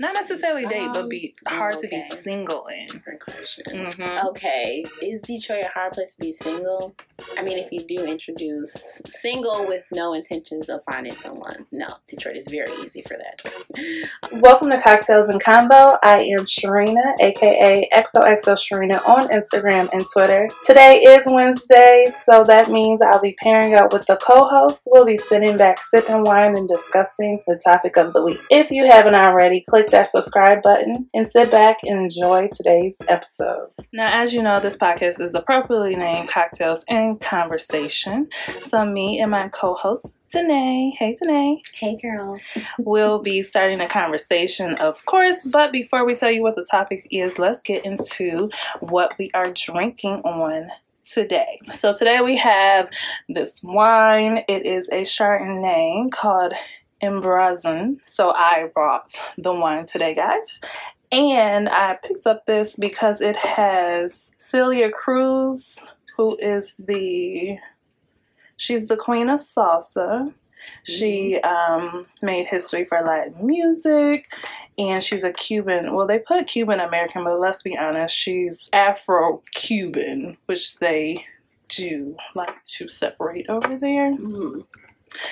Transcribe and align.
Not 0.00 0.12
necessarily 0.14 0.66
date, 0.66 0.88
but 0.92 1.02
Um, 1.04 1.08
be 1.08 1.36
hard 1.46 1.78
to 1.78 1.86
be 1.86 2.00
single 2.00 2.66
in. 2.66 2.88
Mhm. 2.88 4.24
Okay, 4.30 4.84
is 5.00 5.20
Detroit 5.20 5.66
a 5.66 5.68
hard 5.68 5.92
place 5.92 6.16
to 6.16 6.20
be 6.20 6.32
single? 6.32 6.96
I 7.38 7.42
mean, 7.42 7.58
if 7.58 7.70
you 7.70 7.78
do 7.78 8.04
introduce 8.04 9.00
single 9.06 9.64
with 9.68 9.84
no 9.92 10.12
intentions 10.12 10.68
of 10.68 10.82
finding 10.90 11.14
someone, 11.14 11.66
no, 11.70 11.86
Detroit 12.08 12.36
is 12.36 12.48
very 12.48 12.72
easy 12.82 13.02
for 13.02 13.16
that. 13.16 13.40
Welcome 14.42 14.72
to 14.72 14.80
Cocktails 14.80 15.28
and 15.28 15.40
Convo. 15.40 15.96
I 16.02 16.22
am 16.22 16.44
Sharena, 16.44 17.14
aka 17.20 17.88
XOXO 17.94 18.54
Sharena 18.54 19.00
on 19.08 19.28
Instagram 19.28 19.90
and 19.92 20.04
Twitter. 20.12 20.48
Today 20.64 21.02
is 21.02 21.24
Wednesday, 21.26 22.12
so 22.24 22.42
that 22.42 22.68
means 22.68 23.00
I'll 23.00 23.20
be 23.20 23.36
pairing 23.40 23.74
up 23.76 23.92
with 23.92 24.06
the 24.06 24.16
co-host. 24.16 24.80
We'll 24.86 25.06
be 25.06 25.16
sitting 25.16 25.56
back, 25.56 25.80
sipping 25.80 26.24
wine, 26.24 26.56
and 26.56 26.66
discussing 26.68 27.44
the 27.46 27.60
topic 27.64 27.96
of 27.96 28.12
the 28.12 28.22
week. 28.22 28.40
If 28.50 28.72
you 28.72 28.86
haven't 28.86 29.14
already, 29.14 29.62
click 29.70 29.83
that 29.90 30.06
subscribe 30.06 30.62
button 30.62 31.08
and 31.14 31.28
sit 31.28 31.50
back 31.50 31.78
and 31.82 32.00
enjoy 32.02 32.48
today's 32.52 32.96
episode. 33.08 33.68
Now, 33.92 34.10
as 34.12 34.32
you 34.32 34.42
know, 34.42 34.60
this 34.60 34.76
podcast 34.76 35.20
is 35.20 35.34
appropriately 35.34 35.96
named 35.96 36.28
Cocktails 36.28 36.84
and 36.88 37.20
Conversation. 37.20 38.28
So, 38.62 38.84
me 38.84 39.20
and 39.20 39.30
my 39.30 39.48
co 39.48 39.74
host, 39.74 40.06
Danae, 40.30 40.92
hey 40.98 41.16
Danae, 41.22 41.62
Hey, 41.74 41.96
girl. 42.00 42.38
we'll 42.78 43.20
be 43.20 43.42
starting 43.42 43.80
a 43.80 43.86
conversation, 43.88 44.74
of 44.76 45.04
course. 45.06 45.44
But 45.46 45.70
before 45.72 46.04
we 46.04 46.14
tell 46.14 46.30
you 46.30 46.42
what 46.42 46.56
the 46.56 46.66
topic 46.70 47.06
is, 47.10 47.38
let's 47.38 47.62
get 47.62 47.84
into 47.84 48.50
what 48.80 49.14
we 49.18 49.30
are 49.34 49.52
drinking 49.52 50.22
on 50.24 50.70
today. 51.04 51.60
So, 51.72 51.96
today 51.96 52.20
we 52.20 52.36
have 52.38 52.88
this 53.28 53.60
wine. 53.62 54.44
It 54.48 54.66
is 54.66 54.88
a 54.88 55.02
Chardonnay 55.02 56.10
called 56.10 56.54
Embrazon. 57.00 58.00
So, 58.06 58.30
I 58.30 58.68
brought 58.72 59.14
the 59.38 59.52
wine 59.52 59.86
today, 59.86 60.14
guys. 60.14 60.60
And 61.12 61.68
I 61.68 61.96
picked 62.02 62.26
up 62.26 62.44
this 62.46 62.74
because 62.74 63.20
it 63.20 63.36
has 63.36 64.32
Celia 64.36 64.90
Cruz, 64.90 65.78
who 66.16 66.36
is 66.38 66.74
the 66.78 67.58
she's 68.56 68.86
the 68.86 68.96
queen 68.96 69.28
of 69.28 69.40
salsa. 69.40 70.32
She 70.82 71.38
um, 71.40 72.06
made 72.22 72.46
history 72.46 72.84
for 72.84 73.02
Latin 73.02 73.46
music, 73.46 74.26
and 74.78 75.02
she's 75.02 75.22
a 75.22 75.32
Cuban. 75.32 75.94
Well, 75.94 76.06
they 76.06 76.18
put 76.18 76.46
Cuban 76.46 76.80
American, 76.80 77.22
but 77.22 77.38
let's 77.38 77.62
be 77.62 77.76
honest, 77.76 78.16
she's 78.16 78.68
Afro 78.72 79.42
Cuban, 79.52 80.36
which 80.46 80.78
they 80.78 81.26
do 81.68 82.16
like 82.34 82.64
to 82.64 82.88
separate 82.88 83.48
over 83.48 83.76
there. 83.76 84.12
Mm. 84.16 84.66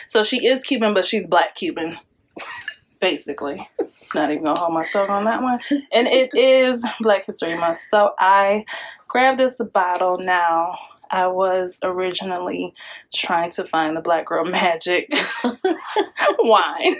So 0.06 0.22
she 0.22 0.46
is 0.46 0.62
Cuban, 0.62 0.94
but 0.94 1.04
she's 1.04 1.26
Black 1.26 1.54
Cuban, 1.54 1.98
basically. 3.00 3.68
Not 4.14 4.30
even 4.30 4.44
gonna 4.44 4.58
hold 4.58 4.74
my 4.74 4.86
tongue 4.86 5.10
on 5.10 5.24
that 5.24 5.42
one. 5.42 5.60
And 5.92 6.06
it 6.06 6.34
is 6.34 6.84
Black 7.00 7.24
History 7.24 7.56
Month, 7.56 7.80
so 7.88 8.12
I 8.18 8.64
grabbed 9.08 9.40
this 9.40 9.56
bottle 9.72 10.18
now. 10.18 10.78
I 11.10 11.26
was 11.26 11.78
originally 11.82 12.72
trying 13.14 13.50
to 13.52 13.64
find 13.64 13.94
the 13.94 14.00
Black 14.00 14.26
Girl 14.26 14.46
Magic 14.46 15.12
wine. 16.38 16.96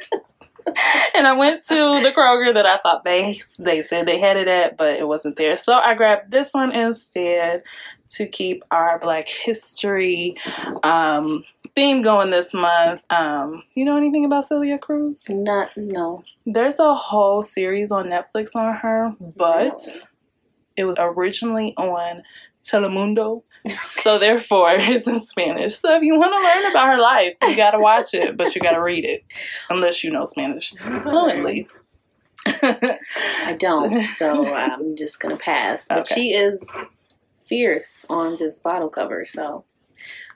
and 1.15 1.27
I 1.27 1.33
went 1.33 1.67
to 1.69 1.75
the 2.03 2.13
Kroger 2.15 2.55
that 2.55 2.67
I 2.67 2.77
thought 2.77 3.05
they 3.05 3.41
they 3.59 3.83
said 3.83 4.07
they 4.07 4.19
had 4.19 4.37
it 4.37 4.49
at, 4.49 4.77
but 4.77 4.99
it 4.99 5.09
wasn't 5.09 5.37
there. 5.37 5.57
So 5.57 5.73
I 5.73 5.95
grabbed 5.95 6.31
this 6.31 6.51
one 6.53 6.73
instead 6.73 7.63
to 8.11 8.27
keep 8.27 8.63
our 8.71 8.99
Black 8.99 9.29
History 9.29 10.37
um, 10.83 11.45
theme 11.75 12.03
going 12.03 12.31
this 12.31 12.53
month. 12.53 13.05
Um, 13.11 13.63
you 13.75 13.85
know 13.85 13.97
anything 13.97 14.25
about 14.25 14.47
Celia 14.49 14.79
Cruz? 14.79 15.25
Not, 15.29 15.71
no. 15.77 16.25
There's 16.47 16.79
a 16.79 16.95
whole 16.95 17.43
series 17.43 17.91
on 17.91 18.07
Netflix 18.07 18.55
on 18.57 18.75
her, 18.77 19.15
but 19.21 19.61
Really? 19.87 20.01
it 20.77 20.85
was 20.85 20.97
originally 20.99 21.75
on 21.77 22.23
Telemundo. 22.65 23.43
So 23.85 24.19
therefore 24.19 24.71
it's 24.77 25.07
in 25.07 25.23
Spanish. 25.25 25.77
So 25.77 25.95
if 25.97 26.03
you 26.03 26.19
want 26.19 26.33
to 26.33 26.39
learn 26.41 26.71
about 26.71 26.89
her 26.95 27.01
life, 27.01 27.37
you 27.43 27.57
gotta 27.57 27.79
watch 27.79 28.13
it, 28.15 28.37
but 28.37 28.55
you 28.55 28.61
gotta 28.61 28.81
read 28.83 29.05
it. 29.05 29.25
Unless 29.71 30.03
you 30.05 30.11
know 30.11 30.25
Spanish 30.25 30.75
fluently. 30.75 31.69
I 32.47 33.57
don't, 33.59 34.01
so 34.17 34.47
I'm 34.47 34.97
just 34.97 35.21
gonna 35.21 35.37
pass. 35.37 35.87
But 35.89 35.99
Okay. 36.01 36.15
she 36.15 36.35
is 36.35 36.69
fierce 37.47 38.05
on 38.11 38.37
this 38.39 38.59
bottle 38.59 38.89
cover, 38.89 39.25
so 39.25 39.65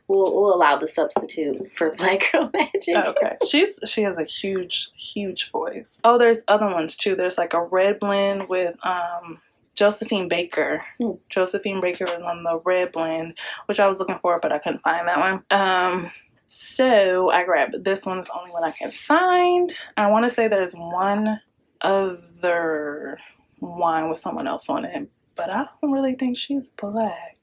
we'll, 0.08 0.34
we'll 0.34 0.54
allow 0.54 0.76
the 0.76 0.86
substitute 0.86 1.70
for 1.72 1.94
Black 1.96 2.30
Girl 2.32 2.50
Magic. 2.52 2.96
okay. 2.96 3.36
She's 3.48 3.78
she 3.86 4.02
has 4.02 4.18
a 4.18 4.24
huge, 4.24 4.90
huge 4.94 5.50
voice. 5.50 5.98
Oh, 6.04 6.18
there's 6.18 6.42
other 6.48 6.66
ones 6.66 6.96
too. 6.96 7.14
There's 7.16 7.38
like 7.38 7.54
a 7.54 7.62
red 7.62 7.98
blend 7.98 8.48
with 8.48 8.76
um 8.84 9.40
Josephine 9.74 10.28
Baker. 10.28 10.82
Hmm. 11.00 11.12
Josephine 11.28 11.80
Baker 11.80 12.04
is 12.04 12.22
on 12.22 12.42
the 12.42 12.60
red 12.64 12.92
blend, 12.92 13.34
which 13.66 13.80
I 13.80 13.86
was 13.86 13.98
looking 13.98 14.18
for, 14.18 14.38
but 14.40 14.52
I 14.52 14.58
couldn't 14.58 14.82
find 14.82 15.06
that 15.08 15.18
one. 15.18 15.42
Um 15.50 16.10
so 16.46 17.30
I 17.30 17.44
grabbed 17.44 17.82
this 17.84 18.06
one 18.06 18.20
is 18.20 18.26
the 18.26 18.38
only 18.38 18.52
one 18.52 18.64
I 18.64 18.70
can 18.70 18.90
find. 18.90 19.76
I 19.96 20.08
want 20.10 20.24
to 20.24 20.30
say 20.30 20.46
there's 20.46 20.74
one 20.74 21.40
other 21.80 23.18
wine 23.60 24.08
with 24.08 24.18
someone 24.18 24.46
else 24.46 24.68
on 24.68 24.84
it, 24.84 25.08
but 25.34 25.50
I 25.50 25.66
don't 25.82 25.90
really 25.92 26.14
think 26.14 26.36
she's 26.36 26.68
black. 26.70 27.35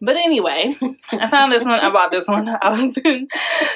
But 0.00 0.16
anyway, 0.16 0.74
I 1.12 1.28
found 1.28 1.52
this 1.52 1.64
one. 1.64 1.80
I 1.80 1.90
bought 1.90 2.10
this 2.10 2.26
one. 2.26 2.48
I 2.62 2.82
was 2.82 2.96
in 2.98 3.28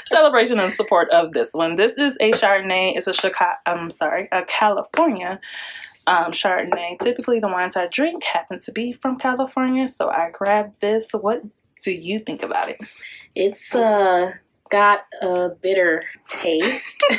celebration 0.07 0.59
and 0.59 0.73
support 0.73 1.11
of 1.11 1.33
this 1.33 1.53
one. 1.53 1.75
This 1.75 1.99
is 1.99 2.17
a 2.21 2.33
Chardonnay. 2.33 2.97
It's 2.97 3.07
a 3.07 3.13
Chicago. 3.13 3.57
I'm 3.67 3.91
sorry, 3.91 4.29
a 4.33 4.45
California 4.45 5.41
um, 6.07 6.33
Chardonnay. 6.33 6.99
Typically, 7.01 7.41
the 7.41 7.49
wines 7.49 7.77
I 7.77 7.87
drink 7.87 8.25
happen 8.25 8.59
to 8.61 8.73
be 8.73 8.93
from 8.93 9.19
California, 9.19 9.89
so 9.89 10.09
I 10.09 10.31
grabbed 10.33 10.81
this. 10.81 11.09
What 11.13 11.43
do 11.83 11.93
you 11.93 12.19
think 12.19 12.43
about 12.43 12.69
it? 12.69 12.81
It's 13.35 13.75
uh 13.75 14.33
got 14.71 15.05
a 15.23 15.51
bitter 15.51 16.03
taste. 16.29 17.05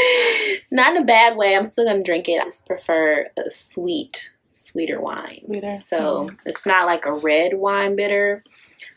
Not 0.70 0.96
in 0.96 1.02
a 1.02 1.04
bad 1.04 1.36
way. 1.36 1.56
I'm 1.56 1.66
still 1.66 1.86
gonna 1.86 2.02
drink 2.02 2.28
it. 2.28 2.40
I 2.40 2.44
just 2.44 2.66
prefer 2.66 3.28
a 3.36 3.50
sweet, 3.50 4.30
sweeter 4.62 5.00
wine. 5.00 5.40
Sweeter. 5.40 5.78
So 5.84 6.30
it's 6.46 6.64
not 6.66 6.86
like 6.86 7.06
a 7.06 7.14
red 7.14 7.54
wine 7.54 7.96
bitter, 7.96 8.42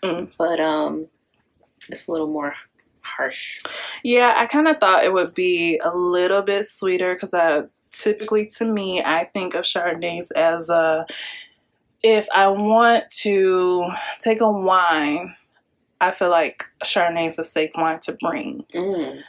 Mm. 0.03 0.36
but 0.38 0.59
um, 0.59 1.08
it's 1.90 2.08
a 2.08 2.12
little 2.12 2.28
more 2.28 2.53
harsh. 3.02 3.62
Yeah, 4.03 4.34
I 4.36 4.46
kind 4.46 4.68
of 4.68 4.80
thought 4.80 5.03
it 5.03 5.14
would 5.14 5.34
be 5.34 5.80
a 5.84 5.96
little 5.96 6.42
bit 6.42 6.68
sweeter 6.68 7.14
because 7.16 7.34
I 7.34 7.64
typically, 7.92 8.48
to 8.58 8.66
me, 8.66 9.02
I 9.03 9.26
think 9.26 9.53
of 9.56 9.64
Chardonnays 9.64 10.31
as 10.31 10.70
a. 10.70 11.06
If 12.03 12.28
I 12.36 12.47
want 12.50 13.06
to 13.22 13.88
take 14.20 14.42
a 14.42 14.52
wine, 14.52 15.36
I 16.00 16.12
feel 16.12 16.30
like 16.30 16.66
Chardonnay 16.84 17.30
is 17.30 17.40
a 17.40 17.44
safe 17.44 17.72
wine 17.76 18.00
to 18.02 18.18
bring. 18.22 18.66
Mm. 18.76 19.22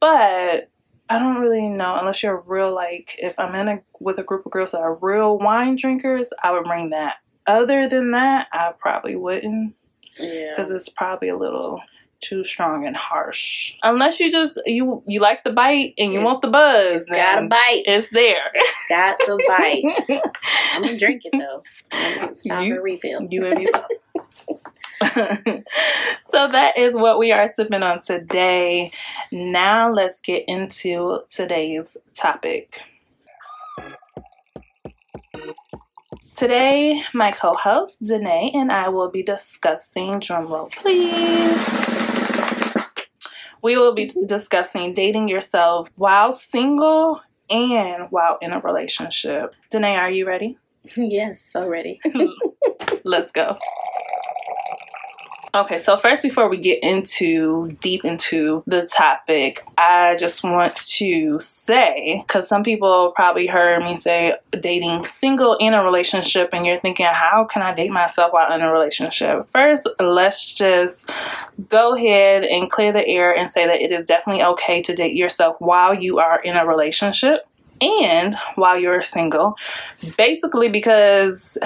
But 0.00 0.70
I 1.08 1.18
don't 1.18 1.38
really 1.40 1.68
know 1.68 1.96
unless 1.98 2.22
you're 2.22 2.42
real 2.46 2.74
like 2.74 3.16
if 3.18 3.38
I'm 3.38 3.54
in 3.54 3.68
a 3.68 3.80
with 4.00 4.18
a 4.18 4.22
group 4.24 4.44
of 4.46 4.52
girls 4.52 4.72
that 4.72 4.80
are 4.80 4.94
real 4.96 5.38
wine 5.38 5.76
drinkers, 5.76 6.30
I 6.42 6.50
would 6.52 6.64
bring 6.64 6.90
that. 6.90 7.16
Other 7.46 7.88
than 7.88 8.10
that, 8.12 8.48
I 8.52 8.72
probably 8.78 9.14
wouldn't 9.16 9.74
Yeah. 10.18 10.50
because 10.54 10.70
it's 10.70 10.88
probably 10.88 11.28
a 11.28 11.36
little 11.36 11.80
too 12.20 12.42
strong 12.42 12.86
and 12.86 12.96
harsh. 12.96 13.74
Unless 13.82 14.18
you 14.20 14.32
just 14.32 14.58
you 14.66 15.02
you 15.06 15.20
like 15.20 15.44
the 15.44 15.52
bite 15.52 15.94
and 15.98 16.12
you 16.12 16.18
It's- 16.20 16.24
want 16.24 16.40
the 16.42 16.48
buzz, 16.48 17.02
It's 17.02 17.10
got 17.10 17.44
a 17.44 17.46
bite. 17.46 17.82
It's 17.86 18.10
there. 18.10 18.50
got 18.88 19.18
the 19.18 19.44
bite. 19.46 20.20
I'm 20.72 20.82
gonna 20.82 20.98
drink 20.98 21.22
it 21.24 21.32
though. 21.38 21.62
I'm 21.92 22.18
gonna 22.18 22.34
stop 22.34 22.64
You- 22.64 22.74
and 22.76 22.82
refill. 22.82 23.26
you 23.30 23.46
and 23.46 23.68
both. 23.72 24.26
so 26.30 26.48
that 26.52 26.78
is 26.78 26.94
what 26.94 27.18
we 27.18 27.32
are 27.32 27.48
sipping 27.48 27.82
on 27.82 28.00
today. 28.00 28.90
Now 29.30 29.92
let's 29.92 30.20
get 30.20 30.44
into 30.46 31.20
today's 31.30 31.96
topic. 32.14 32.80
Today, 36.34 37.02
my 37.14 37.32
co-host 37.32 37.96
Danae 38.02 38.52
and 38.54 38.70
I 38.70 38.88
will 38.88 39.10
be 39.10 39.22
discussing 39.22 40.14
drumroll 40.14 40.70
please. 40.72 41.56
We 43.62 43.76
will 43.76 43.94
be 43.94 44.10
discussing 44.26 44.94
dating 44.94 45.28
yourself 45.28 45.90
while 45.96 46.32
single 46.32 47.22
and 47.50 48.04
while 48.10 48.38
in 48.40 48.52
a 48.52 48.60
relationship. 48.60 49.54
Danae, 49.70 49.96
are 49.96 50.10
you 50.10 50.26
ready? 50.26 50.58
yes, 50.96 51.40
so 51.40 51.66
ready. 51.66 52.00
Let's 53.04 53.32
go. 53.32 53.58
Okay, 55.56 55.78
so 55.78 55.96
first, 55.96 56.22
before 56.22 56.50
we 56.50 56.58
get 56.58 56.82
into 56.82 57.70
deep 57.80 58.04
into 58.04 58.62
the 58.66 58.82
topic, 58.82 59.62
I 59.78 60.14
just 60.16 60.42
want 60.42 60.76
to 60.76 61.38
say 61.38 62.22
because 62.26 62.46
some 62.46 62.62
people 62.62 63.12
probably 63.16 63.46
heard 63.46 63.82
me 63.82 63.96
say 63.96 64.36
dating 64.60 65.06
single 65.06 65.56
in 65.56 65.72
a 65.72 65.82
relationship, 65.82 66.50
and 66.52 66.66
you're 66.66 66.78
thinking, 66.78 67.06
how 67.06 67.44
can 67.44 67.62
I 67.62 67.72
date 67.72 67.90
myself 67.90 68.34
while 68.34 68.52
in 68.52 68.60
a 68.60 68.70
relationship? 68.70 69.48
First, 69.48 69.88
let's 69.98 70.52
just 70.52 71.10
go 71.70 71.94
ahead 71.94 72.44
and 72.44 72.70
clear 72.70 72.92
the 72.92 73.06
air 73.06 73.34
and 73.34 73.50
say 73.50 73.66
that 73.66 73.80
it 73.80 73.92
is 73.92 74.04
definitely 74.04 74.42
okay 74.42 74.82
to 74.82 74.94
date 74.94 75.16
yourself 75.16 75.56
while 75.58 75.94
you 75.94 76.18
are 76.18 76.38
in 76.38 76.54
a 76.58 76.66
relationship 76.66 77.48
and 77.80 78.34
while 78.56 78.78
you're 78.78 79.00
single, 79.00 79.56
basically 80.18 80.68
because 80.68 81.56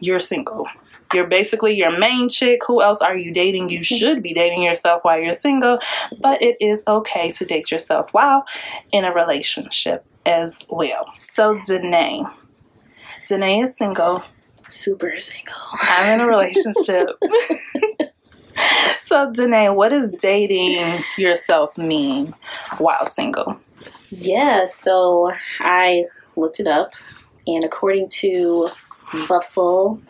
you're 0.00 0.18
single. 0.18 0.66
You're 1.12 1.26
basically 1.26 1.74
your 1.74 1.96
main 1.96 2.28
chick. 2.28 2.60
Who 2.66 2.82
else 2.82 3.00
are 3.00 3.16
you 3.16 3.32
dating? 3.32 3.68
You 3.68 3.80
mm-hmm. 3.80 3.96
should 3.96 4.22
be 4.22 4.34
dating 4.34 4.62
yourself 4.62 5.04
while 5.04 5.20
you're 5.20 5.34
single, 5.34 5.78
but 6.20 6.42
it 6.42 6.56
is 6.60 6.82
okay 6.86 7.30
to 7.32 7.44
date 7.44 7.70
yourself 7.70 8.12
while 8.12 8.44
in 8.92 9.04
a 9.04 9.12
relationship 9.12 10.04
as 10.26 10.64
well. 10.68 11.12
So, 11.18 11.60
Danae. 11.66 12.24
Danae 13.28 13.60
is 13.60 13.76
single. 13.76 14.22
Super 14.70 15.18
single. 15.20 15.54
I'm 15.82 16.20
in 16.20 16.26
a 16.26 16.28
relationship. 16.28 17.08
so, 19.04 19.32
Danae, 19.32 19.68
what 19.70 19.90
does 19.90 20.12
dating 20.14 21.02
yourself 21.16 21.76
mean 21.78 22.34
while 22.78 23.06
single? 23.06 23.58
Yeah, 24.10 24.66
so 24.66 25.32
I 25.60 26.04
looked 26.36 26.60
it 26.60 26.66
up, 26.66 26.92
and 27.46 27.64
according 27.64 28.08
to 28.20 28.68
Bustle 29.28 30.00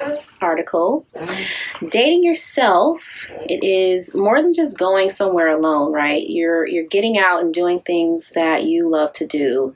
article, 0.40 1.06
dating 1.90 2.24
yourself 2.24 3.26
it 3.48 3.62
is 3.64 4.14
more 4.14 4.40
than 4.40 4.52
just 4.52 4.78
going 4.78 5.10
somewhere 5.10 5.48
alone, 5.48 5.92
right? 5.92 6.28
You're 6.28 6.66
you're 6.66 6.86
getting 6.86 7.18
out 7.18 7.42
and 7.42 7.52
doing 7.52 7.80
things 7.80 8.30
that 8.30 8.64
you 8.64 8.88
love 8.88 9.12
to 9.14 9.26
do 9.26 9.74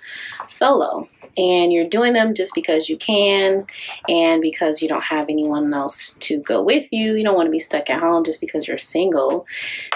solo. 0.48 1.08
And 1.36 1.72
you're 1.72 1.86
doing 1.86 2.14
them 2.14 2.34
just 2.34 2.52
because 2.54 2.88
you 2.88 2.96
can 2.96 3.64
and 4.08 4.42
because 4.42 4.82
you 4.82 4.88
don't 4.88 5.04
have 5.04 5.28
anyone 5.28 5.72
else 5.72 6.16
to 6.20 6.40
go 6.40 6.60
with 6.60 6.92
you. 6.92 7.14
You 7.14 7.22
don't 7.22 7.36
want 7.36 7.46
to 7.46 7.52
be 7.52 7.60
stuck 7.60 7.88
at 7.90 8.00
home 8.00 8.24
just 8.24 8.40
because 8.40 8.66
you're 8.66 8.78
single. 8.78 9.46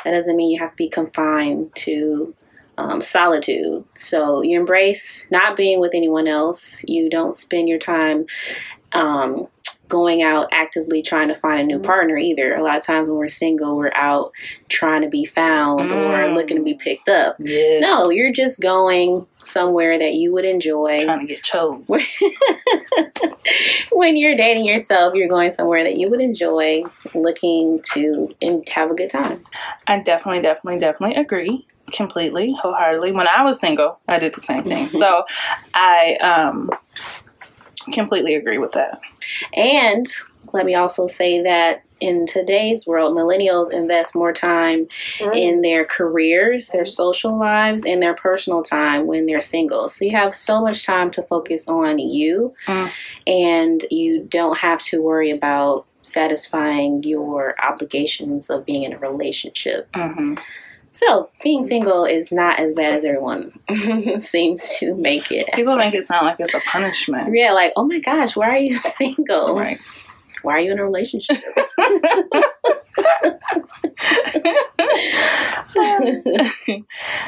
That 0.04 0.12
doesn't 0.12 0.36
mean 0.36 0.50
you 0.50 0.60
have 0.60 0.70
to 0.70 0.76
be 0.76 0.88
confined 0.88 1.74
to 1.76 2.32
um, 2.78 3.02
solitude. 3.02 3.84
So 3.96 4.42
you 4.42 4.58
embrace 4.58 5.26
not 5.32 5.56
being 5.56 5.80
with 5.80 5.94
anyone 5.94 6.28
else. 6.28 6.84
You 6.86 7.10
don't 7.10 7.34
spend 7.34 7.68
your 7.68 7.78
time 7.78 8.26
um, 8.94 9.48
going 9.92 10.22
out 10.22 10.48
actively 10.52 11.02
trying 11.02 11.28
to 11.28 11.34
find 11.34 11.60
a 11.60 11.64
new 11.64 11.78
partner 11.78 12.16
either. 12.16 12.54
A 12.54 12.62
lot 12.62 12.78
of 12.78 12.82
times 12.82 13.08
when 13.08 13.18
we're 13.18 13.28
single, 13.28 13.76
we're 13.76 13.92
out 13.94 14.32
trying 14.70 15.02
to 15.02 15.08
be 15.08 15.26
found 15.26 15.90
mm. 15.90 15.92
or 15.92 16.34
looking 16.34 16.56
to 16.56 16.62
be 16.62 16.72
picked 16.72 17.10
up. 17.10 17.36
Yes. 17.38 17.82
No, 17.82 18.08
you're 18.08 18.32
just 18.32 18.60
going 18.60 19.26
somewhere 19.44 19.98
that 19.98 20.14
you 20.14 20.32
would 20.32 20.46
enjoy. 20.46 21.04
Trying 21.04 21.20
to 21.20 21.26
get 21.26 21.42
chose. 21.42 21.84
when 23.92 24.16
you're 24.16 24.34
dating 24.34 24.64
yourself, 24.64 25.14
you're 25.14 25.28
going 25.28 25.52
somewhere 25.52 25.84
that 25.84 25.96
you 25.96 26.08
would 26.08 26.22
enjoy, 26.22 26.82
looking 27.14 27.82
to 27.92 28.34
and 28.40 28.66
have 28.70 28.90
a 28.90 28.94
good 28.94 29.10
time. 29.10 29.44
I 29.86 29.98
definitely, 29.98 30.40
definitely, 30.40 30.80
definitely 30.80 31.16
agree 31.16 31.66
completely, 31.92 32.54
wholeheartedly. 32.60 33.12
When 33.12 33.28
I 33.28 33.44
was 33.44 33.60
single, 33.60 34.00
I 34.08 34.18
did 34.18 34.34
the 34.34 34.40
same 34.40 34.64
thing. 34.64 34.88
so 34.88 35.24
I 35.74 36.16
um 36.16 36.70
completely 37.92 38.34
agree 38.34 38.58
with 38.58 38.72
that. 38.72 39.00
And 39.54 40.06
let 40.52 40.66
me 40.66 40.74
also 40.74 41.06
say 41.06 41.42
that 41.42 41.82
in 42.00 42.26
today's 42.26 42.86
world, 42.86 43.16
millennials 43.16 43.72
invest 43.72 44.14
more 44.14 44.32
time 44.32 44.86
mm. 45.18 45.36
in 45.36 45.62
their 45.62 45.84
careers, 45.84 46.68
their 46.68 46.84
social 46.84 47.38
lives, 47.38 47.84
and 47.86 48.02
their 48.02 48.14
personal 48.14 48.62
time 48.62 49.06
when 49.06 49.26
they're 49.26 49.40
single. 49.40 49.88
So 49.88 50.04
you 50.04 50.10
have 50.10 50.34
so 50.34 50.60
much 50.60 50.84
time 50.84 51.12
to 51.12 51.22
focus 51.22 51.68
on 51.68 51.98
you, 51.98 52.54
mm. 52.66 52.90
and 53.26 53.84
you 53.90 54.24
don't 54.24 54.58
have 54.58 54.82
to 54.84 55.00
worry 55.00 55.30
about 55.30 55.86
satisfying 56.02 57.04
your 57.04 57.54
obligations 57.62 58.50
of 58.50 58.66
being 58.66 58.82
in 58.82 58.92
a 58.92 58.98
relationship. 58.98 59.90
Mm-hmm. 59.92 60.34
So, 60.92 61.30
being 61.42 61.64
single 61.64 62.04
is 62.04 62.30
not 62.30 62.60
as 62.60 62.74
bad 62.74 62.92
as 62.92 63.06
everyone 63.06 63.50
seems 64.20 64.76
to 64.76 64.94
make 64.94 65.32
it. 65.32 65.48
People 65.54 65.76
make 65.76 65.94
it 65.94 66.04
sound 66.04 66.26
like 66.26 66.38
it's 66.38 66.52
a 66.52 66.60
punishment. 66.60 67.34
Yeah, 67.34 67.52
like, 67.52 67.72
oh 67.76 67.88
my 67.88 67.98
gosh, 67.98 68.36
why 68.36 68.50
are 68.50 68.58
you 68.58 68.76
single? 68.78 69.58
Right. 69.58 69.80
Why 70.42 70.52
are 70.56 70.60
you 70.60 70.70
in 70.72 70.78
a 70.78 70.84
relationship? 70.84 71.38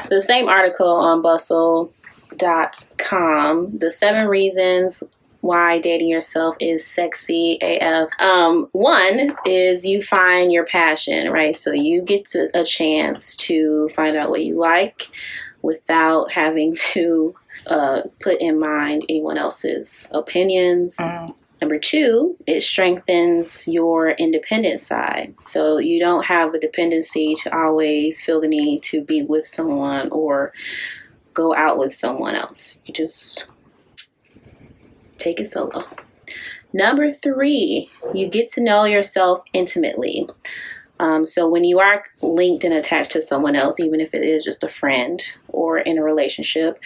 the 0.09 0.23
same 0.23 0.47
article 0.47 0.87
on 0.87 1.23
bustle.com, 1.23 1.89
the 3.79 3.89
seven 3.89 4.27
reasons 4.27 5.03
why 5.45 5.79
dating 5.79 6.09
yourself 6.09 6.55
is 6.59 6.85
sexy 6.85 7.59
AF. 7.61 8.09
Um, 8.19 8.67
one 8.71 9.35
is 9.45 9.85
you 9.85 10.01
find 10.01 10.51
your 10.51 10.65
passion, 10.65 11.31
right? 11.31 11.55
So 11.55 11.71
you 11.71 12.01
get 12.01 12.27
to, 12.29 12.49
a 12.59 12.63
chance 12.63 13.35
to 13.37 13.89
find 13.89 14.17
out 14.17 14.31
what 14.31 14.43
you 14.43 14.57
like 14.57 15.07
without 15.61 16.31
having 16.31 16.75
to 16.93 17.35
uh, 17.67 18.01
put 18.19 18.41
in 18.41 18.59
mind 18.59 19.05
anyone 19.07 19.37
else's 19.37 20.07
opinions. 20.11 20.97
Mm. 20.97 21.35
Number 21.61 21.79
two, 21.79 22.35
it 22.47 22.61
strengthens 22.61 23.67
your 23.67 24.11
independent 24.11 24.81
side. 24.81 25.35
So 25.41 25.77
you 25.77 25.99
don't 25.99 26.25
have 26.25 26.53
a 26.53 26.59
dependency 26.59 27.35
to 27.43 27.55
always 27.55 28.21
feel 28.21 28.41
the 28.41 28.47
need 28.47 28.83
to 28.83 29.03
be 29.03 29.23
with 29.23 29.47
someone 29.47 30.09
or 30.09 30.51
go 31.33 31.55
out 31.55 31.77
with 31.77 31.93
someone 31.93 32.35
else. 32.35 32.81
You 32.85 32.93
just 32.93 33.47
take 35.17 35.39
it 35.39 35.47
solo. 35.47 35.85
Number 36.73 37.11
three, 37.11 37.89
you 38.13 38.27
get 38.27 38.49
to 38.53 38.63
know 38.63 38.83
yourself 38.83 39.43
intimately. 39.53 40.27
Um, 40.99 41.25
so 41.25 41.47
when 41.47 41.63
you 41.63 41.79
are 41.79 42.03
linked 42.21 42.63
and 42.63 42.73
attached 42.73 43.11
to 43.11 43.21
someone 43.21 43.55
else, 43.55 43.79
even 43.79 43.99
if 43.99 44.13
it 44.13 44.23
is 44.23 44.43
just 44.43 44.63
a 44.63 44.67
friend 44.67 45.21
or 45.49 45.77
in 45.77 45.97
a 45.97 46.03
relationship, 46.03 46.79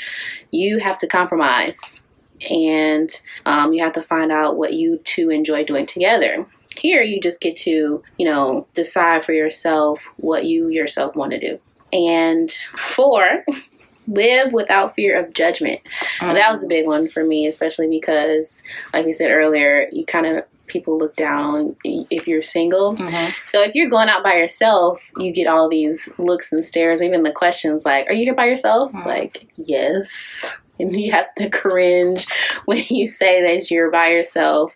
you 0.52 0.80
have 0.80 1.00
to 1.00 1.08
compromise 1.08 2.06
and 2.50 3.10
um, 3.46 3.74
you 3.74 3.84
have 3.84 3.94
to 3.94 4.02
find 4.02 4.32
out 4.32 4.58
what 4.58 4.74
you 4.74 5.00
two 5.04 5.30
enjoy 5.30 5.64
doing 5.64 5.86
together. 5.86 6.46
Here, 6.78 7.02
you 7.02 7.20
just 7.20 7.42
get 7.42 7.56
to, 7.58 8.04
you 8.18 8.25
know, 8.25 8.68
decide 8.74 9.24
for 9.24 9.34
yourself 9.34 10.04
what 10.18 10.46
you 10.46 10.70
yourself 10.70 11.16
want 11.16 11.32
to 11.32 11.40
do. 11.40 11.60
And 11.92 12.52
four, 12.52 13.44
live 14.10 14.54
without 14.54 14.94
fear 14.96 15.18
of 15.18 15.34
judgment. 15.34 15.80
Mm-hmm. 16.20 16.34
that 16.34 16.52
was 16.52 16.64
a 16.64 16.68
big 16.68 16.86
one 16.88 17.08
for 17.08 17.24
me, 17.24 17.48
especially 17.48 17.88
because, 17.88 18.64
like 18.94 19.06
we 19.06 19.12
said 19.12 19.32
earlier, 19.32 19.88
you 19.92 20.06
kind 20.06 20.26
of 20.26 20.44
people 20.70 20.98
look 20.98 21.16
down 21.16 21.76
if 21.84 22.28
you're 22.28 22.42
single. 22.42 22.96
Mm-hmm. 22.96 23.32
So 23.46 23.62
if 23.62 23.76
you're 23.76 23.90
going 23.90 24.08
out 24.08 24.24
by 24.24 24.36
yourself, 24.36 25.12
you 25.18 25.34
get 25.34 25.48
all 25.48 25.68
these 25.68 26.10
looks 26.18 26.52
and 26.52 26.64
stares, 26.64 27.02
even 27.02 27.24
the 27.24 27.32
questions 27.32 27.86
like, 27.86 28.08
"Are 28.08 28.14
you 28.14 28.24
here 28.24 28.36
by 28.36 28.46
yourself?" 28.46 28.92
Mm-hmm. 28.94 29.08
Like, 29.08 29.48
yes. 29.58 30.58
And 30.80 30.96
you 30.96 31.12
have 31.12 31.34
to 31.36 31.50
cringe 31.50 32.26
when 32.66 32.84
you 32.90 33.10
say 33.10 33.42
that 33.42 33.70
you're 33.70 33.92
by 33.92 34.08
yourself. 34.08 34.74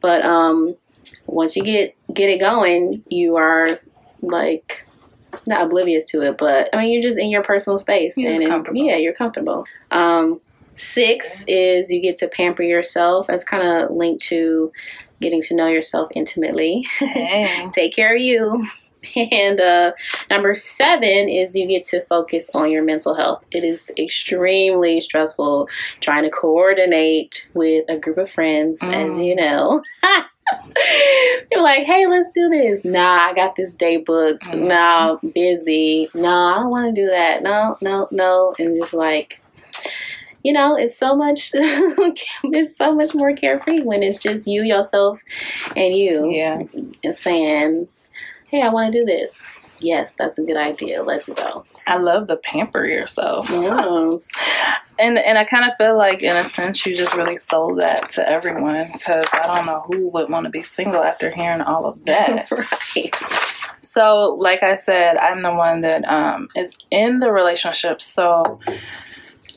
But 0.00 0.24
um 0.24 0.76
once 1.26 1.56
you 1.56 1.64
get 1.64 1.96
get 2.12 2.30
it 2.30 2.38
going, 2.38 3.02
you 3.08 3.36
are 3.36 3.78
like 4.22 4.84
not 5.46 5.66
oblivious 5.66 6.04
to 6.06 6.22
it, 6.22 6.38
but 6.38 6.68
I 6.72 6.78
mean, 6.78 6.92
you're 6.92 7.02
just 7.02 7.18
in 7.18 7.30
your 7.30 7.42
personal 7.42 7.78
space, 7.78 8.16
you're 8.16 8.32
and, 8.32 8.76
yeah, 8.76 8.96
you're 8.96 9.14
comfortable. 9.14 9.66
Um, 9.90 10.40
six 10.76 11.44
is 11.46 11.90
you 11.90 12.00
get 12.00 12.16
to 12.18 12.28
pamper 12.28 12.62
yourself. 12.62 13.26
That's 13.26 13.44
kind 13.44 13.66
of 13.66 13.90
linked 13.90 14.24
to 14.24 14.72
getting 15.20 15.42
to 15.42 15.54
know 15.54 15.66
yourself 15.66 16.08
intimately. 16.14 16.86
Hey. 16.98 17.68
Take 17.72 17.94
care 17.94 18.14
of 18.14 18.20
you. 18.20 18.66
And 19.16 19.60
uh, 19.62 19.92
number 20.28 20.54
seven 20.54 21.28
is 21.28 21.56
you 21.56 21.66
get 21.66 21.84
to 21.84 22.02
focus 22.02 22.50
on 22.54 22.70
your 22.70 22.82
mental 22.82 23.14
health. 23.14 23.42
It 23.50 23.64
is 23.64 23.90
extremely 23.98 25.00
stressful 25.00 25.70
trying 26.00 26.24
to 26.24 26.30
coordinate 26.30 27.48
with 27.54 27.86
a 27.88 27.98
group 27.98 28.18
of 28.18 28.30
friends, 28.30 28.80
mm. 28.80 28.92
as 28.92 29.18
you 29.18 29.34
know. 29.34 29.82
You're 31.50 31.62
like, 31.62 31.84
hey, 31.84 32.06
let's 32.06 32.32
do 32.32 32.48
this. 32.48 32.84
Nah, 32.84 33.28
I 33.28 33.34
got 33.34 33.56
this 33.56 33.74
day 33.74 33.98
booked. 33.98 34.44
Mm-hmm. 34.44 34.68
Nah, 34.68 35.16
busy. 35.34 36.08
No, 36.14 36.28
I 36.28 36.54
don't 36.60 36.70
want 36.70 36.94
to 36.94 37.00
do 37.00 37.08
that. 37.08 37.42
No, 37.42 37.76
no, 37.82 38.08
no. 38.10 38.54
And 38.58 38.76
just 38.76 38.94
like, 38.94 39.40
you 40.42 40.52
know, 40.52 40.76
it's 40.76 40.96
so 40.96 41.16
much. 41.16 41.50
it's 41.54 42.76
so 42.76 42.94
much 42.94 43.14
more 43.14 43.34
carefree 43.34 43.82
when 43.82 44.02
it's 44.02 44.18
just 44.18 44.46
you, 44.46 44.62
yourself, 44.62 45.20
and 45.76 45.94
you. 45.94 46.30
Yeah. 46.30 46.62
And 47.04 47.14
saying, 47.14 47.88
hey, 48.46 48.62
I 48.62 48.68
want 48.68 48.92
to 48.92 48.98
do 48.98 49.04
this. 49.04 49.78
Yes, 49.80 50.14
that's 50.14 50.38
a 50.38 50.44
good 50.44 50.56
idea. 50.56 51.02
Let's 51.02 51.28
go. 51.28 51.64
I 51.86 51.96
love 51.96 52.28
the 52.28 52.36
pamper 52.36 52.86
yourself. 52.86 53.50
Yes. 53.50 54.30
and 54.98 55.18
and 55.18 55.38
I 55.38 55.44
kind 55.44 55.68
of 55.70 55.76
feel 55.76 55.96
like 55.96 56.22
in 56.22 56.36
a 56.36 56.44
sense 56.44 56.84
you 56.86 56.94
just 56.94 57.14
really 57.14 57.36
sold 57.36 57.80
that 57.80 58.10
to 58.10 58.28
everyone 58.28 58.90
because 58.92 59.26
I 59.32 59.42
don't 59.42 59.66
know 59.66 59.80
who 59.86 60.08
would 60.10 60.30
want 60.30 60.44
to 60.44 60.50
be 60.50 60.62
single 60.62 61.02
after 61.02 61.30
hearing 61.30 61.62
all 61.62 61.86
of 61.86 62.04
that. 62.04 62.50
right. 62.96 63.14
So, 63.80 64.36
like 64.38 64.62
I 64.62 64.76
said, 64.76 65.16
I'm 65.16 65.42
the 65.42 65.54
one 65.54 65.80
that 65.80 66.04
um, 66.04 66.48
is 66.54 66.76
in 66.90 67.20
the 67.20 67.32
relationship. 67.32 68.02
So, 68.02 68.60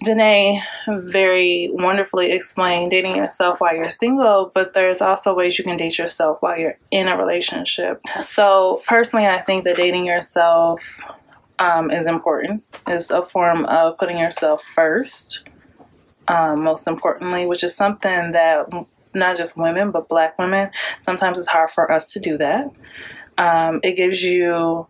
Danae 0.04 0.62
very 0.88 1.70
wonderfully 1.72 2.32
explained 2.32 2.92
dating 2.92 3.16
yourself 3.16 3.62
while 3.62 3.76
you're 3.76 3.90
single, 3.90 4.52
but 4.54 4.74
there's 4.74 5.02
also 5.02 5.34
ways 5.34 5.58
you 5.58 5.64
can 5.64 5.78
date 5.78 5.98
yourself 5.98 6.38
while 6.42 6.58
you're 6.58 6.78
in 6.92 7.08
a 7.08 7.18
relationship. 7.18 8.02
So, 8.22 8.82
personally, 8.88 9.28
I 9.28 9.42
think 9.42 9.66
that 9.66 9.78
dating 9.78 10.06
yourself 10.06 11.02
um, 11.64 11.90
is 11.92 12.08
important, 12.08 12.62
is 12.88 13.10
a 13.10 13.22
form 13.22 13.66
of 13.66 13.98
putting 13.98 14.18
yourself 14.18 14.64
first, 14.64 15.48
um, 16.28 16.64
most 16.64 16.88
importantly, 16.88 17.46
which 17.46 17.64
is 17.64 17.74
something 17.74 18.32
that 18.32 18.70
not 19.14 19.38
just 19.38 19.58
women, 19.58 19.90
but 19.92 20.10
black 20.10 20.38
women, 20.38 20.70
sometimes 21.00 21.38
it's 21.38 21.48
hard 21.48 21.70
for 21.70 21.90
us 21.90 22.12
to 22.14 22.20
do 22.20 22.38
that. 22.38 22.70
Um, 23.38 23.80
it 23.82 23.94
gives 23.94 24.22
you 24.22 24.88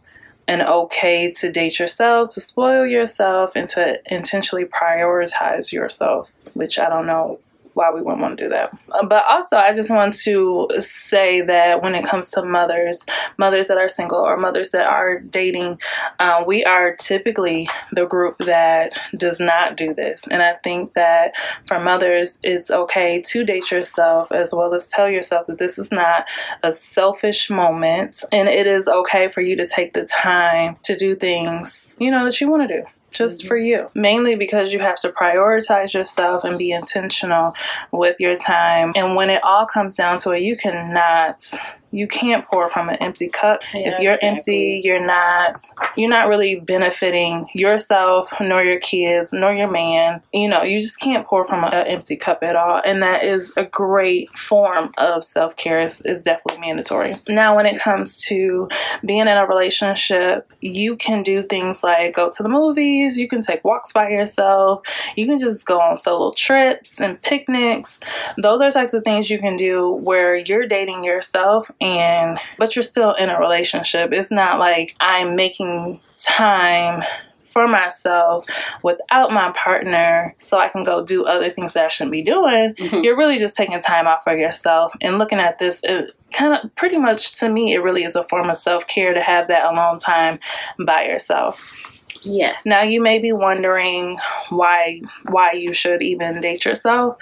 an 0.48 0.62
okay 0.63 1.32
to 1.32 1.51
date 1.51 1.77
yourself, 1.77 2.30
to 2.32 2.42
spoil 2.42 2.88
yourself, 2.88 3.56
and 3.56 3.70
to 3.70 4.00
intentionally 4.12 4.65
prioritize 4.65 5.72
yourself, 5.72 6.34
which 6.53 6.80
I 6.80 6.89
don't 6.89 7.06
know 7.06 7.39
why 7.74 7.92
we 7.92 8.01
wouldn't 8.01 8.22
want 8.22 8.38
to 8.38 8.44
do 8.44 8.50
that. 8.50 8.77
But 9.08 9.24
also, 9.27 9.58
I 9.58 9.74
just 9.74 9.89
want 9.89 10.13
to 10.25 10.70
say 10.80 11.42
that 11.42 11.82
when 11.82 11.96
it 11.96 12.06
comes 12.06 12.30
to 12.32 12.44
mothers, 12.44 13.06
mothers 13.38 13.68
that 13.68 13.77
are 13.77 13.88
single 13.88 14.20
or 14.20 14.38
mothers 14.38 14.72
that 14.72 14.86
are 14.86 15.20
dating, 15.20 15.80
uh, 16.20 16.44
we 16.46 16.63
are 16.63 16.96
typically 16.96 17.68
the 17.92 18.06
group 18.06 18.38
that 18.39 18.98
does 19.18 19.39
not 19.39 19.77
do 19.77 19.94
this. 19.94 20.24
And 20.30 20.42
I 20.42 20.53
think 20.63 20.94
that 20.94 21.34
for 21.65 21.80
mothers, 21.80 22.39
it's 22.44 22.70
okay 22.70 23.22
to 23.27 23.44
date 23.44 23.72
yourself 23.72 24.32
as 24.32 24.53
well 24.53 24.74
as 24.74 24.88
tell 24.88 25.10
yourself 25.10 25.48
that 25.48 25.58
this 25.58 25.77
is 25.77 25.92
not 25.92 26.25
a 26.62 26.72
selfish 26.72 27.50
moment 27.50 28.24
and 28.32 28.48
it 28.48 28.68
is 28.68 28.88
okay 28.88 29.27
for 29.27 29.42
you 29.42 29.56
to 29.56 29.65
take 29.65 29.94
the 29.94 30.06
time 30.06 30.77
to 30.84 30.96
do 30.96 31.15
things, 31.15 31.98
you 32.00 32.12
know, 32.12 32.24
that 32.25 32.39
you 32.39 32.50
want 32.50 32.68
to 32.68 32.82
do 32.82 32.88
just 33.13 33.39
mm-hmm. 33.39 33.48
for 33.48 33.58
you. 33.58 33.88
Mainly 33.96 34.36
because 34.36 34.74
you 34.74 34.79
have 34.79 35.00
to 35.01 35.10
prioritize 35.10 35.93
yourself 35.93 36.43
and 36.43 36.58
be 36.58 36.72
intentional 36.72 37.55
with 37.91 38.20
your 38.20 38.36
time. 38.36 38.91
And 38.96 39.15
when 39.15 39.29
it 39.29 39.43
all 39.43 39.65
comes 39.65 39.96
down 39.96 40.17
to 40.20 40.32
it, 40.32 40.41
you 40.41 40.58
cannot 40.58 41.53
you 41.94 42.08
can't 42.08 42.44
pour 42.46 42.70
from 42.70 42.90
an 42.90 42.96
empty 42.96 43.30
cup. 43.30 43.62
Yeah, 43.72 43.94
if 43.94 44.00
you're 44.00 44.14
exactly. 44.14 44.30
empty, 44.30 44.82
you're 44.84 45.06
not 45.06 45.62
you're 45.96 46.10
not 46.10 46.28
really 46.28 46.60
benefiting 46.60 47.48
yourself 47.54 48.34
nor 48.42 48.64
your 48.64 48.80
kids 48.80 49.32
nor 49.32 49.54
your 49.54 49.70
man. 49.70 50.20
You 50.34 50.50
know, 50.50 50.64
you 50.64 50.80
just 50.80 51.00
can't 51.00 51.26
pour 51.26 51.46
from 51.46 51.64
an 51.64 51.74
empty 51.74 52.16
cup 52.16 52.42
at 52.42 52.56
all. 52.56 52.82
And 52.84 53.04
that 53.04 53.24
is 53.24 53.54
a 53.58 53.66
great 53.66 54.32
form 54.32 54.92
of 54.98 55.24
self-care 55.24 55.82
is, 55.82 56.02
is 56.02 56.24
definitely 56.24 56.62
mandatory. 56.62 57.14
Now 57.30 57.56
when 57.56 57.68
it 57.68 57.80
comes 57.80 58.18
to 58.26 58.68
being 59.06 59.22
in 59.22 59.28
a 59.28 59.46
relationship, 59.46 60.52
you 60.62 60.96
can 60.96 61.22
do 61.22 61.44
things 61.44 61.84
like 61.84 62.16
go 62.16 62.28
to 62.36 62.42
the 62.42 62.50
movies, 62.50 63.20
you 63.20 63.28
can 63.28 63.44
take 63.44 63.64
walks 63.64 63.92
by 63.92 64.10
yourself, 64.10 64.82
you 65.16 65.28
can 65.28 65.38
just 65.38 65.66
go 65.68 65.80
on 65.80 66.00
solo 66.00 66.32
trips 66.32 67.00
and 67.00 67.22
picnics. 67.22 68.00
Those 68.38 68.62
are 68.62 68.72
types 68.72 68.96
of 68.96 69.04
things 69.04 69.30
you 69.30 69.38
can 69.38 69.58
do 69.58 69.92
where 70.04 70.36
you're 70.36 70.66
dating 70.66 71.04
yourself 71.04 71.70
and 71.84 72.40
but 72.58 72.75
you're 72.75 72.84
still 72.84 73.13
in 73.13 73.30
a 73.30 73.38
relationship. 73.38 74.13
It's 74.13 74.32
not 74.32 74.58
like 74.58 74.96
I'm 75.00 75.36
making 75.36 76.00
time 76.20 77.04
for 77.44 77.68
myself 77.68 78.48
without 78.82 79.32
my 79.32 79.52
partner 79.52 80.34
so 80.40 80.58
I 80.58 80.70
can 80.70 80.84
go 80.84 81.06
do 81.06 81.25
other 81.25 81.52
things 81.52 81.74
that 81.74 81.86
I 81.86 81.88
shouldn't 81.90 82.12
be 82.12 82.24
doing. 82.24 82.74
Mm-hmm. 82.74 83.04
You're 83.04 83.18
really 83.18 83.38
just 83.38 83.56
taking 83.56 83.80
time 83.80 84.08
out 84.08 84.24
for 84.24 84.36
yourself 84.36 84.94
and 85.02 85.20
looking 85.20 85.40
at 85.40 85.60
this 85.60 85.82
it 85.84 86.16
kind 86.32 86.54
of 86.54 86.74
pretty 86.75 86.98
much 86.98 87.40
to 87.40 87.50
me 87.50 87.74
it 87.74 87.84
really 87.84 88.04
is 88.04 88.16
a 88.16 88.24
form 88.24 88.50
of 88.50 88.58
self-care 88.58 89.13
to 89.13 89.22
have 89.22 89.50
that 89.50 89.72
alone 89.72 90.00
time 90.00 90.40
by 90.84 91.06
yourself. 91.06 91.80
Yeah. 92.25 92.56
Now 92.66 92.82
you 92.82 93.02
may 93.02 93.20
be 93.20 93.34
wondering 93.34 94.18
why 94.50 95.02
why 95.30 95.52
you 95.52 95.74
should 95.74 96.02
even 96.02 96.42
date 96.42 96.66
yourself 96.66 97.18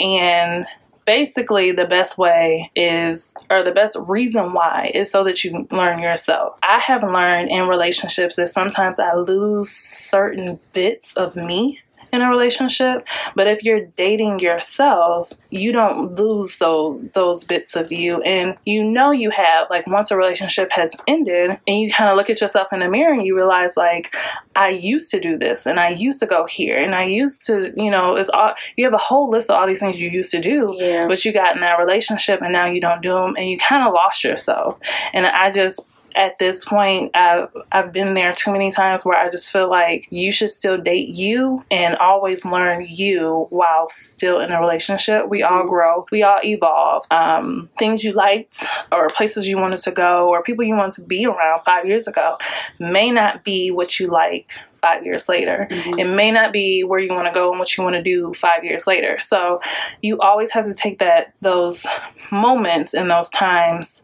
and 0.00 0.66
basically 1.06 1.72
the 1.72 1.86
best 1.86 2.18
way 2.18 2.70
is 2.74 3.34
or 3.48 3.62
the 3.62 3.72
best 3.72 3.96
reason 4.06 4.52
why 4.52 4.90
is 4.94 5.10
so 5.10 5.24
that 5.24 5.42
you 5.44 5.66
learn 5.70 6.00
yourself. 6.00 6.58
I 6.62 6.80
have 6.80 7.02
learned 7.02 7.50
in 7.50 7.68
relationships 7.68 8.36
that 8.36 8.48
sometimes 8.48 8.98
I 8.98 9.14
lose 9.14 9.70
certain 9.70 10.58
bits 10.72 11.16
of 11.16 11.36
me 11.36 11.80
in 12.16 12.22
a 12.22 12.30
relationship. 12.30 13.06
But 13.34 13.46
if 13.46 13.62
you're 13.62 13.86
dating 13.96 14.40
yourself, 14.40 15.32
you 15.50 15.72
don't 15.72 16.16
lose 16.16 16.58
those 16.58 17.08
those 17.12 17.44
bits 17.44 17.76
of 17.76 17.92
you, 17.92 18.20
and 18.22 18.56
you 18.64 18.82
know 18.82 19.10
you 19.10 19.30
have 19.30 19.68
like 19.70 19.86
once 19.86 20.10
a 20.10 20.16
relationship 20.16 20.72
has 20.72 20.94
ended, 21.06 21.50
and 21.66 21.80
you 21.80 21.90
kind 21.90 22.10
of 22.10 22.16
look 22.16 22.30
at 22.30 22.40
yourself 22.40 22.72
in 22.72 22.80
the 22.80 22.88
mirror 22.88 23.12
and 23.12 23.22
you 23.22 23.36
realize 23.36 23.76
like 23.76 24.14
I 24.56 24.70
used 24.70 25.10
to 25.10 25.20
do 25.20 25.38
this, 25.38 25.66
and 25.66 25.78
I 25.78 25.90
used 25.90 26.20
to 26.20 26.26
go 26.26 26.46
here, 26.46 26.82
and 26.82 26.94
I 26.94 27.04
used 27.04 27.46
to 27.46 27.72
you 27.76 27.90
know 27.90 28.16
it's 28.16 28.30
all 28.30 28.54
you 28.76 28.84
have 28.84 28.94
a 28.94 28.98
whole 28.98 29.30
list 29.30 29.50
of 29.50 29.56
all 29.56 29.66
these 29.66 29.80
things 29.80 30.00
you 30.00 30.10
used 30.10 30.30
to 30.32 30.40
do, 30.40 30.74
yeah. 30.76 31.06
but 31.06 31.24
you 31.24 31.32
got 31.32 31.54
in 31.54 31.60
that 31.60 31.78
relationship 31.78 32.42
and 32.42 32.52
now 32.52 32.66
you 32.66 32.80
don't 32.80 33.02
do 33.02 33.12
them, 33.14 33.36
and 33.36 33.48
you 33.48 33.58
kind 33.58 33.86
of 33.86 33.92
lost 33.92 34.24
yourself. 34.24 34.80
And 35.12 35.26
I 35.26 35.50
just 35.50 35.95
at 36.16 36.38
this 36.38 36.64
point, 36.64 37.10
I've, 37.14 37.54
I've 37.70 37.92
been 37.92 38.14
there 38.14 38.32
too 38.32 38.50
many 38.50 38.70
times 38.70 39.04
where 39.04 39.18
I 39.18 39.28
just 39.28 39.52
feel 39.52 39.68
like 39.68 40.08
you 40.10 40.32
should 40.32 40.50
still 40.50 40.78
date 40.78 41.14
you 41.14 41.62
and 41.70 41.94
always 41.96 42.44
learn 42.44 42.86
you 42.88 43.46
while 43.50 43.88
still 43.88 44.40
in 44.40 44.50
a 44.50 44.58
relationship. 44.58 45.28
We 45.28 45.42
all 45.42 45.66
grow, 45.68 46.06
we 46.10 46.22
all 46.22 46.40
evolve. 46.42 47.04
Um, 47.10 47.68
things 47.78 48.02
you 48.02 48.12
liked 48.12 48.64
or 48.90 49.10
places 49.10 49.46
you 49.46 49.58
wanted 49.58 49.80
to 49.80 49.90
go 49.90 50.30
or 50.30 50.42
people 50.42 50.64
you 50.64 50.74
wanted 50.74 51.02
to 51.02 51.02
be 51.02 51.26
around 51.26 51.62
five 51.64 51.86
years 51.86 52.08
ago 52.08 52.38
may 52.78 53.10
not 53.10 53.44
be 53.44 53.70
what 53.70 54.00
you 54.00 54.08
like 54.08 54.58
five 54.80 55.04
years 55.04 55.28
later. 55.28 55.66
Mm-hmm. 55.70 55.98
It 55.98 56.04
may 56.04 56.30
not 56.30 56.52
be 56.52 56.82
where 56.82 57.00
you 57.00 57.12
want 57.12 57.26
to 57.26 57.34
go 57.34 57.50
and 57.50 57.58
what 57.58 57.76
you 57.76 57.84
want 57.84 57.96
to 57.96 58.02
do 58.02 58.32
five 58.32 58.64
years 58.64 58.86
later. 58.86 59.18
So 59.18 59.60
you 60.00 60.18
always 60.20 60.50
have 60.52 60.64
to 60.64 60.74
take 60.74 60.98
that 61.00 61.34
those 61.42 61.84
moments 62.30 62.94
and 62.94 63.10
those 63.10 63.28
times 63.28 64.02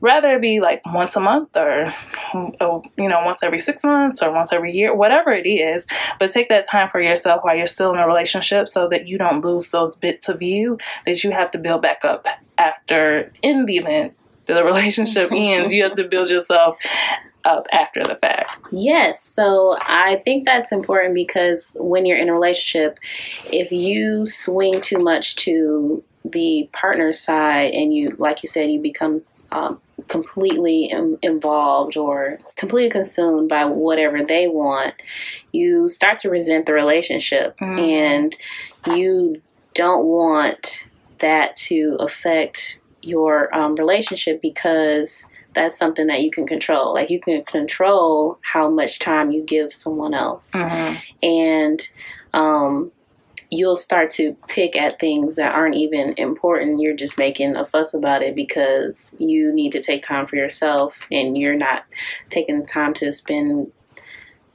rather 0.00 0.36
it 0.36 0.40
be 0.40 0.60
like 0.60 0.80
once 0.86 1.16
a 1.16 1.20
month 1.20 1.56
or 1.56 1.92
you 2.34 3.08
know 3.08 3.22
once 3.24 3.42
every 3.42 3.58
six 3.58 3.84
months 3.84 4.22
or 4.22 4.32
once 4.32 4.52
every 4.52 4.72
year 4.72 4.94
whatever 4.94 5.32
it 5.32 5.46
is 5.46 5.86
but 6.18 6.30
take 6.30 6.48
that 6.48 6.66
time 6.66 6.88
for 6.88 7.00
yourself 7.00 7.44
while 7.44 7.56
you're 7.56 7.66
still 7.66 7.92
in 7.92 7.98
a 7.98 8.06
relationship 8.06 8.68
so 8.68 8.88
that 8.88 9.06
you 9.06 9.18
don't 9.18 9.44
lose 9.44 9.70
those 9.70 9.96
bits 9.96 10.28
of 10.28 10.42
you 10.42 10.78
that 11.06 11.22
you 11.22 11.30
have 11.30 11.50
to 11.50 11.58
build 11.58 11.82
back 11.82 12.04
up 12.04 12.26
after 12.58 13.30
in 13.42 13.66
the 13.66 13.76
event 13.76 14.14
that 14.46 14.54
the 14.54 14.64
relationship 14.72 15.30
ends 15.32 15.72
you 15.72 15.82
have 15.82 15.94
to 15.94 16.04
build 16.04 16.28
yourself 16.30 16.78
up 17.44 17.66
after 17.72 18.02
the 18.04 18.14
fact. 18.14 18.58
Yes. 18.70 19.22
So 19.22 19.76
I 19.80 20.16
think 20.16 20.44
that's 20.44 20.72
important 20.72 21.14
because 21.14 21.76
when 21.80 22.06
you're 22.06 22.18
in 22.18 22.28
a 22.28 22.34
relationship, 22.34 22.98
if 23.52 23.72
you 23.72 24.26
swing 24.26 24.80
too 24.80 24.98
much 24.98 25.36
to 25.36 26.02
the 26.24 26.68
partner 26.72 27.12
side 27.12 27.72
and 27.72 27.94
you, 27.94 28.10
like 28.18 28.42
you 28.42 28.48
said, 28.48 28.70
you 28.70 28.80
become 28.80 29.22
um, 29.52 29.80
completely 30.08 30.86
Im- 30.86 31.18
involved 31.22 31.96
or 31.96 32.38
completely 32.56 32.90
consumed 32.90 33.48
by 33.48 33.64
whatever 33.64 34.22
they 34.22 34.48
want, 34.48 34.94
you 35.52 35.88
start 35.88 36.18
to 36.18 36.30
resent 36.30 36.66
the 36.66 36.72
relationship 36.72 37.56
mm-hmm. 37.58 37.78
and 37.78 38.36
you 38.96 39.40
don't 39.74 40.06
want 40.06 40.84
that 41.18 41.56
to 41.56 41.96
affect 42.00 42.78
your 43.02 43.54
um, 43.54 43.74
relationship 43.76 44.40
because 44.42 45.26
that's 45.52 45.78
something 45.78 46.06
that 46.06 46.22
you 46.22 46.30
can 46.30 46.46
control. 46.46 46.94
Like 46.94 47.10
you 47.10 47.20
can 47.20 47.42
control 47.44 48.38
how 48.42 48.70
much 48.70 48.98
time 48.98 49.30
you 49.30 49.42
give 49.42 49.72
someone 49.72 50.14
else. 50.14 50.52
Mm-hmm. 50.52 50.96
And 51.22 51.88
um, 52.32 52.92
you'll 53.50 53.76
start 53.76 54.10
to 54.12 54.36
pick 54.48 54.76
at 54.76 55.00
things 55.00 55.36
that 55.36 55.54
aren't 55.54 55.74
even 55.74 56.14
important. 56.16 56.80
You're 56.80 56.96
just 56.96 57.18
making 57.18 57.56
a 57.56 57.64
fuss 57.64 57.94
about 57.94 58.22
it 58.22 58.34
because 58.34 59.14
you 59.18 59.52
need 59.52 59.72
to 59.72 59.82
take 59.82 60.02
time 60.02 60.26
for 60.26 60.36
yourself 60.36 61.08
and 61.10 61.36
you're 61.36 61.56
not 61.56 61.84
taking 62.28 62.60
the 62.60 62.66
time 62.66 62.94
to 62.94 63.12
spend 63.12 63.72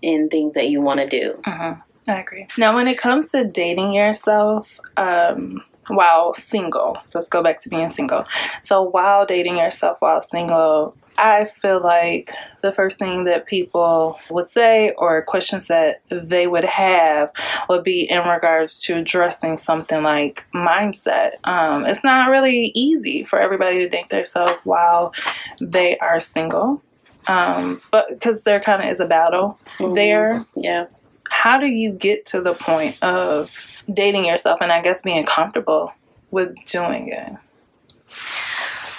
in 0.02 0.30
things 0.30 0.54
that 0.54 0.70
you 0.70 0.82
want 0.82 1.02
to 1.02 1.08
do. 1.08 1.34
Mm-hmm. 1.46 1.82
I 2.10 2.20
agree. 2.20 2.48
Now, 2.58 2.76
when 2.76 2.88
it 2.88 2.98
comes 2.98 3.32
to 3.32 3.44
dating 3.44 3.94
yourself, 3.94 4.80
um, 4.96 5.64
while 5.88 6.34
single, 6.34 6.98
let's 7.14 7.28
go 7.28 7.44
back 7.44 7.62
to 7.62 7.70
being 7.70 7.90
single. 7.90 8.26
So, 8.62 8.82
while 8.82 9.26
dating 9.26 9.58
yourself 9.58 9.98
while 10.02 10.22
single, 10.22 10.96
I 11.18 11.46
feel 11.46 11.82
like 11.82 12.32
the 12.62 12.72
first 12.72 13.00
thing 13.00 13.24
that 13.26 13.46
people 13.46 14.20
would 14.30 14.46
say 14.46 14.94
or 14.98 15.22
questions 15.24 15.68
that 15.68 16.02
they 16.10 16.48
would 16.48 16.66
have 16.66 17.32
would 17.70 17.84
be 17.84 18.02
in 18.02 18.28
regards 18.28 18.82
to 18.84 18.98
addressing 18.98 19.58
something 19.58 20.04
like 20.04 20.46
mindset. 20.54 21.32
Um, 21.44 21.86
it's 21.86 22.04
not 22.04 22.30
really 22.30 22.72
easy 22.76 23.24
for 23.24 23.40
everybody 23.40 23.80
to 23.80 23.90
date 23.90 24.10
themselves 24.10 24.60
while 24.64 25.14
they 25.62 25.98
are 26.00 26.20
single, 26.20 26.82
um, 27.28 27.82
but 27.92 28.10
because 28.10 28.44
there 28.44 28.60
kind 28.60 28.84
of 28.84 28.90
is 28.90 29.00
a 29.00 29.06
battle 29.06 29.58
mm-hmm. 29.78 29.94
there. 29.94 30.44
Yeah. 30.56 30.88
How 31.30 31.60
do 31.60 31.68
you 31.68 31.92
get 31.92 32.26
to 32.28 32.42
the 32.42 32.54
point 32.54 33.02
of 33.04 33.84
dating 33.92 34.26
yourself 34.26 34.62
and 34.62 34.72
I 34.72 34.82
guess 34.82 35.02
being 35.02 35.26
comfortable 35.26 35.94
with 36.32 36.56
doing 36.66 37.10
it? 37.10 37.34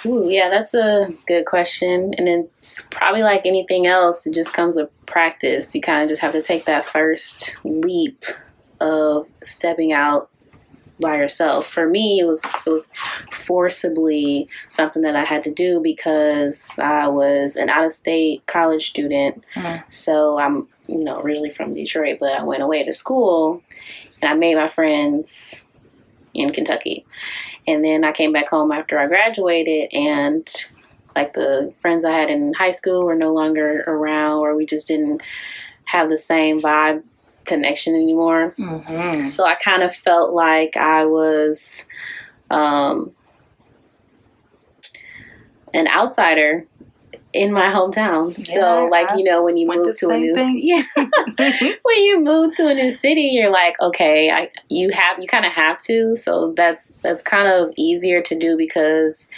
Ooh, 0.05 0.29
yeah, 0.29 0.49
that's 0.49 0.73
a 0.73 1.09
good 1.27 1.45
question. 1.45 2.13
And 2.17 2.27
it's 2.27 2.87
probably 2.91 3.23
like 3.23 3.45
anything 3.45 3.87
else, 3.87 4.25
it 4.25 4.33
just 4.33 4.53
comes 4.53 4.75
with 4.75 4.89
practice. 5.05 5.73
You 5.75 5.81
kind 5.81 6.03
of 6.03 6.09
just 6.09 6.21
have 6.21 6.33
to 6.33 6.41
take 6.41 6.65
that 6.65 6.85
first 6.85 7.55
leap 7.63 8.23
of 8.79 9.27
stepping 9.43 9.91
out 9.91 10.29
by 10.99 11.17
yourself. 11.17 11.67
For 11.67 11.87
me, 11.87 12.19
it 12.19 12.25
was 12.25 12.43
it 12.65 12.69
was 12.69 12.89
forcibly 13.31 14.47
something 14.69 15.01
that 15.03 15.15
I 15.15 15.25
had 15.25 15.43
to 15.43 15.51
do 15.51 15.79
because 15.81 16.77
I 16.79 17.07
was 17.07 17.55
an 17.55 17.69
out 17.69 17.85
of 17.85 17.91
state 17.91 18.45
college 18.47 18.89
student. 18.89 19.43
Mhm. 19.55 19.83
So 19.91 20.39
I'm 20.39 20.67
you 20.87 21.03
know 21.03 21.19
originally 21.19 21.51
from 21.51 21.73
Detroit, 21.73 22.17
but 22.19 22.33
I 22.33 22.43
went 22.43 22.63
away 22.63 22.83
to 22.83 22.93
school 22.93 23.61
and 24.21 24.31
I 24.31 24.33
made 24.35 24.55
my 24.55 24.67
friends 24.67 25.65
in 26.33 26.51
Kentucky. 26.51 27.05
And 27.67 27.83
then 27.83 28.03
I 28.03 28.11
came 28.11 28.31
back 28.31 28.49
home 28.49 28.71
after 28.71 28.97
I 28.97 29.07
graduated 29.07 29.93
and 29.93 30.49
like 31.15 31.33
the 31.33 31.73
friends 31.81 32.05
I 32.05 32.11
had 32.11 32.29
in 32.29 32.53
high 32.53 32.71
school 32.71 33.03
were 33.03 33.15
no 33.15 33.33
longer 33.33 33.83
around 33.87 34.39
or 34.39 34.55
we 34.55 34.65
just 34.65 34.87
didn't 34.87 35.21
have 35.85 36.09
the 36.09 36.17
same 36.17 36.61
vibe 36.61 37.03
connection 37.45 37.95
anymore. 37.95 38.53
Mm-hmm. 38.57 39.25
So 39.25 39.45
I 39.45 39.55
kind 39.55 39.81
of 39.81 39.95
felt 39.95 40.33
like 40.33 40.77
I 40.77 41.05
was 41.05 41.85
um, 42.51 43.11
an 45.73 45.87
outsider 45.87 46.63
in 47.43 47.51
my 47.53 47.69
hometown. 47.69 48.35
Yeah, 48.37 48.55
so 48.55 48.85
like 48.85 49.09
I 49.11 49.17
you 49.17 49.23
know 49.23 49.43
when 49.43 49.57
you 49.57 49.67
move 49.67 49.97
to 49.99 50.09
a 50.09 50.17
new 50.17 50.33
thing. 50.33 50.59
yeah 50.63 50.83
when 50.95 52.03
you 52.03 52.19
move 52.21 52.55
to 52.57 52.67
a 52.67 52.73
new 52.73 52.91
city 52.91 53.29
you're 53.33 53.51
like 53.51 53.79
okay 53.79 54.29
I 54.31 54.49
you 54.69 54.89
have 54.91 55.19
you 55.19 55.27
kind 55.27 55.45
of 55.45 55.51
have 55.53 55.79
to 55.83 56.15
so 56.15 56.53
that's 56.53 57.01
that's 57.01 57.21
kind 57.23 57.47
of 57.47 57.73
easier 57.77 58.21
to 58.23 58.35
do 58.37 58.57
because 58.57 59.29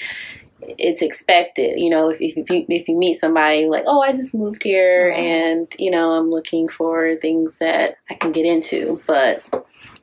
it's 0.78 1.02
expected 1.02 1.80
you 1.80 1.90
know 1.90 2.10
if, 2.10 2.18
if, 2.22 2.50
you 2.50 2.66
if 2.68 2.88
you 2.90 2.98
meet 2.98 3.14
somebody 3.14 3.68
like 3.70 3.84
oh 3.88 4.02
i 4.02 4.12
just 4.12 4.36
moved 4.36 4.62
here 4.64 5.12
Mhm. 5.12 5.18
and 5.18 5.68
you 5.80 5.90
know 5.90 6.12
i'm 6.12 6.30
looking 6.30 6.68
for 6.68 7.16
things 7.18 7.58
that 7.60 7.96
i 8.10 8.14
can 8.16 8.34
get 8.34 8.46
into 8.46 9.02
but 9.08 9.42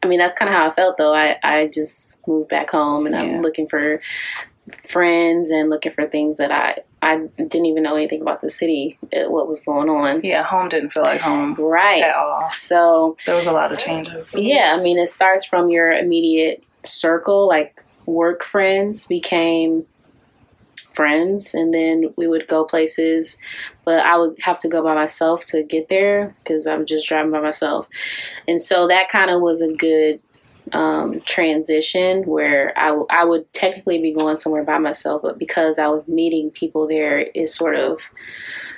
i 0.03 0.07
mean 0.07 0.19
that's 0.19 0.33
kind 0.35 0.49
of 0.49 0.55
how 0.57 0.67
i 0.67 0.71
felt 0.71 0.97
though 0.97 1.13
i 1.15 1.37
i 1.45 1.67
just 1.67 2.27
moved 2.27 2.49
back 2.49 2.71
home 2.71 3.05
and 3.07 3.15
Yeah. 3.15 3.23
i'm 3.23 3.43
looking 3.43 3.69
for 3.69 4.01
friends 4.89 5.51
and 5.51 5.71
looking 5.71 5.93
for 5.93 6.07
things 6.07 6.39
that 6.39 6.51
i 6.51 6.77
i 7.03 7.17
didn't 7.37 7.67
even 7.67 7.83
know 7.85 7.95
anything 7.95 8.21
about 8.21 8.41
the 8.41 8.51
city 8.51 8.99
uh, 9.17 9.31
what 9.31 9.47
was 9.47 9.61
going 9.61 9.89
on 9.89 10.21
Yeah, 10.25 10.43
home 10.43 10.69
didn't 10.69 10.91
feel 10.91 11.03
like 11.05 11.21
home 11.21 11.55
right 11.55 12.03
at 12.03 12.17
all. 12.17 12.51
so 12.53 13.17
There 13.27 13.37
was 13.37 13.47
a 13.47 13.53
lot 13.53 13.71
of 13.73 13.79
changes. 13.79 14.35
yeah, 14.35 14.75
I 14.77 14.83
mean, 14.83 14.99
it 14.99 15.09
starts 15.09 15.45
from 15.45 15.69
your 15.69 15.93
immediate 15.93 16.65
circle, 16.85 17.47
like 17.49 17.81
work 18.07 18.43
friends 18.43 19.07
became 19.07 19.87
friends, 20.95 21.55
and 21.55 21.73
then 21.75 22.13
we 22.17 22.27
would 22.27 22.49
go 22.49 22.65
places, 22.65 23.37
but 23.85 24.01
I 24.01 24.17
would 24.17 24.41
have 24.41 24.59
to 24.61 24.69
go 24.69 24.83
by 24.83 24.95
myself 24.95 25.45
to 25.47 25.63
get 25.63 25.89
there 25.89 26.35
because 26.43 26.67
I'm 26.67 26.87
just 26.87 27.07
driving 27.07 27.31
by 27.31 27.41
myself. 27.41 27.87
And 28.49 28.61
so 28.63 28.89
that 28.89 29.09
kind 29.11 29.31
of 29.31 29.41
was 29.43 29.61
a 29.61 29.73
good 29.75 30.21
um, 30.73 31.21
transition 31.23 32.25
where 32.25 32.73
I, 32.77 32.89
w- 32.89 33.07
I 33.11 33.25
would 33.25 33.53
technically 33.55 34.01
be 34.01 34.13
going 34.13 34.37
somewhere 34.37 34.65
by 34.65 34.79
myself, 34.79 35.23
but 35.23 35.39
because 35.39 35.79
I 35.79 35.89
was 35.89 36.09
meeting 36.09 36.51
people 36.51 36.87
there, 36.87 37.31
it 37.35 37.49
sort 37.49 37.77
of 37.77 38.01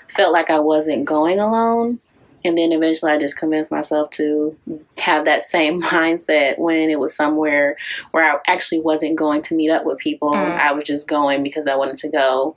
felt 0.08 0.32
like 0.32 0.50
I 0.50 0.60
wasn't 0.60 1.04
going 1.04 1.38
alone. 1.38 2.00
And 2.44 2.56
then 2.56 2.72
eventually 2.72 3.10
I 3.12 3.18
just 3.18 3.38
convinced 3.38 3.70
myself 3.72 4.10
to 4.12 4.56
have 4.98 5.24
that 5.24 5.42
same 5.42 5.82
mindset 5.94 6.58
when 6.58 6.88
it 6.90 6.98
was 6.98 7.14
somewhere 7.14 7.76
where 8.12 8.24
I 8.24 8.38
actually 8.46 8.80
wasn't 8.80 9.16
going 9.16 9.42
to 9.42 9.54
meet 9.54 9.70
up 9.70 9.84
with 9.84 9.98
people. 9.98 10.30
Mm. 10.30 10.58
I 10.58 10.72
was 10.72 10.84
just 10.84 11.08
going 11.08 11.42
because 11.42 11.66
I 11.66 11.74
wanted 11.76 11.96
to 11.98 12.08
go. 12.08 12.56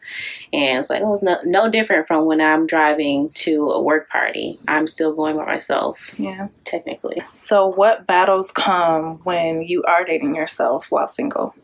And 0.54 0.80
it's 0.80 0.90
like, 0.90 1.02
oh, 1.02 1.14
it's 1.14 1.24
no, 1.24 1.38
no 1.46 1.70
different 1.70 2.08
from 2.08 2.26
when 2.26 2.42
I'm 2.42 2.68
driving 2.68 3.30
to 3.36 3.70
a 3.72 3.82
work 3.82 4.10
party. 4.10 4.60
I'm 4.68 4.86
still 4.88 5.14
going 5.14 5.38
by 5.38 5.46
myself, 5.46 6.14
Yeah. 6.18 6.50
technically. 6.66 7.24
So, 7.32 7.72
what 7.72 8.06
battles 8.06 8.52
come 8.52 9.20
when 9.24 9.62
you 9.64 9.84
are 9.84 10.04
dating 10.06 10.36
yourself 10.36 10.92
while 10.92 11.08
single? 11.08 11.56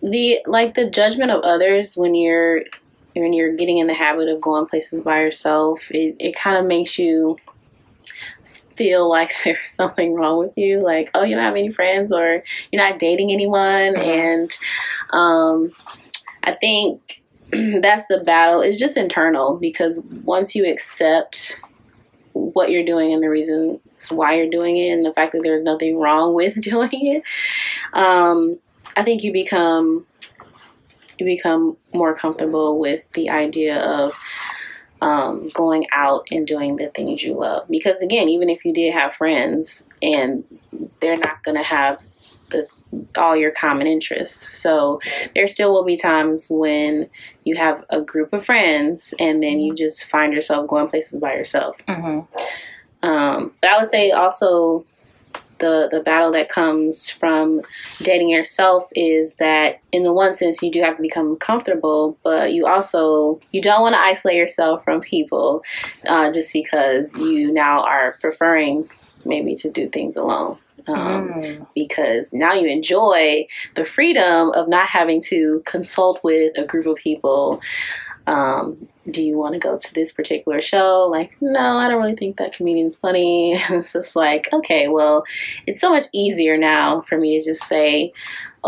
the 0.00 0.38
like 0.46 0.74
the 0.74 0.88
judgment 0.88 1.32
of 1.32 1.40
others 1.42 1.96
when 1.96 2.14
you're 2.14 2.62
when 3.20 3.32
you're 3.32 3.54
getting 3.56 3.78
in 3.78 3.86
the 3.86 3.94
habit 3.94 4.28
of 4.28 4.40
going 4.40 4.66
places 4.66 5.00
by 5.00 5.20
yourself 5.20 5.90
it, 5.90 6.16
it 6.18 6.34
kind 6.36 6.56
of 6.56 6.66
makes 6.66 6.98
you 6.98 7.36
feel 8.76 9.08
like 9.08 9.32
there's 9.44 9.68
something 9.68 10.14
wrong 10.14 10.38
with 10.38 10.56
you 10.56 10.80
like 10.80 11.10
oh 11.14 11.22
you 11.22 11.34
don't 11.34 11.44
have 11.44 11.56
any 11.56 11.70
friends 11.70 12.12
or 12.12 12.42
you're 12.70 12.82
not 12.82 12.98
dating 12.98 13.30
anyone 13.32 13.94
Mhm. 13.94 13.98
and 13.98 14.58
um 15.12 15.72
i 16.44 16.52
think 16.52 17.22
that's 17.80 18.06
the 18.08 18.18
battle 18.24 18.60
it's 18.60 18.78
just 18.78 18.96
internal 18.96 19.56
because 19.58 20.02
once 20.24 20.54
you 20.54 20.70
accept 20.70 21.60
what 22.34 22.70
you're 22.70 22.84
doing 22.84 23.12
and 23.12 23.22
the 23.22 23.28
reasons 23.28 23.80
why 24.10 24.34
you're 24.34 24.50
doing 24.50 24.76
it 24.76 24.90
and 24.90 25.04
the 25.04 25.12
fact 25.12 25.32
that 25.32 25.40
there's 25.42 25.64
nothing 25.64 25.98
wrong 25.98 26.34
with 26.40 26.60
doing 26.60 26.88
it 26.92 27.22
um 27.94 28.58
I 28.96 29.04
think 29.04 29.22
you 29.22 29.32
become 29.32 30.04
you 31.18 31.26
become 31.26 31.76
more 31.92 32.14
comfortable 32.14 32.78
with 32.78 33.10
the 33.12 33.30
idea 33.30 33.80
of 33.80 34.18
um, 35.00 35.48
going 35.50 35.86
out 35.92 36.26
and 36.30 36.46
doing 36.46 36.76
the 36.76 36.88
things 36.88 37.22
you 37.22 37.34
love. 37.34 37.66
Because 37.68 38.02
again, 38.02 38.28
even 38.28 38.48
if 38.48 38.64
you 38.64 38.72
did 38.72 38.92
have 38.92 39.14
friends 39.14 39.88
and 40.02 40.44
they're 41.00 41.16
not 41.16 41.42
going 41.44 41.56
to 41.56 41.62
have 41.62 42.02
the 42.50 42.66
all 43.16 43.36
your 43.36 43.50
common 43.50 43.86
interests, 43.86 44.56
so 44.56 45.00
there 45.34 45.46
still 45.46 45.72
will 45.72 45.84
be 45.84 45.96
times 45.96 46.48
when 46.50 47.08
you 47.44 47.56
have 47.56 47.84
a 47.90 48.00
group 48.00 48.32
of 48.32 48.44
friends 48.44 49.14
and 49.18 49.42
then 49.42 49.60
you 49.60 49.74
just 49.74 50.04
find 50.04 50.32
yourself 50.32 50.68
going 50.68 50.88
places 50.88 51.20
by 51.20 51.34
yourself. 51.34 51.76
Mm-hmm. 51.86 53.06
Um, 53.06 53.52
but 53.60 53.70
I 53.70 53.78
would 53.78 53.86
say 53.86 54.10
also 54.10 54.84
the 55.58 55.88
the 55.90 56.00
battle 56.00 56.32
that 56.32 56.48
comes 56.48 57.10
from 57.10 57.62
dating 58.02 58.28
yourself 58.28 58.88
is 58.94 59.36
that 59.36 59.80
in 59.92 60.02
the 60.04 60.12
one 60.12 60.32
sense 60.34 60.62
you 60.62 60.70
do 60.70 60.80
have 60.80 60.96
to 60.96 61.02
become 61.02 61.36
comfortable, 61.36 62.16
but 62.22 62.52
you 62.52 62.66
also 62.66 63.40
you 63.52 63.60
don't 63.60 63.82
want 63.82 63.94
to 63.94 64.00
isolate 64.00 64.36
yourself 64.36 64.84
from 64.84 65.00
people 65.00 65.62
uh, 66.08 66.32
just 66.32 66.52
because 66.52 67.16
you 67.18 67.52
now 67.52 67.82
are 67.82 68.16
preferring 68.20 68.88
maybe 69.24 69.54
to 69.56 69.70
do 69.70 69.88
things 69.88 70.16
alone. 70.16 70.56
Um, 70.86 71.28
Mm. 71.28 71.66
because 71.74 72.32
now 72.32 72.54
you 72.54 72.66
enjoy 72.66 73.46
the 73.74 73.84
freedom 73.84 74.52
of 74.52 74.68
not 74.68 74.86
having 74.86 75.20
to 75.22 75.60
consult 75.66 76.24
with 76.24 76.56
a 76.56 76.64
group 76.64 76.86
of 76.86 76.96
people. 76.96 77.60
Um, 78.28 78.88
do 79.10 79.22
you 79.22 79.38
want 79.38 79.54
to 79.54 79.58
go 79.58 79.78
to 79.78 79.94
this 79.94 80.12
particular 80.12 80.60
show? 80.60 81.08
Like, 81.10 81.34
no, 81.40 81.78
I 81.78 81.88
don't 81.88 82.00
really 82.00 82.14
think 82.14 82.36
that 82.36 82.52
comedian's 82.52 82.98
funny. 82.98 83.54
it's 83.70 83.94
just 83.94 84.14
like, 84.14 84.52
okay, 84.52 84.86
well, 84.88 85.24
it's 85.66 85.80
so 85.80 85.88
much 85.90 86.04
easier 86.12 86.58
now 86.58 87.00
for 87.00 87.16
me 87.16 87.38
to 87.38 87.44
just 87.44 87.64
say, 87.64 88.12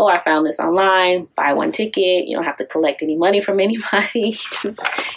oh, 0.01 0.07
I 0.07 0.17
found 0.19 0.45
this 0.45 0.59
online, 0.59 1.27
buy 1.35 1.53
one 1.53 1.71
ticket. 1.71 2.25
You 2.27 2.35
don't 2.35 2.43
have 2.45 2.57
to 2.57 2.65
collect 2.65 3.01
any 3.03 3.15
money 3.15 3.39
from 3.41 3.59
anybody. 3.67 4.37
you 4.63 4.73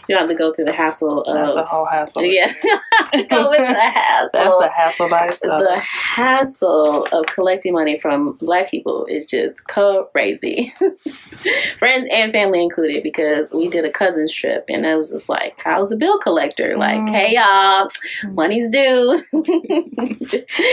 don't 0.08 0.18
have 0.18 0.28
to 0.28 0.34
go 0.34 0.52
through 0.52 0.66
the 0.66 0.72
hassle 0.72 1.24
That's 1.26 1.54
a 1.54 1.60
of, 1.60 1.66
whole 1.66 1.86
hassle. 1.86 2.22
yeah, 2.24 2.52
go 3.30 3.48
with 3.50 3.58
the 3.60 3.74
hassle 3.74 4.30
That's 4.32 4.60
a 4.60 4.68
hassle 4.68 5.08
by 5.08 5.28
itself. 5.28 5.62
the 5.62 5.80
hassle 5.80 7.06
of 7.12 7.26
collecting 7.26 7.72
money 7.72 7.98
from 7.98 8.32
black 8.40 8.70
people 8.70 9.06
is 9.06 9.24
just 9.26 9.66
crazy. 9.66 10.72
Friends 11.78 12.08
and 12.12 12.30
family 12.32 12.62
included, 12.62 13.02
because 13.02 13.52
we 13.52 13.68
did 13.68 13.84
a 13.84 13.90
cousin's 13.92 14.32
trip 14.32 14.64
and 14.68 14.84
it 14.84 14.96
was 14.96 15.10
just 15.10 15.28
like, 15.28 15.66
I 15.66 15.78
was 15.78 15.92
a 15.92 15.96
bill 15.96 16.18
collector. 16.18 16.76
Like, 16.76 16.94
Mm. 17.00 17.08
hey 17.10 17.34
y'all, 17.34 17.88
money's 18.34 18.70
due. 18.70 19.22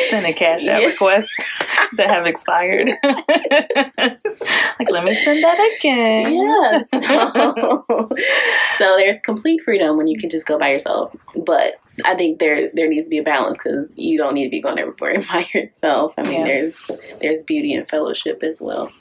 Send 0.09 0.25
a 0.25 0.33
cash 0.33 0.67
out 0.67 0.81
Yeah. 0.81 0.87
request 0.87 1.29
that 1.97 2.09
have 2.09 2.25
expired. 2.27 2.89
Like, 4.79 4.89
let 4.91 5.03
me 5.03 5.15
send 5.23 5.43
that 5.43 5.59
again. 5.77 6.33
yeah. 6.33 6.83
So, 6.99 7.83
so 8.77 8.95
there's 8.97 9.21
complete 9.21 9.61
freedom 9.61 9.97
when 9.97 10.07
you 10.07 10.17
can 10.19 10.29
just 10.29 10.47
go 10.47 10.57
by 10.57 10.69
yourself. 10.71 11.15
But 11.45 11.75
I 12.05 12.15
think 12.15 12.39
there 12.39 12.69
there 12.73 12.87
needs 12.87 13.05
to 13.05 13.09
be 13.09 13.17
a 13.19 13.23
balance 13.23 13.57
because 13.57 13.91
you 13.95 14.17
don't 14.17 14.33
need 14.33 14.45
to 14.45 14.49
be 14.49 14.61
going 14.61 14.79
everywhere 14.79 15.23
by 15.31 15.45
yourself. 15.53 16.13
I 16.17 16.23
mean, 16.23 16.41
Yeah. 16.41 16.45
there's 16.45 16.91
there's 17.21 17.43
beauty 17.43 17.73
and 17.73 17.87
fellowship 17.87 18.43
as 18.43 18.61
well. 18.61 18.91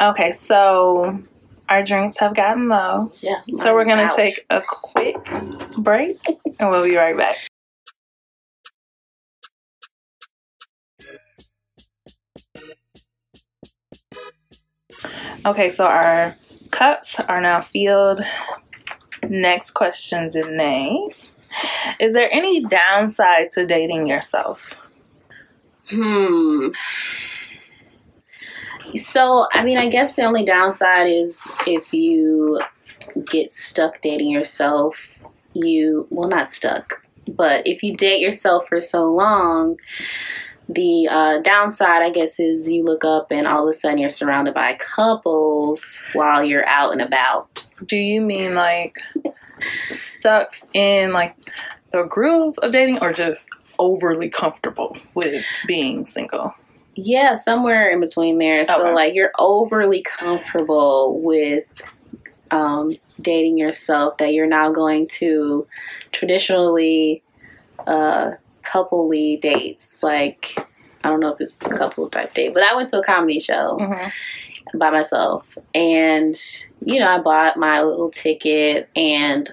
Okay, 0.00 0.30
so 0.32 1.18
our 1.68 1.82
drinks 1.84 2.18
have 2.18 2.34
gotten 2.34 2.68
low. 2.68 3.12
Yeah. 3.20 3.40
So 3.58 3.74
we're 3.74 3.84
going 3.84 3.98
to 3.98 4.04
Ouch. 4.04 4.16
take 4.16 4.46
a 4.50 4.60
quick 4.66 5.16
break 5.78 6.16
and 6.58 6.70
we'll 6.70 6.82
be 6.84 6.96
right 6.96 7.16
back. 7.16 7.36
Okay, 15.46 15.70
so 15.70 15.86
our 15.86 16.36
cups 16.70 17.18
are 17.20 17.40
now 17.40 17.62
filled. 17.62 18.20
Next 19.26 19.70
question, 19.70 20.28
Danae. 20.28 21.06
Is 21.98 22.12
there 22.12 22.28
any 22.30 22.62
downside 22.64 23.50
to 23.52 23.64
dating 23.66 24.06
yourself? 24.06 24.74
Hmm. 25.88 26.68
So, 28.96 29.46
I 29.52 29.64
mean, 29.64 29.78
I 29.78 29.88
guess 29.88 30.16
the 30.16 30.24
only 30.24 30.44
downside 30.44 31.08
is 31.08 31.42
if 31.66 31.94
you 31.94 32.60
get 33.30 33.50
stuck 33.50 34.00
dating 34.02 34.30
yourself, 34.30 35.24
you, 35.54 36.06
well, 36.10 36.28
not 36.28 36.52
stuck, 36.52 37.02
but 37.28 37.66
if 37.66 37.82
you 37.82 37.96
date 37.96 38.20
yourself 38.20 38.68
for 38.68 38.80
so 38.80 39.04
long, 39.04 39.78
the 40.74 41.08
uh, 41.10 41.40
downside, 41.42 42.02
I 42.02 42.10
guess, 42.10 42.38
is 42.38 42.70
you 42.70 42.84
look 42.84 43.04
up 43.04 43.32
and 43.32 43.46
all 43.46 43.64
of 43.64 43.68
a 43.68 43.72
sudden 43.72 43.98
you're 43.98 44.08
surrounded 44.08 44.54
by 44.54 44.74
couples 44.74 46.02
while 46.12 46.44
you're 46.44 46.66
out 46.66 46.92
and 46.92 47.02
about. 47.02 47.66
Do 47.84 47.96
you 47.96 48.20
mean 48.20 48.54
like 48.54 48.98
stuck 49.90 50.54
in 50.72 51.12
like 51.12 51.34
the 51.92 52.04
groove 52.04 52.56
of 52.58 52.72
dating 52.72 52.98
or 53.02 53.12
just 53.12 53.48
overly 53.78 54.28
comfortable 54.28 54.96
with 55.14 55.44
being 55.66 56.04
single? 56.06 56.54
Yeah, 56.94 57.34
somewhere 57.34 57.90
in 57.90 58.00
between 58.00 58.38
there. 58.38 58.64
So, 58.64 58.92
like, 58.92 59.14
you're 59.14 59.32
overly 59.38 60.02
comfortable 60.02 61.20
with 61.22 61.64
um, 62.50 62.94
dating 63.20 63.58
yourself 63.58 64.18
that 64.18 64.34
you're 64.34 64.46
now 64.46 64.72
going 64.72 65.08
to 65.08 65.66
traditionally 66.12 67.22
uh, 67.86 68.32
coupley 68.62 69.40
dates. 69.40 70.02
Like, 70.02 70.56
I 71.04 71.08
don't 71.08 71.20
know 71.20 71.32
if 71.32 71.38
this 71.38 71.56
is 71.56 71.62
a 71.62 71.74
couple 71.74 72.08
type 72.10 72.34
date, 72.34 72.54
but 72.54 72.62
I 72.62 72.74
went 72.74 72.88
to 72.90 72.98
a 73.00 73.04
comedy 73.04 73.40
show 73.40 73.78
Mm-hmm. 73.80 74.78
by 74.78 74.90
myself. 74.90 75.56
And, 75.74 76.36
you 76.84 76.98
know, 77.00 77.08
I 77.08 77.18
bought 77.20 77.56
my 77.56 77.82
little 77.82 78.10
ticket 78.10 78.88
and 78.94 79.48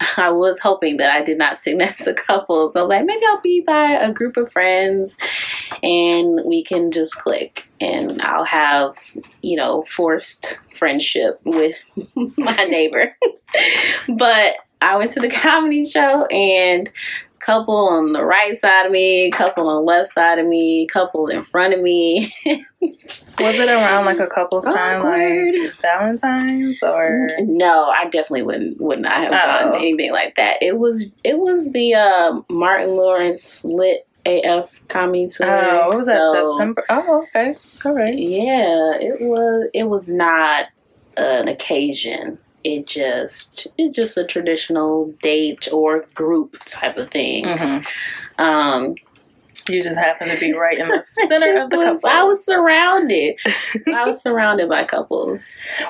I 0.16 0.30
was 0.30 0.58
hoping 0.58 0.96
that 0.98 1.10
I 1.10 1.22
did 1.22 1.36
not 1.38 1.58
sit 1.58 1.76
next 1.76 2.04
to 2.04 2.14
couples. 2.14 2.74
I 2.76 2.80
was 2.80 2.88
like, 2.90 3.04
maybe 3.04 3.24
I'll 3.26 3.40
be 3.40 3.60
by 3.60 3.92
a 3.92 4.12
group 4.12 4.36
of 4.36 4.50
friends 4.52 5.16
and 5.82 6.40
we 6.44 6.62
can 6.64 6.90
just 6.92 7.16
click 7.16 7.66
and 7.80 8.20
I'll 8.22 8.44
have, 8.44 8.96
you 9.42 9.56
know, 9.56 9.82
forced 9.82 10.58
friendship 10.74 11.38
with 11.44 11.76
my 12.38 12.64
neighbor. 12.64 13.14
but 14.08 14.54
I 14.82 14.96
went 14.96 15.12
to 15.12 15.20
the 15.20 15.28
comedy 15.30 15.84
show 15.84 16.24
and 16.26 16.88
couple 17.40 17.88
on 17.88 18.12
the 18.12 18.24
right 18.24 18.56
side 18.58 18.86
of 18.86 18.92
me, 18.92 19.30
couple 19.30 19.68
on 19.68 19.76
the 19.76 19.80
left 19.82 20.10
side 20.10 20.38
of 20.38 20.46
me, 20.46 20.86
couple 20.86 21.26
in 21.28 21.42
front 21.42 21.74
of 21.74 21.80
me. 21.80 22.32
Was 23.38 23.54
it 23.58 23.68
around 23.68 24.04
like 24.04 24.18
a 24.20 24.26
couple's 24.26 24.64
time, 24.66 25.00
Awkward. 25.00 25.54
like 25.58 25.72
Valentine's 25.80 26.82
or? 26.82 27.28
No, 27.40 27.88
I 27.88 28.04
definitely 28.04 28.42
wouldn't 28.42 28.80
would 28.80 29.00
not 29.00 29.12
have 29.18 29.30
done 29.30 29.68
Oh. 29.72 29.76
anything 29.78 30.12
like 30.12 30.34
that. 30.36 30.62
It 30.62 30.78
was 30.78 31.14
it 31.24 31.38
was 31.38 31.72
the 31.72 31.94
uh, 31.94 32.40
Martin 32.50 32.90
Lawrence 32.96 33.64
lit 33.64 34.06
AF 34.26 34.86
comedy 34.88 35.26
tour. 35.28 35.46
Oh, 35.74 35.88
what 35.88 35.96
was 35.96 36.06
that 36.06 36.22
September? 36.50 36.84
Oh, 36.90 37.22
okay, 37.34 37.54
all 37.86 37.94
right. 37.94 38.14
Yeah, 38.18 38.96
it 39.00 39.22
was 39.26 39.70
it 39.72 39.84
was 39.84 40.08
not 40.08 40.66
an 41.16 41.48
occasion. 41.48 42.38
It 42.64 42.86
just 42.86 43.66
it's 43.78 43.96
just 43.96 44.16
a 44.16 44.24
traditional 44.24 45.12
date 45.22 45.68
or 45.72 46.04
group 46.14 46.62
type 46.66 46.96
of 46.98 47.10
thing. 47.10 47.44
hmm 47.46 47.78
Um, 48.38 48.94
You 49.68 49.80
just 49.82 49.96
happen 49.98 50.28
to 50.28 50.40
be 50.40 50.52
right 50.52 50.78
in 50.78 50.88
the 50.88 51.04
center 51.28 51.62
of 51.62 51.70
the 51.70 51.76
couple. 51.76 52.10
I 52.10 52.22
was 52.24 52.44
surrounded. 52.44 53.36
I 53.94 54.04
was 54.06 54.20
surrounded 54.20 54.68
by 54.68 54.82
couples. 54.84 55.40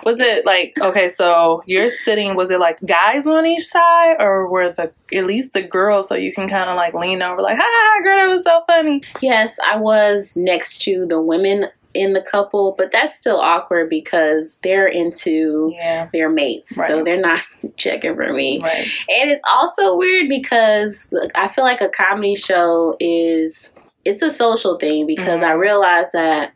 Was 0.05 0.21
it 0.21 0.45
like 0.45 0.75
okay? 0.81 1.09
So 1.09 1.63
you're 1.67 1.89
sitting. 1.89 2.35
Was 2.37 2.51
it 2.51 2.61
like 2.61 2.79
guys 2.85 3.27
on 3.27 3.47
each 3.47 3.65
side, 3.65 4.17
or 4.19 4.49
were 4.51 4.73
the 4.73 4.93
at 5.17 5.25
least 5.25 5.55
the 5.55 5.63
girls 5.63 6.09
so 6.09 6.15
you 6.15 6.33
can 6.33 6.47
kind 6.49 6.69
of 6.69 6.77
like 6.77 6.93
lean 6.95 7.23
over, 7.23 7.41
like, 7.41 7.57
"Hi, 7.61 8.03
girl, 8.03 8.19
that 8.21 8.29
was 8.35 8.45
so 8.45 8.61
funny." 8.67 9.03
Yes, 9.23 9.59
I 9.67 9.77
was 9.79 10.37
next 10.37 10.83
to 10.83 11.07
the 11.07 11.21
women 11.23 11.69
in 11.95 12.13
the 12.13 12.23
couple, 12.23 12.75
but 12.79 12.93
that's 12.93 13.17
still 13.17 13.41
awkward 13.41 13.91
because 13.91 14.59
they're 14.63 14.87
into 14.87 15.71
Yeah, 15.75 16.09
their 16.13 16.29
mates, 16.29 16.75
so 16.87 17.03
they're 17.05 17.21
not 17.21 17.41
checking 17.77 18.15
for 18.15 18.33
me. 18.33 18.61
right. 18.63 18.87
And 19.09 19.31
it's 19.31 19.43
also 19.49 19.97
weird 19.97 20.29
because 20.29 21.09
look, 21.13 21.31
I 21.35 21.49
feel 21.49 21.65
like 21.65 21.81
a 21.81 21.89
comedy 21.89 22.35
show 22.37 22.97
is 23.01 23.75
it's 24.05 24.23
a 24.23 24.31
social 24.31 24.79
thing 24.79 25.07
because 25.07 25.43
I 25.43 25.51
Mhm. 25.53 25.59
realized 25.61 26.13
that 26.13 26.53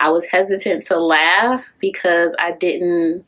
I 0.00 0.10
was 0.10 0.26
hesitant 0.26 0.84
to 0.86 0.98
laugh 0.98 1.64
because 1.80 2.34
I 2.40 2.50
didn't 2.52 3.24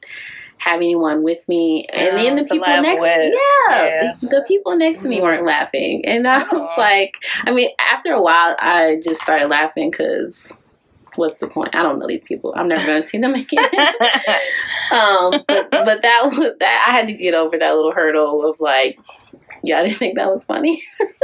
have 0.58 0.78
anyone 0.78 1.22
with 1.22 1.46
me, 1.48 1.86
and 1.92 2.16
then 2.16 2.32
Oh, 2.32 2.36
the 2.42 2.48
people 2.48 2.82
next, 2.82 3.04
yeah, 3.04 3.30
Yeah. 3.70 4.12
The, 4.22 4.44
people 4.48 4.76
next 4.76 5.02
to 5.02 5.08
me 5.08 5.20
weren't 5.20 5.44
laughing, 5.44 6.02
and 6.06 6.26
I 6.26 6.38
was 6.38 6.48
Oh. 6.52 6.74
like, 6.78 7.14
I 7.46 7.52
mean, 7.52 7.68
after 7.92 8.12
a 8.12 8.22
while, 8.22 8.56
I 8.58 8.98
just 9.04 9.20
started 9.22 9.48
laughing 9.48 9.90
because. 9.90 10.60
What's 11.16 11.40
the 11.40 11.48
point? 11.48 11.74
I 11.74 11.82
don't 11.82 11.98
know 11.98 12.06
these 12.06 12.22
people. 12.22 12.52
I'm 12.56 12.68
never 12.68 12.86
going 12.86 13.02
to 13.02 13.08
see 13.08 13.18
them 13.18 13.34
again. 13.34 13.64
um, 14.92 15.42
but, 15.46 15.70
but 15.70 16.02
that 16.02 16.22
was 16.24 16.54
that. 16.60 16.84
I 16.88 16.92
had 16.92 17.06
to 17.06 17.12
get 17.12 17.34
over 17.34 17.58
that 17.58 17.74
little 17.74 17.92
hurdle 17.92 18.48
of 18.48 18.60
like, 18.60 18.98
yeah, 19.62 19.80
I 19.80 19.84
didn't 19.84 19.98
think 19.98 20.16
that 20.16 20.28
was 20.28 20.44
funny. 20.44 20.82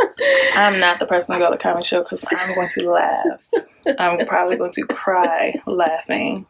I'm 0.56 0.80
not 0.80 0.98
the 0.98 1.06
person 1.06 1.34
to 1.34 1.38
go 1.38 1.50
to 1.50 1.56
the 1.56 1.62
comedy 1.62 1.84
show 1.84 2.02
because 2.02 2.24
I'm 2.28 2.54
going 2.54 2.68
to 2.70 2.90
laugh. 2.90 3.50
I'm 3.98 4.26
probably 4.26 4.56
going 4.56 4.72
to 4.72 4.86
cry 4.86 5.54
laughing. 5.66 6.46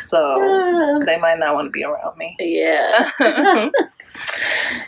So 0.00 1.00
they 1.06 1.18
might 1.18 1.38
not 1.38 1.54
want 1.54 1.68
to 1.68 1.70
be 1.72 1.84
around 1.84 2.16
me. 2.18 2.36
yeah, 2.38 3.10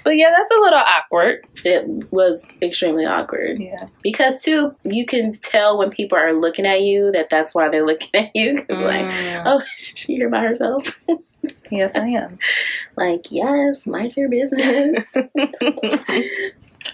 but 0.04 0.16
yeah, 0.16 0.30
that's 0.36 0.50
a 0.50 0.60
little 0.60 0.78
awkward. 0.78 1.40
it 1.64 1.84
was 2.12 2.46
extremely 2.62 3.04
awkward 3.06 3.58
Yeah. 3.58 3.86
because 4.02 4.42
too, 4.42 4.74
you 4.84 5.04
can 5.06 5.32
tell 5.32 5.78
when 5.78 5.90
people 5.90 6.16
are 6.18 6.32
looking 6.32 6.66
at 6.66 6.82
you 6.82 7.10
that 7.12 7.30
that's 7.30 7.54
why 7.54 7.68
they're 7.68 7.86
looking 7.86 8.10
at 8.20 8.34
you. 8.34 8.62
'Cause 8.68 8.78
like, 8.78 9.06
Mm. 9.06 9.42
oh, 9.46 9.62
she 9.76 10.16
here 10.16 10.28
by 10.30 10.40
herself. 10.40 11.00
yes, 11.70 11.94
I 11.94 12.08
am. 12.08 12.38
like, 12.96 13.30
yes, 13.30 13.86
mind 13.86 14.14
your 14.16 14.28
business. 14.28 15.16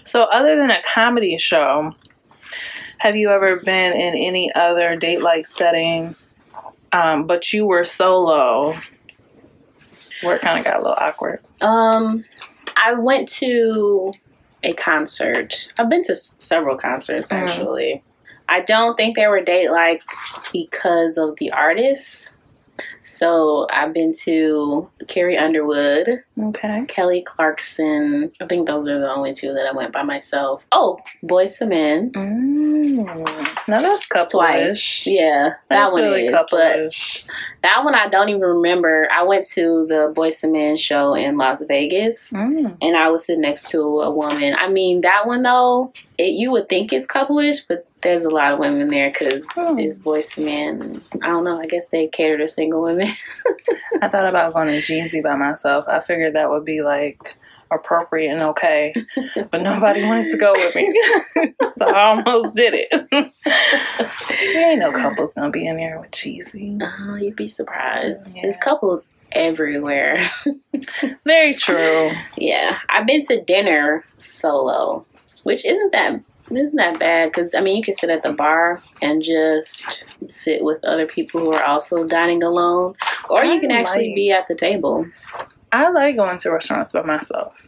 so, 0.03 0.23
other 0.23 0.55
than 0.55 0.69
a 0.71 0.81
comedy 0.83 1.37
show, 1.37 1.93
have 2.99 3.15
you 3.15 3.29
ever 3.29 3.57
been 3.57 3.93
in 3.93 4.15
any 4.15 4.51
other 4.53 4.95
date 4.95 5.21
like 5.21 5.45
setting, 5.45 6.15
um, 6.91 7.27
but 7.27 7.51
you 7.53 7.65
were 7.65 7.83
solo, 7.83 8.73
where 10.21 10.35
it 10.37 10.41
kind 10.41 10.59
of 10.59 10.65
got 10.65 10.75
a 10.77 10.79
little 10.79 10.95
awkward? 10.97 11.39
Um, 11.65 12.23
I 12.77 12.93
went 12.93 13.27
to 13.29 14.13
a 14.63 14.73
concert. 14.73 15.71
I've 15.77 15.89
been 15.89 16.03
to 16.03 16.11
s- 16.13 16.35
several 16.39 16.77
concerts 16.77 17.29
Mhm. 17.29 17.37
actually. 17.37 18.03
I 18.47 18.61
don't 18.61 18.95
think 18.95 19.15
they 19.15 19.27
were 19.27 19.41
date 19.41 19.71
like 19.71 20.03
because 20.53 21.17
of 21.17 21.35
the 21.37 21.51
artists. 21.51 22.34
So 23.05 23.67
I've 23.71 23.93
been 23.93 24.13
to 24.23 24.89
Carrie 25.07 25.37
Underwood, 25.37 26.21
Okay. 26.39 26.85
Kelly 26.87 27.21
Clarkson. 27.23 28.31
I 28.41 28.45
think 28.47 28.67
those 28.67 28.87
are 28.87 28.99
the 28.99 29.09
only 29.11 29.33
two 29.33 29.53
that 29.53 29.67
I 29.67 29.71
went 29.75 29.93
by 29.93 30.03
myself. 30.03 30.65
Oh, 30.71 30.99
Boyz 31.23 31.61
II 31.61 31.67
Men 31.67 32.11
Mm. 32.11 33.67
Now 33.67 33.81
that's 33.81 34.07
couple 34.07 34.39
twice. 34.39 35.05
Yeah, 35.07 35.49
that 35.49 35.59
That's 35.69 35.91
one 35.93 36.01
really 36.03 36.25
is. 36.25 36.31
But 36.31 36.37
couple-ish. 36.49 37.25
that 37.63 37.83
one 37.83 37.95
I 37.95 38.07
don't 38.07 38.29
even 38.29 38.41
remember. 38.41 39.07
I 39.11 39.23
went 39.23 39.45
to 39.47 39.85
the 39.87 40.13
Boyz 40.15 40.43
II 40.43 40.51
Men 40.51 40.77
show 40.77 41.13
in 41.13 41.37
Las 41.37 41.63
Vegas. 41.63 42.31
Mm. 42.31 42.77
and 42.81 42.95
I 42.97 43.09
was 43.09 43.25
sitting 43.25 43.41
next 43.41 43.69
to 43.71 43.79
a 43.79 44.11
woman. 44.11 44.55
I 44.59 44.67
mean, 44.69 45.01
that 45.01 45.25
one 45.27 45.43
though, 45.43 45.93
it, 46.17 46.33
you 46.33 46.51
would 46.51 46.69
think 46.69 46.91
it's 46.93 47.05
couple-ish, 47.07 47.61
but 47.61 47.85
there's 48.05 48.23
a 48.23 48.29
lot 48.29 48.53
of 48.53 48.59
women 48.59 48.87
there 48.89 49.09
because 49.09 49.47
Hmm. 49.55 49.79
it's 49.79 49.97
voice 49.97 50.37
men. 50.37 51.01
I 51.23 51.27
don't 51.27 51.43
know. 51.43 51.59
I 51.59 51.65
guess 51.65 51.89
they 51.89 52.07
cater 52.07 52.37
to 52.37 52.47
single 52.47 52.83
women. 52.83 53.07
I 54.01 54.07
thought 54.07 54.27
about 54.27 54.53
going 54.53 54.67
to 54.67 54.77
Jeezy 54.77 55.21
by 55.23 55.35
myself. 55.35 55.85
I 55.87 55.99
figured 55.99 56.33
that 56.35 56.49
would 56.51 56.63
be 56.65 56.81
like 56.81 57.35
appropriate 57.71 58.31
and 58.31 58.41
okay, 58.43 58.93
but 59.51 59.61
nobody 59.63 60.03
wanted 60.03 60.29
to 60.31 60.37
go 60.37 60.53
with 60.53 60.75
me, 60.75 60.87
so 61.79 61.85
I 61.85 62.09
almost 62.09 62.55
did 62.55 62.75
it. 62.75 62.89
there 63.09 64.69
ain't 64.71 64.79
no 64.79 64.91
couples 64.91 65.33
gonna 65.33 65.49
be 65.49 65.65
in 65.67 65.77
there 65.77 65.99
with 65.99 66.11
Jeezy. 66.11 66.79
oh, 66.81 67.15
you'd 67.15 67.35
be 67.35 67.47
surprised. 67.47 68.35
Yeah. 68.35 68.43
There's 68.43 68.57
couples 68.57 69.09
everywhere. 69.31 70.17
Very 71.25 71.53
true. 71.55 72.11
yeah, 72.37 72.77
I've 72.89 73.07
been 73.07 73.23
to 73.25 73.41
dinner 73.43 74.03
solo, 74.17 75.03
which 75.43 75.65
isn't 75.65 75.91
that 75.91 76.21
isn't 76.51 76.75
that 76.75 76.99
bad 76.99 77.29
because 77.29 77.55
I 77.55 77.61
mean 77.61 77.77
you 77.77 77.83
can 77.83 77.95
sit 77.95 78.09
at 78.09 78.23
the 78.23 78.33
bar 78.33 78.79
and 79.01 79.23
just 79.23 80.05
sit 80.27 80.63
with 80.63 80.83
other 80.83 81.07
people 81.07 81.41
who 81.41 81.53
are 81.53 81.63
also 81.63 82.07
dining 82.07 82.43
alone, 82.43 82.95
or 83.29 83.43
you 83.43 83.59
can 83.59 83.71
actually 83.71 84.07
like- 84.09 84.15
be 84.15 84.31
at 84.31 84.47
the 84.47 84.55
table. 84.55 85.05
I 85.71 85.89
like 85.89 86.15
going 86.15 86.37
to 86.37 86.51
restaurants 86.51 86.93
by 86.93 87.01
myself. 87.01 87.67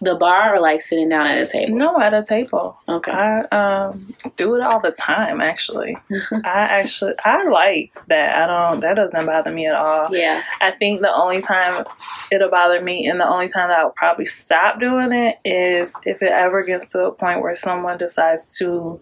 The 0.00 0.14
bar 0.14 0.54
or 0.54 0.60
like 0.60 0.80
sitting 0.80 1.08
down 1.08 1.26
at 1.26 1.42
a 1.42 1.46
table. 1.46 1.76
No, 1.76 2.00
at 2.00 2.14
a 2.14 2.22
table. 2.22 2.78
Okay. 2.88 3.10
I 3.10 3.40
um 3.46 4.14
do 4.36 4.54
it 4.54 4.62
all 4.62 4.80
the 4.80 4.92
time. 4.92 5.40
Actually, 5.40 5.96
I 6.32 6.40
actually 6.44 7.14
I 7.24 7.48
like 7.48 7.92
that. 8.06 8.36
I 8.36 8.46
don't. 8.46 8.80
That 8.80 8.94
doesn't 8.94 9.26
bother 9.26 9.50
me 9.50 9.66
at 9.66 9.74
all. 9.74 10.14
Yeah. 10.14 10.42
I 10.60 10.70
think 10.72 11.00
the 11.00 11.14
only 11.14 11.42
time 11.42 11.84
it'll 12.30 12.50
bother 12.50 12.80
me 12.80 13.06
and 13.08 13.20
the 13.20 13.28
only 13.28 13.48
time 13.48 13.68
that 13.68 13.78
I'll 13.78 13.90
probably 13.90 14.26
stop 14.26 14.78
doing 14.80 15.12
it 15.12 15.38
is 15.44 15.94
if 16.04 16.22
it 16.22 16.30
ever 16.30 16.62
gets 16.62 16.92
to 16.92 17.06
a 17.06 17.12
point 17.12 17.42
where 17.42 17.56
someone 17.56 17.98
decides 17.98 18.56
to 18.58 19.00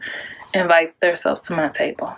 invite 0.54 0.98
themselves 1.00 1.40
to 1.40 1.54
my 1.54 1.68
table. 1.68 2.16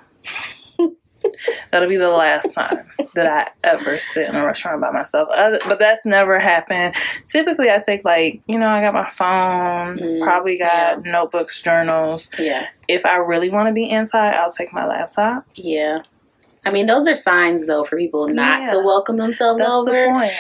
That'll 1.70 1.88
be 1.88 1.96
the 1.96 2.10
last 2.10 2.54
time 2.54 2.84
that 3.14 3.26
I 3.26 3.48
ever 3.64 3.98
sit 3.98 4.28
in 4.28 4.36
a 4.36 4.44
restaurant 4.44 4.80
by 4.80 4.90
myself. 4.90 5.28
Other, 5.30 5.58
but 5.66 5.78
that's 5.78 6.04
never 6.06 6.38
happened. 6.38 6.94
Typically, 7.26 7.70
I 7.70 7.78
take 7.84 8.04
like 8.04 8.40
you 8.46 8.58
know 8.58 8.68
I 8.68 8.80
got 8.80 8.94
my 8.94 9.08
phone, 9.08 9.98
Mm, 9.98 10.22
probably 10.22 10.58
got 10.58 11.04
notebooks, 11.04 11.60
journals. 11.62 12.30
Yeah. 12.38 12.66
If 12.88 13.04
I 13.06 13.16
really 13.16 13.50
want 13.50 13.68
to 13.68 13.72
be 13.72 13.88
inside, 13.88 14.34
I'll 14.34 14.52
take 14.52 14.72
my 14.72 14.86
laptop. 14.86 15.44
Yeah. 15.54 16.02
I 16.66 16.70
mean, 16.70 16.86
those 16.86 17.06
are 17.08 17.14
signs 17.14 17.66
though 17.66 17.84
for 17.84 17.96
people 17.96 18.28
not 18.28 18.60
Yeah. 18.62 18.72
to 18.72 18.78
welcome 18.80 19.16
themselves 19.16 19.60
That's 19.60 19.72
over. 19.72 19.92
the 19.92 20.08
point. 20.08 20.32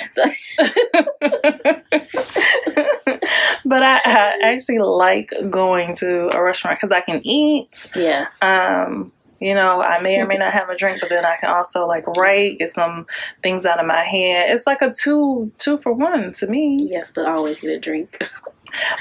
but 3.64 3.82
I, 3.82 4.00
I 4.04 4.38
actually 4.42 4.78
like 4.78 5.32
going 5.50 5.94
to 5.96 6.28
a 6.36 6.42
restaurant 6.42 6.78
because 6.78 6.92
I 6.92 7.00
can 7.00 7.20
eat. 7.24 7.88
Yes. 7.94 8.42
Um, 8.42 9.12
you 9.40 9.54
know, 9.54 9.82
I 9.82 10.00
may 10.00 10.18
or 10.18 10.26
may 10.26 10.36
not 10.36 10.52
have 10.52 10.68
a 10.68 10.76
drink, 10.76 11.00
but 11.00 11.08
then 11.10 11.24
I 11.24 11.36
can 11.36 11.50
also 11.50 11.86
like 11.86 12.06
write, 12.16 12.58
get 12.58 12.70
some 12.70 13.06
things 13.42 13.64
out 13.66 13.78
of 13.80 13.86
my 13.86 14.02
head. 14.02 14.50
It's 14.50 14.66
like 14.66 14.82
a 14.82 14.92
two 14.92 15.50
two 15.58 15.78
for 15.78 15.92
one 15.92 16.32
to 16.34 16.46
me. 16.46 16.88
yes, 16.90 17.12
but 17.12 17.26
always 17.26 17.60
get 17.60 17.70
a 17.70 17.78
drink. 17.78 18.18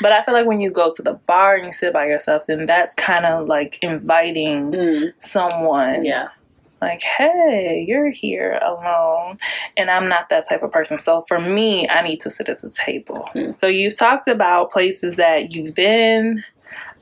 But 0.02 0.14
I 0.14 0.24
feel 0.24 0.34
like 0.34 0.48
when 0.48 0.62
you 0.62 0.72
go 0.72 0.94
to 0.96 1.02
the 1.02 1.16
bar 1.28 1.56
and 1.56 1.66
you 1.66 1.74
sit 1.74 1.92
by 1.92 2.06
yourself, 2.06 2.46
then 2.48 2.68
that's 2.68 2.94
kind 2.96 3.26
of 3.26 3.50
like 3.50 3.78
inviting 3.82 4.72
Mm, 4.72 5.12
someone. 5.22 6.06
yeah. 6.06 6.30
Like, 6.82 7.02
hey, 7.02 7.84
you're 7.86 8.10
here 8.10 8.58
alone. 8.64 9.38
And 9.76 9.90
I'm 9.92 10.08
not 10.08 10.30
that 10.30 10.48
type 10.48 10.64
of 10.64 10.72
person. 10.72 10.98
So 11.00 11.24
for 11.28 11.38
me, 11.42 11.86
I 11.90 12.02
need 12.02 12.22
to 12.22 12.30
sit 12.30 12.48
at 12.48 12.62
the 12.62 12.70
table. 12.70 13.30
Mm. 13.36 13.60
So 13.60 13.68
you've 13.68 13.98
talked 13.98 14.30
about 14.30 14.72
places 14.72 15.18
that 15.18 15.54
you've 15.54 15.76
been 15.76 16.42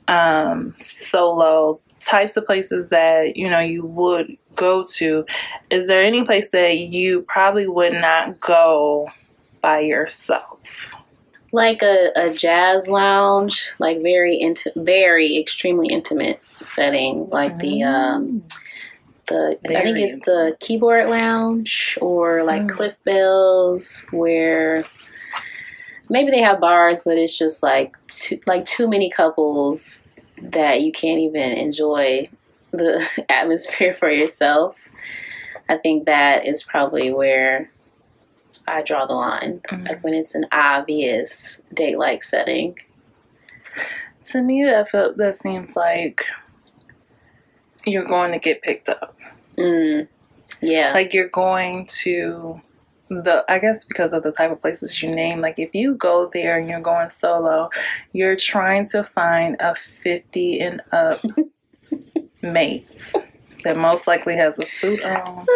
um, 0.08 0.74
solo, 0.78 1.78
types 2.06 2.36
of 2.36 2.46
places 2.46 2.90
that, 2.90 3.36
you 3.36 3.50
know, 3.50 3.58
you 3.58 3.84
would 3.84 4.36
go 4.54 4.84
to. 4.94 5.26
Is 5.70 5.88
there 5.88 6.02
any 6.02 6.24
place 6.24 6.50
that 6.50 6.78
you 6.78 7.22
probably 7.22 7.66
would 7.66 7.92
not 7.92 8.40
go 8.40 9.08
by 9.60 9.80
yourself? 9.80 10.94
Like 11.52 11.82
a, 11.82 12.10
a 12.16 12.32
jazz 12.32 12.86
lounge, 12.88 13.70
like 13.78 14.02
very 14.02 14.38
inti- 14.42 14.84
very 14.84 15.38
extremely 15.38 15.88
intimate 15.88 16.40
setting, 16.40 17.28
like 17.30 17.58
the 17.58 17.82
um 17.82 18.42
the 19.26 19.58
I 19.64 19.68
think 19.68 19.96
Very 19.96 20.02
it's 20.02 20.18
the 20.20 20.56
keyboard 20.60 21.06
lounge 21.08 21.98
or 22.00 22.44
like 22.44 22.62
Mm. 22.62 22.70
Cliff 22.70 22.96
Bell's 23.04 24.06
where 24.10 24.84
maybe 26.10 26.30
they 26.30 26.40
have 26.40 26.60
bars, 26.60 27.02
but 27.04 27.16
it's 27.16 27.36
just 27.36 27.62
like 27.62 27.96
too, 28.08 28.38
like 28.46 28.64
too 28.64 28.88
many 28.88 29.10
couples 29.10 30.02
that 30.42 30.82
you 30.82 30.92
can't 30.92 31.20
even 31.20 31.52
enjoy 31.52 32.28
the 32.70 33.06
atmosphere 33.28 33.94
for 33.94 34.10
yourself. 34.10 34.88
I 35.68 35.76
think 35.76 36.06
that 36.06 36.46
is 36.46 36.62
probably 36.62 37.12
where 37.12 37.70
I 38.68 38.82
draw 38.82 39.06
the 39.06 39.14
line. 39.14 39.60
Mhm. 39.68 39.88
Like 39.88 40.04
when 40.04 40.14
it's 40.14 40.34
an 40.34 40.46
obvious 40.52 41.62
date 41.72 41.98
like 41.98 42.22
setting. 42.22 42.78
To 44.26 44.42
me, 44.42 44.64
that 44.64 44.88
feel, 44.88 45.14
that 45.14 45.36
seems 45.36 45.76
like 45.76 46.24
you're 47.84 48.04
going 48.04 48.32
to 48.32 48.38
get 48.38 48.62
picked 48.62 48.88
up. 48.88 49.16
Mm. 49.56 50.08
Yeah. 50.60 50.92
Like 50.92 51.14
you're 51.14 51.28
going 51.28 51.86
to 52.02 52.60
the 53.08 53.44
I 53.48 53.58
guess 53.58 53.84
because 53.84 54.12
of 54.12 54.22
the 54.22 54.32
type 54.32 54.50
of 54.50 54.60
places 54.60 55.02
you 55.02 55.14
name. 55.14 55.40
Like 55.40 55.58
if 55.58 55.74
you 55.74 55.94
go 55.94 56.28
there 56.32 56.58
and 56.58 56.68
you're 56.68 56.80
going 56.80 57.08
solo, 57.08 57.70
you're 58.12 58.36
trying 58.36 58.86
to 58.86 59.04
find 59.04 59.56
a 59.60 59.74
50 59.74 60.60
and 60.60 60.82
up 60.92 61.20
mate 62.42 63.12
that 63.66 63.76
most 63.76 64.06
likely 64.06 64.36
has 64.36 64.58
a 64.58 64.62
suit 64.62 65.02
on 65.02 65.46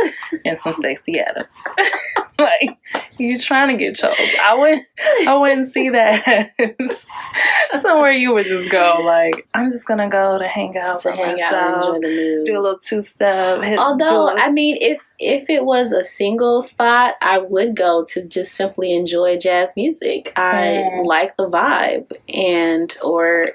and 0.45 0.59
some 0.59 0.75
Stacy 0.75 1.19
Adams. 1.21 1.57
like 2.39 2.77
you 3.19 3.39
trying 3.39 3.69
to 3.69 3.83
get 3.85 3.95
chose. 3.97 4.15
I 4.43 4.55
wouldn't 4.55 4.85
I 5.29 5.35
wouldn't 5.37 5.73
see 5.73 5.91
that 5.91 6.51
somewhere 7.83 8.13
you 8.13 8.33
would 8.35 8.47
just 8.47 8.71
go 8.71 9.01
like 9.05 9.47
I'm 9.55 9.71
just 9.71 9.87
gonna 9.87 10.09
go 10.09 10.39
to 10.39 10.49
hang 10.49 10.77
out 10.77 11.01
to 11.03 11.13
hang 11.13 11.41
out 11.41 11.55
and 11.55 11.73
myself, 11.77 11.97
enjoy 11.97 12.09
the 12.09 12.15
mood. 12.15 12.47
do 12.47 12.59
a 12.59 12.63
little 12.63 12.79
two 12.79 13.03
step. 13.03 13.79
Although 13.79 14.37
I 14.37 14.51
mean, 14.51 14.79
if 14.81 15.01
if 15.19 15.51
it 15.51 15.65
was 15.65 15.93
a 15.93 16.03
single 16.03 16.63
spot, 16.63 17.15
I 17.21 17.39
would 17.39 17.77
go 17.77 18.05
to 18.07 18.27
just 18.27 18.55
simply 18.55 18.95
enjoy 18.95 19.37
jazz 19.39 19.75
music. 19.77 20.33
I 20.37 20.81
Mm. 20.81 21.05
like 21.05 21.37
the 21.37 21.49
vibe, 21.49 22.11
and 22.35 22.97
or 23.03 23.51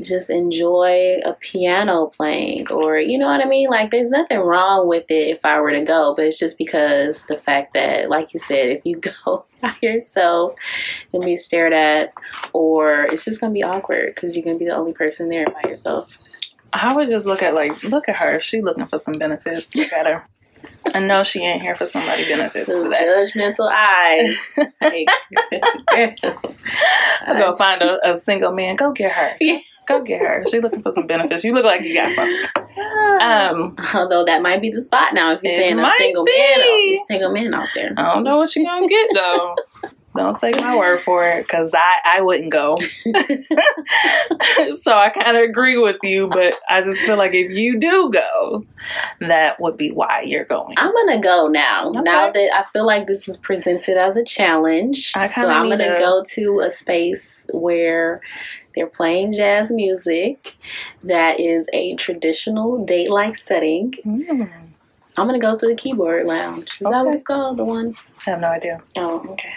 just 0.00 0.30
enjoy 0.30 1.20
a 1.24 1.34
piano 1.34 2.06
playing, 2.06 2.70
or 2.70 2.98
you 2.98 3.18
know 3.18 3.26
what 3.26 3.44
I 3.44 3.48
mean. 3.48 3.68
Like, 3.68 3.90
there's 3.90 4.10
nothing 4.10 4.38
wrong 4.40 4.88
with 4.88 5.10
it 5.10 5.28
if 5.28 5.44
I 5.44 5.60
were 5.60 5.72
to 5.72 5.84
go, 5.84 6.14
but 6.16 6.26
it's 6.26 6.38
just 6.38 6.58
because 6.58 7.26
the 7.26 7.36
fact 7.36 7.74
that, 7.74 8.08
like 8.08 8.34
you 8.34 8.40
said, 8.40 8.68
if 8.68 8.84
you 8.84 8.96
go 9.24 9.46
by 9.60 9.74
yourself, 9.82 10.54
you'll 11.12 11.22
be 11.22 11.36
stared 11.36 11.72
at, 11.72 12.12
or 12.52 13.04
it's 13.04 13.24
just 13.24 13.40
gonna 13.40 13.52
be 13.52 13.62
awkward 13.62 14.14
because 14.14 14.36
you're 14.36 14.44
gonna 14.44 14.58
be 14.58 14.66
the 14.66 14.74
only 14.74 14.92
person 14.92 15.28
there 15.28 15.46
by 15.46 15.68
yourself. 15.68 16.18
I 16.72 16.94
would 16.94 17.08
just 17.08 17.24
look 17.26 17.42
at 17.42 17.54
like, 17.54 17.84
look 17.84 18.08
at 18.08 18.16
her. 18.16 18.40
She 18.40 18.60
looking 18.60 18.86
for 18.86 18.98
some 18.98 19.18
benefits. 19.18 19.76
Look 19.76 19.92
at 19.92 20.06
her. 20.06 20.26
I 20.94 21.00
know 21.00 21.22
she 21.22 21.40
ain't 21.40 21.62
here 21.62 21.74
for 21.74 21.86
somebody 21.86 22.28
benefits 22.28 22.66
today. 22.66 23.00
judgmental 23.02 23.70
eyes. 23.72 24.58
Like, 24.80 25.08
I'll 27.26 27.38
go 27.38 27.52
find 27.52 27.80
a, 27.82 28.12
a 28.12 28.16
single 28.16 28.52
man. 28.52 28.76
Go 28.76 28.92
get 28.92 29.12
her. 29.12 29.36
Yeah. 29.40 29.58
Go 29.86 30.02
get 30.02 30.20
her. 30.20 30.44
She 30.50 30.60
looking 30.60 30.82
for 30.82 30.92
some 30.94 31.06
benefits. 31.06 31.44
You 31.44 31.52
look 31.54 31.64
like 31.64 31.82
you 31.82 31.94
got 31.94 32.12
something. 32.12 32.48
Um, 33.20 33.76
Although 33.94 34.24
that 34.24 34.42
might 34.42 34.60
be 34.60 34.70
the 34.70 34.80
spot 34.80 35.14
now 35.14 35.32
if 35.32 35.42
you're 35.42 35.52
saying 35.52 35.78
a 35.78 35.92
single 35.98 36.24
be. 36.24 36.32
man, 36.36 36.58
a 36.58 36.96
single 37.06 37.32
man 37.32 37.54
out 37.54 37.68
there. 37.74 37.92
I 37.96 38.14
don't 38.14 38.24
know 38.24 38.38
what 38.38 38.54
you're 38.56 38.64
gonna 38.64 38.88
get 38.88 39.10
though. 39.14 39.54
Don't 40.16 40.38
take 40.38 40.60
my 40.60 40.76
word 40.76 41.00
for 41.00 41.26
it, 41.26 41.48
cause 41.48 41.74
I 41.74 42.18
I 42.18 42.20
wouldn't 42.20 42.52
go. 42.52 42.76
so 44.82 44.92
I 44.92 45.10
kind 45.10 45.36
of 45.36 45.42
agree 45.42 45.76
with 45.76 45.96
you, 46.04 46.28
but 46.28 46.54
I 46.68 46.82
just 46.82 47.00
feel 47.00 47.16
like 47.16 47.34
if 47.34 47.56
you 47.56 47.80
do 47.80 48.10
go, 48.12 48.64
that 49.20 49.60
would 49.60 49.76
be 49.76 49.90
why 49.90 50.20
you're 50.22 50.44
going. 50.44 50.74
I'm 50.78 50.92
gonna 50.92 51.20
go 51.20 51.48
now. 51.48 51.88
Okay. 51.88 52.00
Now 52.00 52.30
that 52.30 52.50
I 52.54 52.62
feel 52.72 52.86
like 52.86 53.08
this 53.08 53.28
is 53.28 53.38
presented 53.38 53.96
as 53.96 54.16
a 54.16 54.24
challenge, 54.24 55.12
so 55.12 55.48
i'm 55.48 55.68
gonna 55.68 55.94
a- 55.94 55.98
go 55.98 56.22
to 56.28 56.60
a 56.60 56.70
space 56.70 57.48
where 57.52 58.20
they're 58.74 58.86
playing 58.86 59.32
jazz 59.32 59.70
music 59.70 60.56
that 61.02 61.40
is 61.40 61.68
a 61.72 61.94
traditional 61.96 62.84
date-like 62.84 63.36
setting. 63.36 63.92
Mm, 64.04 64.50
I'm 65.16 65.26
gonna 65.26 65.38
go 65.38 65.56
to 65.56 65.66
the 65.66 65.74
keyboard 65.74 66.26
lounge. 66.26 66.72
Is 66.80 66.88
that 66.90 67.04
what 67.04 67.14
it's 67.14 67.22
called? 67.22 67.56
The 67.56 67.64
one? 67.64 67.94
I 68.26 68.30
have 68.30 68.40
no 68.40 68.48
idea. 68.48 68.82
Oh, 68.96 69.24
okay. 69.30 69.54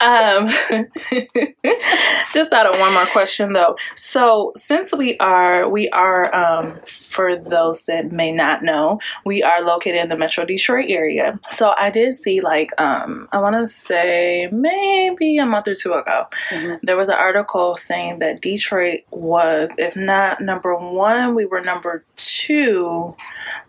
Um, 0.00 0.46
just 2.32 2.50
thought 2.50 2.72
of 2.72 2.80
one 2.80 2.94
more 2.94 3.06
question 3.06 3.52
though. 3.52 3.76
So 3.96 4.52
since 4.56 4.92
we 4.92 5.18
are, 5.18 5.68
we 5.68 5.90
are, 5.90 6.34
um, 6.34 6.78
for 7.10 7.36
those 7.36 7.82
that 7.82 8.12
may 8.12 8.30
not 8.30 8.62
know, 8.62 9.00
we 9.24 9.42
are 9.42 9.60
located 9.62 9.96
in 9.96 10.08
the 10.08 10.16
Metro 10.16 10.44
Detroit 10.44 10.86
area. 10.88 11.38
So 11.50 11.74
I 11.76 11.90
did 11.90 12.14
see 12.14 12.40
like, 12.40 12.70
um, 12.80 13.28
I 13.32 13.38
want 13.38 13.56
to 13.56 13.66
say 13.66 14.48
maybe 14.52 15.38
a 15.38 15.44
month 15.44 15.66
or 15.66 15.74
two 15.74 15.92
ago, 15.94 16.26
Mhm. 16.50 16.78
there 16.82 16.96
was 16.96 17.08
an 17.08 17.16
article 17.16 17.74
saying 17.74 18.20
that 18.20 18.40
Detroit 18.40 19.00
was, 19.10 19.74
if 19.76 19.96
not 19.96 20.40
number 20.40 20.74
one, 20.76 21.34
we 21.34 21.46
were 21.46 21.60
number 21.60 22.04
two 22.16 23.14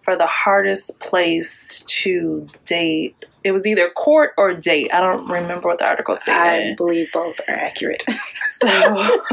for 0.04 0.16
the 0.16 0.28
hardest 0.28 1.00
place 1.00 1.84
to 1.88 2.48
date. 2.66 3.16
It 3.44 3.52
was 3.54 3.66
either 3.66 3.90
court 3.90 4.34
or 4.38 4.54
date. 4.54 4.94
I 4.94 5.00
don't 5.02 5.28
remember 5.28 5.68
what 5.70 5.80
the 5.80 5.88
article 5.88 6.16
said. 6.16 6.36
I 6.36 6.76
believe 6.76 7.12
both 7.12 7.40
are 7.48 7.54
accurate. 7.56 8.04
So, 8.62 8.68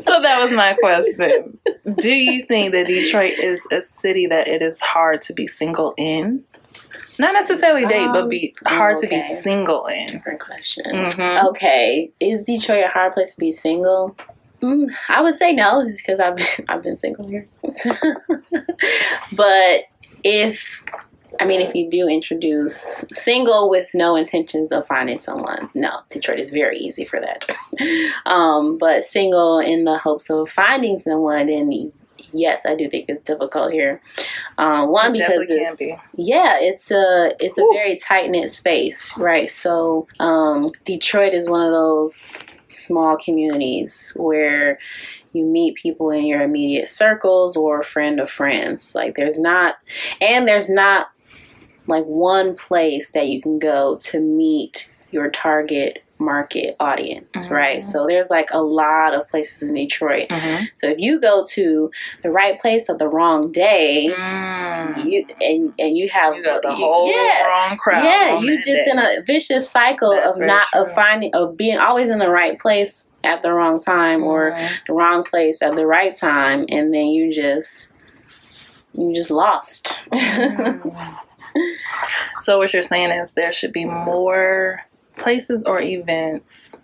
so 0.00 0.22
that 0.22 0.38
was 0.40 0.50
my 0.50 0.74
question. 0.80 1.58
Do 1.98 2.10
you 2.12 2.42
think 2.46 2.72
that 2.72 2.86
Detroit 2.86 3.38
is 3.38 3.66
a 3.70 3.82
city 3.82 4.26
that 4.28 4.48
it 4.48 4.62
is 4.62 4.80
hard 4.80 5.20
to 5.22 5.34
be 5.34 5.46
single 5.46 5.92
in? 5.98 6.42
Not 7.18 7.34
necessarily 7.34 7.84
date, 7.84 8.08
but 8.14 8.30
be 8.30 8.54
Um, 8.64 8.76
hard 8.76 8.96
to 8.98 9.06
be 9.06 9.20
single 9.20 9.84
in. 9.88 10.06
Different 10.12 10.40
question. 10.40 10.84
Mhm. 10.86 11.44
Okay, 11.50 12.10
is 12.18 12.42
Detroit 12.44 12.84
a 12.84 12.88
hard 12.88 13.12
place 13.12 13.34
to 13.34 13.40
be 13.40 13.52
single? 13.52 14.16
Mm, 14.62 14.90
I 15.10 15.20
would 15.20 15.34
say 15.34 15.52
no, 15.52 15.84
just 15.84 16.00
because 16.02 16.18
I've 16.18 16.36
been, 16.36 16.46
I've 16.68 16.82
been 16.82 16.96
single 16.96 17.26
here. 17.28 17.46
but 19.32 19.82
if 20.24 20.82
I 21.38 21.44
mean, 21.44 21.60
if 21.60 21.74
you 21.74 21.90
do 21.90 22.08
introduce 22.08 23.04
single 23.12 23.70
with 23.70 23.90
no 23.94 24.16
intentions 24.16 24.72
of 24.72 24.86
finding 24.86 25.18
someone, 25.18 25.70
no, 25.74 26.00
Detroit 26.10 26.40
is 26.40 26.50
very 26.50 26.78
easy 26.78 27.04
for 27.04 27.20
that. 27.20 27.46
um, 28.26 28.78
but 28.78 29.04
single 29.04 29.58
in 29.58 29.84
the 29.84 29.98
hopes 29.98 30.30
of 30.30 30.48
finding 30.48 30.98
someone, 30.98 31.46
then 31.46 31.92
yes, 32.32 32.66
I 32.66 32.74
do 32.74 32.88
think 32.88 33.06
it's 33.08 33.22
difficult 33.22 33.72
here. 33.72 34.00
Um, 34.58 34.90
one 34.90 35.14
It 35.14 35.18
because 35.18 35.50
it's, 35.50 35.78
can 35.78 35.98
yeah, 36.14 36.58
it's 36.60 36.90
a 36.90 37.32
it's 37.40 37.58
a 37.58 37.64
very 37.72 37.96
tight 37.96 38.30
knit 38.30 38.50
space, 38.50 39.16
right? 39.18 39.50
So 39.50 40.06
um, 40.18 40.72
Detroit 40.84 41.34
is 41.34 41.48
one 41.48 41.64
of 41.64 41.72
those 41.72 42.42
small 42.66 43.16
communities 43.16 44.12
where 44.16 44.78
you 45.32 45.44
meet 45.44 45.76
people 45.76 46.10
in 46.10 46.24
your 46.24 46.42
immediate 46.42 46.88
circles 46.88 47.56
or 47.56 47.82
friend 47.82 48.20
of 48.20 48.30
friends. 48.30 48.94
Like 48.94 49.14
there's 49.16 49.38
not 49.38 49.76
and 50.20 50.46
there's 50.46 50.68
not 50.68 51.10
like 51.86 52.04
one 52.04 52.54
place 52.56 53.10
that 53.12 53.28
you 53.28 53.40
can 53.42 53.58
go 53.58 53.96
to 53.96 54.20
meet 54.20 54.88
your 55.10 55.28
target 55.30 56.02
market 56.18 56.76
audience, 56.78 57.26
Mm-hmm. 57.34 57.54
right? 57.54 57.82
So 57.82 58.06
there's 58.06 58.28
like 58.28 58.50
a 58.52 58.60
lot 58.60 59.14
of 59.14 59.26
places 59.28 59.62
in 59.62 59.72
Detroit. 59.74 60.28
Mm-hmm. 60.28 60.64
So 60.76 60.88
if 60.88 60.98
you 60.98 61.18
go 61.18 61.44
to 61.52 61.90
the 62.22 62.30
right 62.30 62.60
place 62.60 62.90
at 62.90 62.98
the 62.98 63.08
wrong 63.08 63.50
day, 63.52 64.12
Mm. 64.14 65.04
you 65.10 65.24
and 65.40 65.72
and 65.78 65.96
you 65.96 66.08
have 66.10 66.36
You 66.36 66.42
the 66.62 66.74
whole 66.74 67.10
yeah, 67.10 67.46
wrong 67.46 67.76
crowd. 67.78 68.04
yeah, 68.04 68.38
you 68.38 68.56
just 68.58 68.84
day. 68.84 68.90
in 68.90 68.98
a 68.98 69.22
vicious 69.22 69.68
cycle 69.70 70.10
That's 70.12 70.38
of 70.38 70.46
not 70.46 70.66
of 70.74 70.92
finding 70.92 71.34
of 71.34 71.56
being 71.56 71.78
always 71.78 72.10
in 72.10 72.18
the 72.18 72.30
right 72.30 72.58
place 72.58 73.08
at 73.24 73.42
the 73.42 73.52
wrong 73.52 73.80
time 73.80 74.22
or 74.22 74.52
Mhm. 74.52 74.68
the 74.86 74.92
wrong 74.92 75.24
place 75.24 75.62
at 75.62 75.74
the 75.74 75.86
right 75.86 76.14
time, 76.16 76.66
and 76.68 76.92
then 76.92 77.06
you 77.06 77.32
just 77.32 77.92
you 78.92 79.14
just 79.14 79.30
lost. 79.30 79.98
So 82.40 82.58
what 82.58 82.72
you're 82.72 82.82
saying 82.82 83.10
is 83.10 83.32
there 83.32 83.52
should 83.52 83.72
be 83.72 83.84
more 83.84 84.80
places 85.18 85.64
or 85.64 85.80
events 85.80 86.76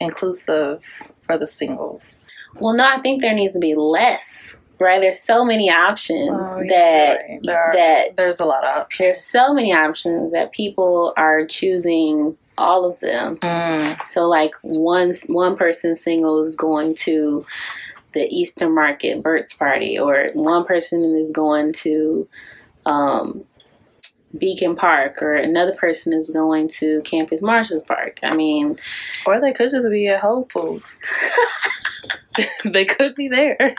inclusive 0.00 0.84
for 1.22 1.36
the 1.36 1.46
singles. 1.46 2.28
well, 2.54 2.72
no, 2.74 2.84
I 2.88 2.98
think 2.98 3.20
there 3.20 3.34
needs 3.34 3.52
to 3.52 3.58
be 3.58 3.74
less. 3.74 4.60
Right? 4.80 5.00
There's 5.00 5.18
so 5.18 5.44
many 5.44 5.68
options 5.70 6.30
Oh, 6.30 6.60
yeah, 6.62 6.68
that 6.70 7.14
right. 7.28 7.40
There 7.42 7.60
are- 7.60 7.72
that 7.74 8.16
There's 8.16 8.38
a 8.38 8.44
lot 8.44 8.62
of 8.64 8.76
options. 8.82 8.98
there's 8.98 9.20
so 9.24 9.52
many 9.52 9.72
options 9.72 10.30
that 10.32 10.52
people 10.52 11.12
are 11.16 11.44
choosing 11.44 12.36
all 12.56 12.84
of 12.88 13.00
them. 13.00 13.38
Mm. 13.38 14.06
So 14.06 14.26
like 14.28 14.52
one 14.62 15.12
one 15.26 15.56
person 15.56 15.96
single 15.96 16.44
is 16.44 16.54
going 16.54 16.94
to 17.06 17.44
the 18.12 18.28
Eastern 18.32 18.72
Market 18.74 19.20
Bert's 19.22 19.52
party, 19.52 19.98
or 19.98 20.30
one 20.34 20.64
person 20.64 21.02
is 21.18 21.30
going 21.32 21.72
to 21.74 22.28
um, 22.86 23.44
Beacon 24.36 24.76
Park, 24.76 25.22
or 25.22 25.34
another 25.34 25.74
person 25.74 26.12
is 26.12 26.30
going 26.30 26.68
to 26.68 27.00
Campus 27.02 27.40
Martius 27.42 27.82
Park. 27.84 28.18
I 28.22 28.34
mean, 28.34 28.76
Or 29.26 29.40
they 29.40 29.52
could 29.52 29.70
just 29.70 29.88
be 29.88 30.08
at 30.08 30.20
Whole 30.20 30.44
Foods. 30.44 31.00
they 32.64 32.84
could 32.84 33.14
be 33.14 33.28
there. 33.28 33.74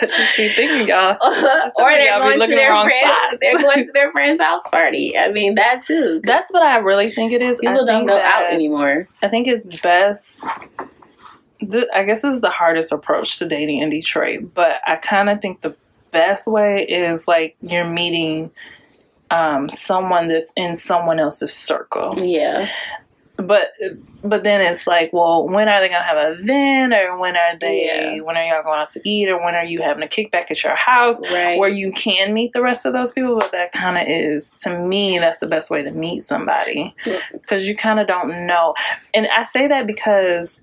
just 0.00 0.36
be 0.36 0.48
thinking, 0.54 0.88
y'all. 0.88 1.16
or 1.76 1.90
they're 1.92 2.18
going 2.18 2.40
to 2.40 2.46
their 2.46 2.82
friends. 2.82 3.04
spots. 3.04 3.36
They're 3.40 3.58
going 3.58 3.86
to 3.86 3.92
their 3.92 4.10
friend's 4.12 4.40
house 4.40 4.66
party. 4.70 5.18
I 5.18 5.30
mean, 5.30 5.56
that 5.56 5.82
too. 5.84 6.20
That's 6.24 6.50
what 6.50 6.62
I 6.62 6.78
really 6.78 7.10
think 7.10 7.32
it 7.32 7.42
is. 7.42 7.58
People 7.58 7.84
don't 7.84 8.06
go 8.06 8.18
out 8.18 8.52
anymore. 8.52 9.06
I 9.22 9.28
think 9.28 9.48
it's 9.48 9.80
best. 9.80 10.42
I 11.94 12.04
guess 12.04 12.22
this 12.22 12.34
is 12.34 12.40
the 12.40 12.50
hardest 12.50 12.90
approach 12.90 13.38
to 13.38 13.46
dating 13.46 13.78
in 13.78 13.90
Detroit, 13.90 14.50
but 14.54 14.80
I 14.84 14.96
kind 14.96 15.30
of 15.30 15.40
think 15.40 15.60
the 15.60 15.76
best 16.12 16.46
way 16.46 16.84
is 16.86 17.26
like 17.26 17.56
you're 17.60 17.84
meeting 17.88 18.50
um, 19.30 19.68
someone 19.68 20.28
that's 20.28 20.52
in 20.56 20.76
someone 20.76 21.18
else's 21.18 21.52
circle. 21.52 22.18
Yeah, 22.18 22.68
But 23.36 23.72
but 24.24 24.44
then 24.44 24.60
it's 24.60 24.86
like, 24.86 25.12
well, 25.12 25.48
when 25.48 25.68
are 25.68 25.80
they 25.80 25.88
gonna 25.88 26.02
have 26.02 26.16
an 26.18 26.32
event, 26.38 26.92
or 26.92 27.16
when 27.18 27.34
are 27.36 27.56
they? 27.58 27.86
Yeah. 27.86 28.20
When 28.20 28.36
are 28.36 28.44
y'all 28.44 28.62
going 28.62 28.78
out 28.78 28.90
to 28.90 29.00
eat, 29.08 29.28
or 29.28 29.42
when 29.42 29.54
are 29.54 29.64
you 29.64 29.80
having 29.80 30.02
a 30.04 30.06
kickback 30.06 30.50
at 30.50 30.62
your 30.62 30.76
house? 30.76 31.18
right. 31.32 31.58
Where 31.58 31.68
you 31.70 31.92
can 31.92 32.34
meet 32.34 32.52
the 32.52 32.62
rest 32.62 32.84
of 32.86 32.92
those 32.92 33.10
people, 33.12 33.36
but 33.38 33.50
that 33.52 33.72
kind 33.72 33.96
of 33.96 34.04
is 34.06 34.50
to 34.62 34.78
me 34.78 35.18
that's 35.18 35.38
the 35.40 35.46
best 35.46 35.70
way 35.70 35.82
to 35.82 35.90
meet 35.90 36.22
somebody 36.22 36.94
Yeah. 37.06 37.18
because 37.32 37.66
you 37.66 37.74
kind 37.76 37.98
of 38.00 38.06
don't 38.06 38.46
know. 38.46 38.74
And 39.14 39.26
I 39.34 39.42
say 39.44 39.66
that 39.66 39.86
because 39.86 40.60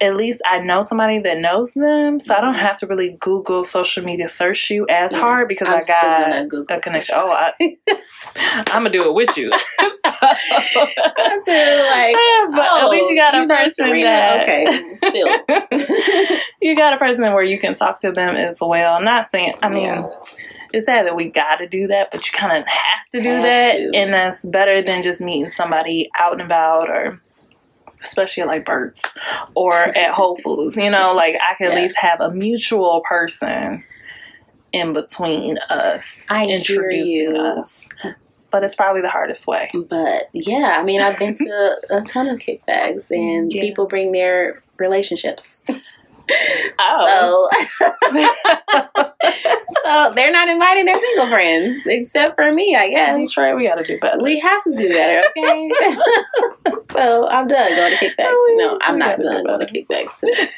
at 0.00 0.16
least 0.16 0.42
I 0.46 0.60
know 0.60 0.82
somebody 0.82 1.18
that 1.20 1.38
knows 1.38 1.72
them, 1.74 2.20
so 2.20 2.34
I 2.34 2.40
don't 2.40 2.54
mm-hmm. 2.54 2.62
have 2.62 2.78
to 2.78 2.86
really 2.86 3.16
Google 3.20 3.64
social 3.64 4.04
media 4.04 4.28
search 4.28 4.70
you 4.70 4.86
as 4.88 5.12
Yeah. 5.12 5.20
hard 5.20 5.48
because 5.48 5.68
I'm 5.68 5.76
I 5.76 6.46
got 6.46 6.76
a 6.76 6.80
connection. 6.80 7.14
Oh, 7.18 7.30
I, 7.30 7.52
I'm 8.36 8.64
gonna 8.82 8.90
do 8.90 9.04
it 9.08 9.14
with 9.14 9.36
you. 9.36 9.50
I 10.18 11.40
said, 11.44 12.46
like, 12.46 12.56
but 12.56 12.82
at 12.82 12.88
least 12.90 13.10
you 13.10 13.16
oh, 13.16 13.20
got 13.20 13.34
a 13.34 13.38
oh, 13.38 13.44
know 13.44 13.56
person 13.56 13.90
that 14.02 14.42
Okay, 14.42 14.82
still. 14.96 16.38
you 16.60 16.76
got 16.76 16.94
a 16.94 16.98
person 16.98 17.22
where 17.32 17.42
you 17.42 17.58
can 17.58 17.74
talk 17.74 18.00
to 18.00 18.12
them 18.12 18.36
as 18.36 18.58
well. 18.60 18.94
I'm 18.94 19.04
not 19.04 19.30
saying, 19.30 19.54
I 19.62 19.68
mean, 19.68 19.84
Yeah. 19.84 20.08
it's 20.72 20.86
sad 20.86 21.06
that 21.06 21.16
we 21.16 21.30
got 21.30 21.56
to 21.56 21.66
do 21.66 21.86
that, 21.88 22.10
but 22.10 22.26
you 22.26 22.32
kind 22.32 22.58
of 22.58 22.66
have 22.66 23.04
to 23.12 23.22
do 23.22 23.28
Have 23.28 23.42
that, 23.44 23.72
to. 23.76 23.90
and 23.94 24.12
that's 24.12 24.44
better 24.46 24.82
than 24.82 25.02
just 25.02 25.20
meeting 25.20 25.50
somebody 25.50 26.10
out 26.18 26.32
and 26.32 26.42
about 26.42 26.88
or. 26.90 27.20
Especially 28.06 28.44
like 28.44 28.64
Bert's 28.64 29.02
or 29.54 29.74
at 29.74 30.12
Whole 30.12 30.36
Foods, 30.36 30.76
you 30.76 30.90
know, 30.90 31.12
like 31.14 31.36
I 31.36 31.54
can 31.54 31.70
at 31.72 31.74
least 31.74 31.96
have 31.98 32.20
a 32.20 32.30
mutual 32.30 33.02
person 33.06 33.84
in 34.72 34.92
between 34.92 35.58
us, 35.70 36.26
I 36.30 36.44
introducing 36.46 37.06
you. 37.06 37.36
us. 37.36 37.88
But 38.50 38.62
it's 38.62 38.74
probably 38.74 39.02
the 39.02 39.08
hardest 39.10 39.46
way. 39.46 39.70
But 39.74 40.28
yeah, 40.32 40.76
I 40.78 40.82
mean, 40.84 41.00
I've 41.00 41.18
been 41.18 41.34
to 41.36 41.76
a 41.90 42.00
ton 42.02 42.28
of 42.28 42.38
kickbacks, 42.38 43.10
and 43.10 43.52
Yeah. 43.52 43.62
people 43.62 43.86
bring 43.86 44.12
their 44.12 44.62
relationships. 44.78 45.64
Oh, 46.80 47.48
So, 47.78 47.86
so 49.84 50.12
they're 50.14 50.32
not 50.32 50.48
inviting 50.48 50.84
their 50.84 50.98
single 50.98 51.28
friends, 51.28 51.86
except 51.86 52.34
for 52.36 52.50
me, 52.52 52.74
I 52.76 52.88
guess. 52.90 53.16
Detroit, 53.16 53.56
we 53.56 53.64
got 53.64 53.76
to 53.76 53.84
do 53.84 53.98
better. 54.00 54.22
We 54.22 54.38
have 54.40 54.62
to 54.64 54.76
do 54.76 54.88
better, 54.88 55.26
okay? 55.36 55.70
so 56.92 57.28
I'm 57.28 57.46
done 57.48 57.68
going 57.76 57.96
to 57.96 58.04
kickbacks. 58.04 58.24
Oh, 58.28 58.54
No, 58.58 58.78
I'm 58.82 58.98
not 58.98 59.18
gotta 59.18 59.22
do 59.22 59.28
done 59.30 59.44
going 59.44 59.66
to 59.66 59.72
kickbacks. 59.72 60.10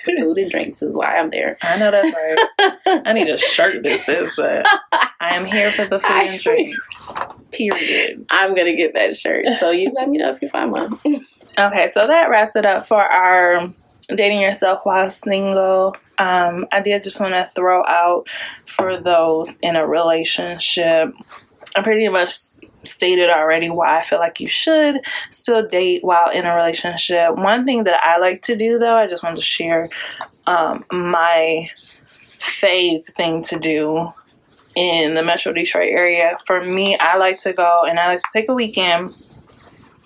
Food 0.04 0.38
and 0.38 0.50
drinks 0.50 0.82
is 0.82 0.96
why 0.96 1.16
I'm 1.18 1.30
there. 1.30 1.56
I 1.62 1.78
know 1.78 1.90
that's 1.90 2.14
right. 2.14 3.02
I 3.06 3.12
need 3.12 3.28
a 3.28 3.36
shirt 3.38 3.82
that 3.82 4.00
says 4.00 4.34
that. 4.36 4.66
I 5.20 5.36
am 5.36 5.44
here 5.44 5.70
for 5.72 5.86
the 5.86 5.98
food 5.98 6.10
I- 6.10 6.24
and 6.24 6.40
drinks. 6.40 6.78
Period. 7.52 8.26
I'm 8.30 8.54
gonna 8.54 8.74
get 8.76 8.94
that 8.94 9.16
shirt. 9.16 9.46
So 9.58 9.70
you 9.70 9.90
let 9.94 10.08
me 10.08 10.18
know 10.18 10.30
if 10.30 10.42
you 10.42 10.48
find 10.48 10.70
one. 10.70 10.92
Okay, 11.58 11.88
so 11.88 12.06
that 12.06 12.28
wraps 12.30 12.54
it 12.56 12.66
up 12.66 12.86
for 12.86 13.02
our 13.02 13.68
dating 14.14 14.40
yourself 14.40 14.80
while 14.84 15.10
single. 15.10 15.96
Um, 16.18 16.66
I 16.72 16.80
did 16.80 17.02
just 17.02 17.20
want 17.20 17.34
to 17.34 17.48
throw 17.54 17.84
out 17.84 18.28
for 18.66 18.96
those 18.96 19.56
in 19.62 19.76
a 19.76 19.86
relationship. 19.86 21.14
I 21.76 21.82
pretty 21.82 22.08
much 22.08 22.30
stated 22.84 23.30
already 23.30 23.70
why 23.70 23.98
I 23.98 24.02
feel 24.02 24.18
like 24.18 24.40
you 24.40 24.48
should 24.48 25.00
still 25.30 25.66
date 25.66 26.02
while 26.02 26.30
in 26.30 26.46
a 26.46 26.54
relationship. 26.54 27.36
One 27.36 27.64
thing 27.64 27.84
that 27.84 28.00
I 28.02 28.18
like 28.18 28.42
to 28.42 28.56
do, 28.56 28.78
though, 28.78 28.94
I 28.94 29.06
just 29.06 29.22
wanted 29.22 29.36
to 29.36 29.42
share 29.42 29.88
um, 30.46 30.84
my 30.90 31.68
faith 31.74 33.14
thing 33.14 33.42
to 33.44 33.58
do 33.58 34.12
in 34.74 35.14
the 35.14 35.22
Metro 35.22 35.52
Detroit 35.52 35.90
area. 35.90 36.36
For 36.46 36.64
me, 36.64 36.96
I 36.98 37.16
like 37.16 37.40
to 37.42 37.52
go 37.52 37.82
and 37.88 37.98
I 37.98 38.08
like 38.08 38.20
to 38.20 38.28
take 38.32 38.48
a 38.48 38.54
weekend 38.54 39.14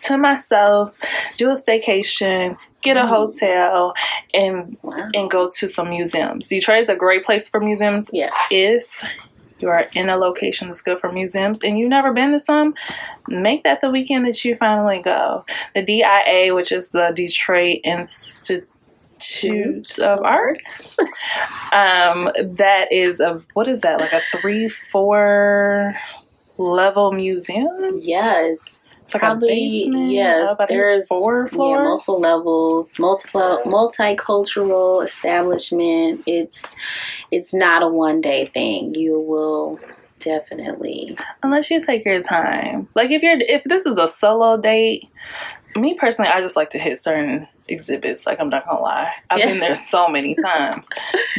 to 0.03 0.19
myself, 0.19 1.01
do 1.37 1.51
a 1.51 1.55
staycation, 1.55 2.57
get 2.83 2.97
a 2.97 3.01
Mm. 3.03 3.09
hotel, 3.09 3.95
and 4.35 4.77
Wow. 4.83 5.09
and 5.15 5.31
go 5.31 5.49
to 5.51 5.69
some 5.69 5.91
museums. 5.91 6.47
Detroit 6.49 6.81
is 6.81 6.89
a 6.89 6.97
great 6.97 7.25
place 7.25 7.49
for 7.49 7.61
museums 7.61 8.11
Yes. 8.13 8.33
if 8.51 9.05
you 9.61 9.69
are 9.69 9.85
in 9.95 10.09
a 10.09 10.17
location 10.19 10.67
that's 10.69 10.83
good 10.83 10.99
for 10.99 11.11
museums 11.13 11.63
and 11.63 11.79
you've 11.79 11.89
never 11.89 12.13
been 12.13 12.33
to 12.33 12.39
some, 12.41 12.75
make 13.29 13.63
that 13.63 13.81
the 13.81 13.91
weekend 13.91 14.27
that 14.27 14.45
you 14.45 14.57
finally 14.57 15.01
go. 15.01 15.45
The 15.75 15.83
DIA, 15.83 16.53
which 16.53 16.73
is 16.73 16.89
the 16.91 17.13
Detroit 17.15 17.79
Institute 17.85 18.67
of 20.01 20.21
Arts, 20.25 20.99
um, 21.73 22.29
that 22.35 22.89
is 22.91 23.21
a 23.21 23.41
what 23.55 23.69
is 23.69 23.83
that 23.83 24.01
like 24.01 24.13
a 24.13 24.21
three 24.41 24.67
four 24.69 25.95
level 26.59 27.13
museum? 27.13 28.01
Yes. 28.03 28.83
It's 29.15 29.21
Probably, 29.21 29.85
basement. 29.85 30.11
yeah. 30.13 30.47
up, 30.51 30.61
I 30.61 30.67
think 30.67 30.79
it's 30.81 30.89
There's 30.89 31.09
four 31.09 31.49
yeah, 31.53 31.59
multiple 31.85 32.21
levels, 32.21 32.99
multiple 32.99 33.61
multicultural 33.65 35.05
establishment. 35.05 36.23
It's 36.27 36.77
it's 37.31 37.53
not 37.55 37.83
a 37.83 37.89
one 37.89 38.21
day 38.21 38.47
thing. 38.47 38.95
You 38.95 39.19
will 39.21 39.81
definitely 40.21 41.17
unless 41.43 41.71
you 41.71 41.81
take 41.85 42.05
your 42.05 42.21
time. 42.21 42.89
Like 42.95 43.11
if 43.11 43.23
you're 43.23 43.37
if 43.41 43.65
this 43.65 43.87
is 43.87 43.99
a 43.99 44.07
solo 44.09 44.61
date, 44.61 45.09
me 45.77 45.95
personally, 45.95 46.31
I 46.31 46.41
just 46.41 46.57
like 46.57 46.71
to 46.71 46.79
hit 46.79 47.03
certain 47.03 47.49
exhibits. 47.69 48.27
Like 48.27 48.39
I'm 48.41 48.49
not 48.49 48.65
gonna 48.67 48.81
lie, 48.81 49.13
I've 49.31 49.39
Yeah. 49.41 49.47
been 49.47 49.61
there 49.61 49.75
so 49.75 50.09
many 50.09 50.35
times 50.45 50.89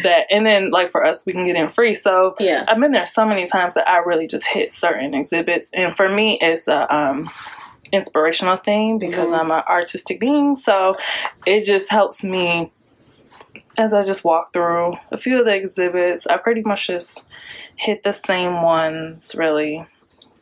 that, 0.03 0.25
and 0.31 0.45
then 0.45 0.71
like 0.71 0.89
for 0.89 1.05
us, 1.05 1.25
we 1.25 1.31
can 1.33 1.45
get 1.45 1.55
in 1.55 1.67
free. 1.67 1.93
So 1.93 2.35
yeah. 2.39 2.65
I've 2.67 2.79
been 2.79 2.91
there 2.91 3.05
so 3.05 3.25
many 3.25 3.45
times 3.45 3.73
that 3.75 3.87
I 3.87 3.97
really 3.99 4.27
just 4.27 4.47
hit 4.47 4.73
certain 4.73 5.13
exhibits, 5.13 5.71
and 5.73 5.95
for 5.95 6.09
me, 6.09 6.37
it's 6.41 6.67
a 6.67 6.93
um, 6.93 7.29
inspirational 7.93 8.57
thing 8.57 8.97
because 8.97 9.29
Mhm. 9.29 9.39
I'm 9.39 9.51
an 9.51 9.63
artistic 9.69 10.19
being. 10.19 10.55
So 10.57 10.97
it 11.45 11.61
just 11.61 11.89
helps 11.89 12.23
me 12.23 12.71
as 13.77 13.93
I 13.93 14.01
just 14.03 14.23
walk 14.25 14.51
through 14.51 14.93
a 15.11 15.17
few 15.17 15.39
of 15.39 15.45
the 15.45 15.53
exhibits. 15.53 16.27
I 16.27 16.37
pretty 16.37 16.61
much 16.63 16.87
just 16.87 17.25
hit 17.75 18.03
the 18.03 18.11
same 18.11 18.61
ones, 18.63 19.33
really, 19.37 19.85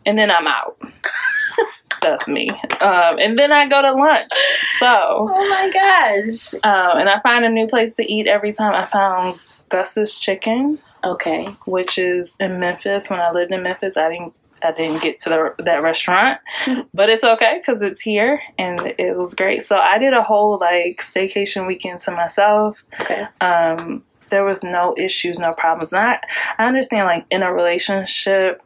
and 0.06 0.18
then 0.18 0.32
I'm 0.32 0.48
out. 0.48 0.76
That's 2.02 2.28
me. 2.28 2.50
Um, 2.80 3.20
and 3.20 3.38
then 3.38 3.52
I 3.52 3.68
go 3.68 3.82
to 3.84 3.92
lunch. 3.92 4.32
So, 4.80 4.88
Oh 5.30 5.50
my 5.50 5.70
gosh. 5.72 6.56
um, 6.64 6.98
and 7.00 7.08
I 7.10 7.20
find 7.20 7.46
a 7.46 7.50
new 7.50 7.68
place 7.68 7.96
to 7.98 8.12
eat 8.12 8.26
every 8.28 8.54
time. 8.54 8.74
I 8.74 8.86
found 8.86 9.40
Gus's 9.70 10.16
Chicken, 10.20 10.80
Okay. 11.06 11.46
which 11.68 12.00
is 12.00 12.34
in 12.40 12.60
Memphis. 12.60 13.10
When 13.10 13.20
I 13.20 13.30
lived 13.32 13.52
in 13.52 13.62
Memphis, 13.62 13.98
I 13.98 14.10
didn't. 14.10 14.34
I 14.64 14.72
didn't 14.72 15.02
get 15.02 15.20
to 15.20 15.30
the, 15.30 15.64
that 15.64 15.82
restaurant, 15.82 16.40
but 16.94 17.10
it's 17.10 17.24
okay 17.24 17.60
because 17.60 17.82
it's 17.82 18.02
here 18.02 18.42
and 18.58 18.80
it 18.98 19.18
was 19.18 19.34
great. 19.34 19.64
So 19.64 19.78
I 19.78 19.98
did 19.98 20.14
a 20.14 20.24
whole 20.24 20.58
like 20.58 21.02
staycation 21.02 21.68
weekend 21.68 22.00
to 22.02 22.12
myself. 22.12 22.84
Okay. 23.00 23.26
Um, 23.40 24.04
there 24.30 24.46
was 24.46 24.64
no 24.64 24.96
issues, 24.98 25.40
no 25.40 25.54
problems. 25.54 25.94
And 25.94 26.04
I, 26.04 26.20
I 26.58 26.66
understand 26.66 27.06
like 27.06 27.26
in 27.30 27.44
a 27.44 27.54
relationship, 27.54 28.62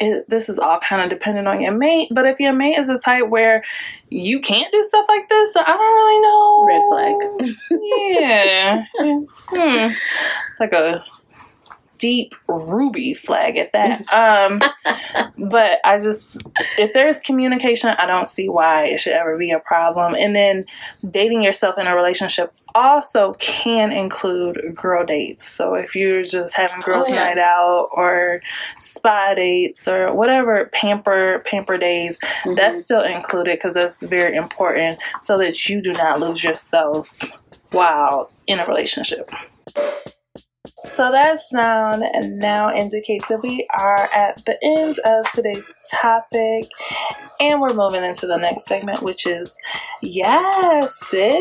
it, 0.00 0.28
this 0.30 0.48
is 0.48 0.58
all 0.58 0.78
kind 0.78 1.02
of 1.02 1.10
dependent 1.10 1.48
on 1.48 1.60
your 1.60 1.72
mate. 1.72 2.08
But 2.10 2.26
if 2.26 2.40
your 2.40 2.52
mate 2.52 2.78
is 2.78 2.86
the 2.86 2.98
type 2.98 3.28
where 3.28 3.64
you 4.10 4.40
can't 4.40 4.72
do 4.72 4.82
stuff 4.82 5.06
like 5.08 5.28
this, 5.28 5.56
I 5.56 5.64
don't 5.66 5.96
really 5.96 6.20
know. 6.20 6.64
Red 6.66 6.82
flag. 6.88 7.56
Yeah. 8.20 8.84
hmm. 9.50 9.92
Like 10.60 10.72
a 10.72 11.02
deep 11.98 12.34
ruby 12.48 13.14
flag 13.14 13.56
at 13.56 13.72
that. 13.72 14.02
Um, 14.12 14.60
but 15.50 15.78
I 15.84 15.98
just, 15.98 16.42
if 16.78 16.92
there's 16.92 17.20
communication, 17.20 17.90
I 17.90 18.06
don't 18.06 18.28
see 18.28 18.48
why 18.48 18.86
it 18.86 18.98
should 19.00 19.12
ever 19.14 19.36
be 19.36 19.50
a 19.50 19.58
problem. 19.60 20.14
And 20.14 20.34
then 20.34 20.64
dating 21.10 21.42
yourself 21.42 21.78
in 21.78 21.86
a 21.86 21.94
relationship 21.96 22.52
also 22.74 23.32
can 23.34 23.90
include 23.90 24.60
girl 24.74 25.04
dates. 25.04 25.48
So 25.48 25.74
if 25.74 25.96
you're 25.96 26.22
just 26.22 26.54
having 26.54 26.80
girls' 26.82 27.06
Oh, 27.08 27.14
yeah. 27.14 27.24
night 27.24 27.38
out 27.38 27.88
or 27.92 28.40
spa 28.78 29.34
dates 29.34 29.88
or 29.88 30.12
whatever 30.12 30.66
pamper 30.72 31.42
pamper 31.46 31.78
days, 31.78 32.18
Mhm. 32.44 32.56
that's 32.56 32.84
still 32.84 33.02
included 33.02 33.56
because 33.56 33.74
that's 33.74 34.04
very 34.04 34.36
important 34.36 34.98
so 35.22 35.38
that 35.38 35.68
you 35.68 35.80
do 35.80 35.92
not 35.92 36.20
lose 36.20 36.44
yourself 36.44 37.18
while 37.72 38.30
in 38.46 38.60
a 38.60 38.66
relationship. 38.66 39.30
So 40.84 41.10
that 41.10 41.40
sound 41.50 42.04
now 42.38 42.72
indicates 42.72 43.26
that 43.28 43.42
we 43.42 43.66
are 43.76 44.08
at 44.12 44.44
the 44.44 44.56
end 44.62 44.98
of 45.00 45.30
today's 45.32 45.64
topic 45.90 46.70
and 47.40 47.60
we're 47.60 47.74
moving 47.74 48.04
into 48.04 48.26
the 48.26 48.36
next 48.36 48.64
segment, 48.64 49.02
which 49.02 49.26
is 49.26 49.56
Yes, 50.02 50.94
sis. 51.08 51.40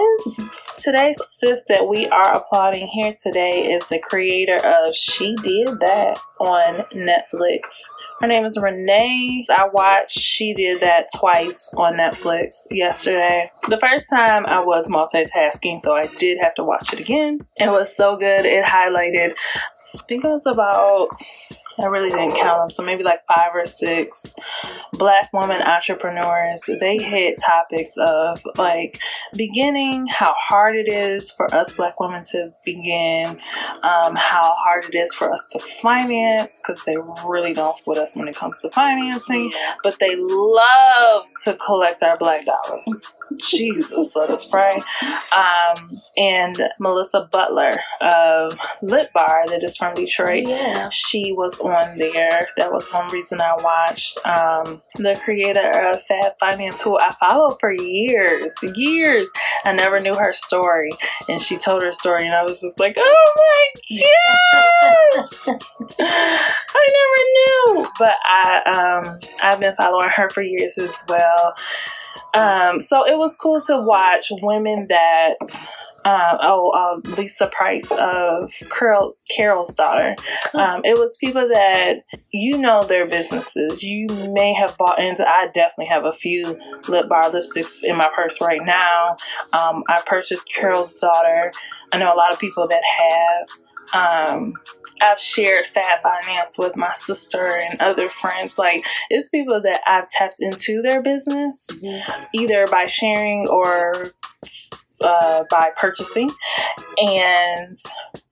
Today's 0.79 1.15
sis 1.31 1.61
that 1.69 1.87
we 1.87 2.07
are 2.07 2.35
applauding 2.35 2.87
here 2.87 3.13
today 3.21 3.71
is 3.73 3.87
the 3.87 3.99
creator 3.99 4.57
of 4.57 4.93
She 4.93 5.35
Did 5.43 5.79
That 5.79 6.19
on 6.39 6.85
Netflix. 6.93 7.61
Her 8.19 8.27
name 8.27 8.45
is 8.45 8.57
Renae. 8.57 9.45
I 9.49 9.67
watched 9.71 10.17
She 10.17 10.53
Did 10.53 10.81
That 10.81 11.07
twice 11.15 11.71
on 11.77 11.93
Netflix 11.95 12.55
yesterday. 12.71 13.51
The 13.69 13.77
first 13.77 14.05
time 14.09 14.45
I 14.47 14.59
was 14.59 14.87
multitasking, 14.87 15.81
so 15.81 15.93
I 15.93 16.07
did 16.17 16.39
have 16.41 16.55
to 16.55 16.63
watch 16.63 16.93
it 16.93 16.99
again. 16.99 17.41
It 17.57 17.69
was 17.69 17.95
so 17.95 18.15
good. 18.15 18.45
It 18.45 18.65
highlighted, 18.65 19.26
I 19.95 19.97
think 20.07 20.23
it 20.25 20.27
was 20.27 20.45
about, 20.45 21.09
I 21.79 21.85
really 21.85 22.09
didn't 22.09 22.31
count 22.31 22.61
them, 22.61 22.69
so 22.69 22.83
maybe 22.83 23.03
like 23.03 23.21
five 23.25 23.51
or 23.53 23.65
six 23.65 24.35
black 24.93 25.29
women 25.31 25.61
entrepreneurs. 25.61 26.61
They 26.67 26.97
hit 26.97 27.39
topics 27.43 27.93
of 27.97 28.45
like 28.57 28.99
beginning, 29.33 30.07
how 30.07 30.33
hard 30.37 30.75
it 30.75 30.91
is 30.91 31.31
for 31.31 31.53
us 31.53 31.73
black 31.73 31.99
women 31.99 32.23
to 32.31 32.51
begin, 32.65 33.39
um, 33.83 34.15
how 34.15 34.55
hard 34.57 34.85
it 34.85 34.95
is 34.95 35.13
for 35.13 35.31
us 35.31 35.47
to 35.53 35.59
finance, 35.59 36.59
because 36.59 36.83
they 36.83 36.97
really 37.25 37.53
don't 37.53 37.79
with 37.87 37.97
us 37.97 38.17
when 38.17 38.27
it 38.27 38.35
comes 38.35 38.59
to 38.61 38.69
financing, 38.71 39.51
but 39.83 39.99
they 39.99 40.15
love 40.17 41.25
to 41.45 41.53
collect 41.53 42.03
our 42.03 42.17
black 42.17 42.43
dollars. 42.45 43.16
Jesus, 43.37 44.15
let 44.15 44.29
us 44.29 44.45
pray. 44.45 44.81
Um, 45.35 45.91
and 46.15 46.69
Melissa 46.79 47.27
Butler 47.31 47.73
of 48.01 48.57
Lip 48.81 49.11
Bar, 49.13 49.45
that 49.49 49.63
is 49.63 49.75
from 49.77 49.95
Detroit 49.95 50.47
Yeah. 50.47 50.89
she 50.89 51.31
was 51.31 51.59
on 51.59 51.97
there. 51.97 52.47
That 52.57 52.71
was 52.71 52.91
one 52.91 53.11
reason 53.11 53.41
I 53.41 53.55
watched. 53.61 54.17
Um, 54.25 54.81
the 54.95 55.19
creator 55.23 55.69
of 55.71 56.01
Fab 56.03 56.33
Finance, 56.39 56.81
who 56.81 56.97
I 56.97 57.11
followed 57.19 57.57
for 57.59 57.71
years, 57.71 58.53
years. 58.75 59.29
I 59.65 59.73
never 59.73 59.99
knew 59.99 60.15
her 60.15 60.33
story, 60.33 60.91
and 61.27 61.39
she 61.41 61.57
told 61.57 61.83
her 61.83 61.91
story, 61.91 62.25
and 62.25 62.33
I 62.35 62.43
was 62.43 62.61
just 62.61 62.79
like, 62.79 62.95
oh 62.97 63.33
my 63.35 64.01
gosh, 65.13 65.47
I 65.99 66.87
never 66.97 67.75
knew. 67.75 67.85
But 67.99 68.15
I, 68.23 68.61
um, 69.05 69.19
I've 69.41 69.59
been 69.59 69.75
following 69.75 70.09
her 70.09 70.29
for 70.29 70.41
years 70.41 70.77
as 70.77 70.91
well. 71.07 71.53
Um, 72.33 72.79
so 72.79 73.05
it 73.05 73.17
was 73.17 73.35
cool 73.35 73.59
to 73.61 73.81
watch 73.81 74.27
women 74.41 74.87
that. 74.89 75.35
Uh, 76.05 76.37
oh, 76.41 76.69
uh, 76.69 77.09
Lisa 77.17 77.47
Price 77.47 77.91
of 77.91 78.53
Carol, 78.69 79.11
Carol's 79.29 79.73
daughter. 79.73 80.15
Um, 80.53 80.79
it 80.85 80.97
was 80.97 81.17
people 81.17 81.49
that 81.49 82.03
you 82.31 82.57
know 82.57 82.85
their 82.85 83.05
businesses. 83.05 83.83
You 83.83 84.07
may 84.07 84.53
have 84.53 84.77
bought 84.77 85.01
into. 85.03 85.27
I 85.27 85.47
definitely 85.47 85.87
have 85.87 86.05
a 86.05 86.13
few 86.13 86.57
lip 86.87 87.09
bar 87.09 87.29
lipsticks 87.29 87.83
in 87.83 87.97
my 87.97 88.09
purse 88.15 88.39
right 88.39 88.61
now. 88.63 89.17
Um, 89.51 89.83
I 89.89 90.01
purchased 90.05 90.49
Carol's 90.53 90.93
daughter. 90.93 91.51
I 91.91 91.97
know 91.97 92.13
a 92.13 92.15
lot 92.15 92.31
of 92.31 92.39
people 92.39 92.69
that 92.69 92.83
have. 93.93 94.29
Um, 94.29 94.53
I've 95.01 95.19
shared 95.19 95.67
Fab 95.67 96.01
Finance 96.01 96.57
with 96.57 96.75
my 96.75 96.91
sister 96.93 97.55
and 97.55 97.79
other 97.81 98.09
friends. 98.09 98.57
Like 98.57 98.85
it's 99.09 99.29
people 99.29 99.61
that 99.61 99.81
I've 99.87 100.09
tapped 100.09 100.41
into 100.41 100.81
their 100.81 101.01
business 101.01 101.67
either 102.33 102.67
by 102.67 102.85
sharing 102.85 103.47
or 103.49 104.11
uh, 105.01 105.43
by 105.49 105.69
purchasing. 105.75 106.29
And 106.97 107.77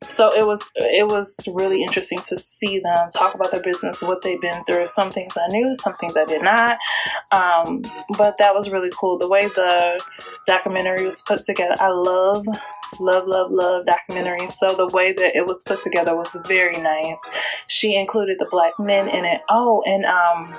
so 0.08 0.36
it 0.36 0.46
was 0.46 0.72
it 0.76 1.08
was 1.08 1.38
really 1.54 1.84
interesting 1.84 2.22
to 2.24 2.38
see 2.38 2.80
them 2.80 3.10
talk 3.12 3.36
about 3.36 3.52
their 3.52 3.62
business 3.62 4.02
what 4.02 4.24
they've 4.24 4.42
been 4.42 4.64
through. 4.66 4.86
Some 4.88 5.12
things 5.12 5.38
i 5.38 5.48
knew 5.50 5.74
some 5.76 5.94
things 5.94 6.18
i 6.18 6.26
did 6.26 6.42
not. 6.42 6.78
Um, 7.32 7.84
but 8.18 8.38
that 8.40 8.56
was 8.56 8.72
really 8.72 8.92
cool. 8.96 9.18
The 9.18 9.30
way 9.30 9.48
the 9.48 10.02
documentary 10.48 11.06
was 11.06 11.22
put 11.22 11.44
together 11.44 11.76
i 11.80 11.90
love 11.90 12.46
love 13.00 13.28
love 13.28 13.52
love 13.52 13.86
documentary. 13.86 14.48
so 14.48 14.76
the 14.76 14.88
way 14.88 15.14
that 15.14 15.36
it 15.36 15.46
was 15.46 15.64
put 15.64 15.82
together 15.82 16.16
was 16.16 16.38
very 16.48 16.82
nice 16.82 17.20
she 17.68 17.96
included 17.96 18.38
the 18.40 18.48
black 18.52 18.74
men 18.80 19.08
in 19.08 19.26
it 19.26 19.42
oh 19.50 19.84
and 19.86 20.06
um 20.06 20.56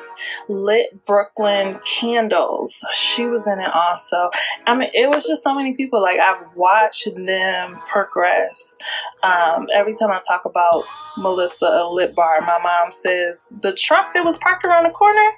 lit 0.49 1.05
brooklyn 1.07 1.79
candles 1.85 2.85
she 2.93 3.27
was 3.27 3.47
in 3.47 3.59
it 3.59 3.71
also 3.75 4.31
I 4.67 4.75
mean, 4.75 4.91
it 4.93 5.09
was 5.09 5.27
just 5.27 5.43
so 5.43 5.55
many 5.55 5.75
people. 5.75 6.03
Like 6.03 6.19
I've 6.19 6.55
watched 6.55 7.09
them 7.15 7.79
progress. 7.87 8.77
Um, 9.23 9.67
every 9.75 9.95
time 9.95 10.11
I 10.11 10.21
talk 10.27 10.45
about 10.45 10.85
Melissa 11.17 11.67
a 11.67 11.93
Lip 11.93 12.15
Bar, 12.15 12.41
my 12.41 12.59
mom 12.63 12.93
says 12.93 13.49
the 13.63 13.73
truck 13.73 14.15
that 14.15 14.25
was 14.25 14.39
parked 14.39 14.65
around 14.65 14.85
the 14.85 14.91
corner, 14.91 15.33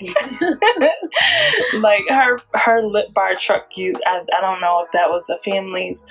like 1.81 2.05
her 2.09 2.41
her 2.55 2.83
Lip 2.83 3.07
Bar 3.15 3.37
truck. 3.37 3.77
You, 3.77 3.95
I, 4.07 4.23
I 4.37 4.41
don't 4.41 4.61
know 4.61 4.83
if 4.85 4.93
that 4.93 5.09
was 5.09 5.29
a 5.29 5.39
family's 5.39 6.05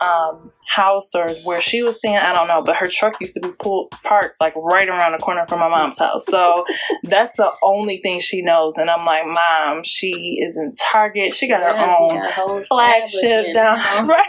um, 0.00 0.19
Um, 0.20 0.52
house 0.70 1.16
or 1.16 1.28
where 1.42 1.60
she 1.60 1.82
was 1.82 1.96
staying. 1.96 2.16
I 2.16 2.32
don't 2.34 2.46
know, 2.46 2.62
but 2.62 2.76
her 2.76 2.86
truck 2.86 3.14
used 3.20 3.34
to 3.34 3.40
be 3.40 3.48
pulled 3.58 3.90
parked 4.04 4.40
like 4.40 4.54
right 4.54 4.88
around 4.88 5.12
the 5.12 5.18
corner 5.18 5.44
from 5.48 5.58
my 5.58 5.68
mom's 5.68 5.98
house. 5.98 6.24
So 6.26 6.64
that's 7.02 7.36
the 7.36 7.50
only 7.62 7.98
thing 7.98 8.20
she 8.20 8.40
knows. 8.40 8.78
And 8.78 8.88
I'm 8.88 9.04
like, 9.04 9.24
Mom, 9.26 9.82
she 9.82 10.40
is 10.40 10.56
in 10.56 10.74
Target. 10.76 11.34
She 11.34 11.48
got 11.48 11.60
her 11.60 11.76
own 11.76 12.10
got 12.10 12.66
flagship 12.66 13.52
down 13.52 13.78
right. 14.06 14.24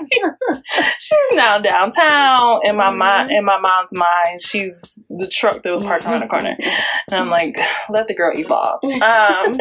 she's 0.99 1.17
now 1.33 1.59
downtown 1.59 2.61
in 2.63 2.75
my 2.75 2.91
mind 2.91 3.31
in 3.31 3.45
my 3.45 3.59
mom's 3.59 3.93
mind. 3.93 4.41
She's 4.41 4.97
the 5.09 5.27
truck 5.27 5.61
that 5.61 5.71
was 5.71 5.83
parked 5.83 6.05
around 6.05 6.21
the 6.21 6.27
corner. 6.27 6.57
And 7.11 7.21
I'm 7.21 7.29
like, 7.29 7.57
let 7.89 8.07
the 8.07 8.15
girl 8.15 8.37
evolve. 8.37 8.79
Um, 9.01 9.57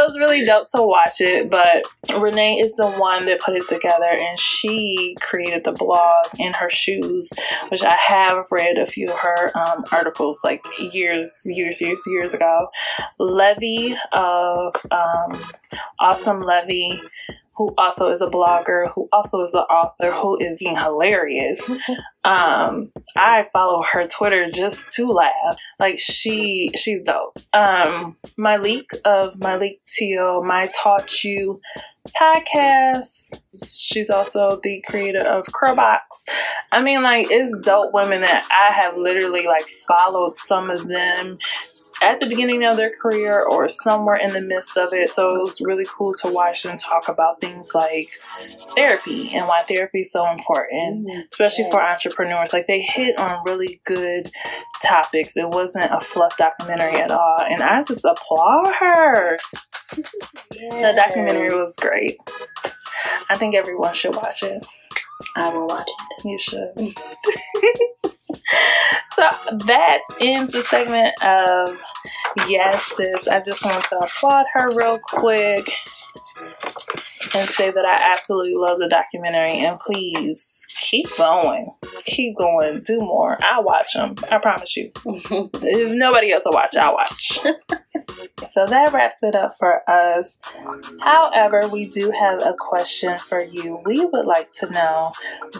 so 0.00 0.06
it's 0.06 0.18
really 0.18 0.44
dope 0.44 0.68
to 0.74 0.82
watch 0.82 1.20
it. 1.20 1.50
But 1.50 1.84
Renae 2.08 2.62
is 2.62 2.72
the 2.76 2.90
one 2.90 3.26
that 3.26 3.40
put 3.40 3.56
it 3.56 3.68
together 3.68 4.10
and 4.10 4.38
she 4.38 5.14
created 5.20 5.64
the 5.64 5.72
blog 5.72 6.26
in 6.38 6.52
her 6.54 6.70
shoes, 6.70 7.30
which 7.68 7.82
I 7.82 7.94
have 7.94 8.46
read 8.50 8.78
a 8.78 8.86
few 8.86 9.08
of 9.08 9.18
her 9.18 9.58
um, 9.58 9.84
articles 9.92 10.40
like 10.44 10.64
years, 10.78 11.40
years, 11.44 11.80
years, 11.80 12.02
years 12.06 12.34
ago. 12.34 12.68
Luvvie 13.20 13.96
of 14.12 14.74
um, 14.90 15.44
Awesomely 16.00 16.40
Luvvie 16.40 17.00
who 17.56 17.74
also 17.76 18.10
is 18.10 18.20
a 18.20 18.26
blogger, 18.26 18.90
who 18.92 19.08
also 19.12 19.42
is 19.42 19.54
an 19.54 19.60
author, 19.60 20.12
who 20.12 20.38
is 20.38 20.58
being 20.58 20.76
hilarious. 20.76 21.60
Um, 22.22 22.92
I 23.16 23.46
follow 23.50 23.82
her 23.94 24.06
Twitter 24.06 24.46
just 24.46 24.94
to 24.96 25.06
laugh. 25.06 25.56
Like 25.78 25.98
she, 25.98 26.70
she's 26.76 27.00
dope. 27.02 27.38
Um, 27.54 28.18
Myleik 28.38 28.92
of 29.06 29.36
Myleik 29.36 29.78
Teele, 29.86 30.44
My 30.44 30.66
Taught 30.66 31.24
You 31.24 31.58
podcast. 32.08 33.42
She's 33.66 34.10
also 34.10 34.60
the 34.62 34.82
creator 34.86 35.26
of 35.26 35.46
Curlbox. 35.46 35.98
I 36.72 36.82
mean, 36.82 37.02
like 37.02 37.28
it's 37.30 37.56
dope 37.64 37.92
women 37.92 38.22
that 38.22 38.46
I 38.50 38.78
have 38.78 38.96
literally 38.96 39.46
like 39.46 39.68
followed 39.88 40.36
some 40.36 40.70
of 40.70 40.88
them 40.88 41.38
at 42.02 42.18
the 42.20 42.26
beginning 42.26 42.64
of 42.64 42.76
their 42.76 42.90
career 42.90 43.42
or 43.42 43.68
somewhere 43.68 44.16
in 44.16 44.32
the 44.32 44.40
midst 44.40 44.76
of 44.76 44.92
it. 44.92 45.10
So 45.10 45.34
it 45.34 45.38
was 45.40 45.60
really 45.60 45.86
cool 45.88 46.12
to 46.14 46.28
watch 46.28 46.62
them 46.62 46.78
talk 46.78 47.08
about 47.08 47.40
things 47.40 47.74
like 47.74 48.14
therapy 48.74 49.30
and 49.34 49.46
why 49.46 49.62
therapy 49.62 50.00
is 50.00 50.10
so 50.12 50.26
important, 50.30 51.06
Mm, 51.06 51.24
especially 51.30 51.70
for 51.70 51.82
entrepreneurs. 51.82 52.52
Like 52.52 52.66
they 52.66 52.80
hit 52.80 53.18
on 53.18 53.44
really 53.44 53.80
good 53.84 54.30
topics. 54.82 55.36
It 55.36 55.48
wasn't 55.48 55.90
a 55.90 56.00
fluff 56.00 56.36
documentary 56.36 56.96
at 56.96 57.10
all. 57.10 57.36
And 57.40 57.62
I 57.62 57.80
just 57.82 58.04
applaud 58.04 58.74
her. 58.80 59.38
The 60.52 60.92
documentary 60.94 61.56
was 61.56 61.74
great. 61.76 62.16
I 63.28 63.36
think 63.36 63.54
everyone 63.54 63.94
should 63.94 64.14
watch 64.14 64.42
it. 64.42 64.64
I 65.36 65.48
will 65.52 65.66
watch 65.66 65.88
it. 65.88 66.24
You 66.24 66.38
should. 66.38 68.12
so 69.16 69.28
that 69.66 70.00
ends 70.20 70.52
the 70.52 70.62
segment 70.62 71.14
of 71.22 71.80
Yes 72.48 72.84
Sis. 72.96 73.28
I 73.28 73.40
just 73.40 73.64
want 73.64 73.84
to 73.84 73.98
applaud 73.98 74.46
her 74.54 74.74
real 74.74 74.98
quick 75.02 75.72
and 77.34 77.48
say 77.48 77.70
that 77.70 77.84
I 77.84 78.14
absolutely 78.14 78.54
love 78.54 78.78
the 78.78 78.88
documentary 78.88 79.58
and 79.58 79.78
please 79.78 80.66
keep 80.76 81.06
going. 81.16 81.66
Keep 82.04 82.36
going. 82.36 82.82
Do 82.84 83.00
more. 83.00 83.38
I'll 83.42 83.62
watch 83.62 83.92
them. 83.94 84.16
I 84.30 84.38
promise 84.38 84.76
you. 84.76 84.90
If 85.62 85.92
nobody 85.92 86.32
else 86.32 86.44
will 86.44 86.52
watch, 86.52 86.76
I'll 86.76 86.94
watch. 86.94 87.40
so 88.48 88.66
that 88.66 88.92
wraps 88.92 89.22
it 89.22 89.34
up 89.34 89.56
for 89.56 89.88
us. 89.88 90.38
However, 91.00 91.68
we 91.68 91.86
do 91.86 92.10
have 92.10 92.40
a 92.42 92.54
question 92.58 93.18
for 93.18 93.42
you. 93.42 93.80
We 93.84 94.04
would 94.04 94.24
like 94.24 94.50
to 94.52 94.70
know 94.70 95.12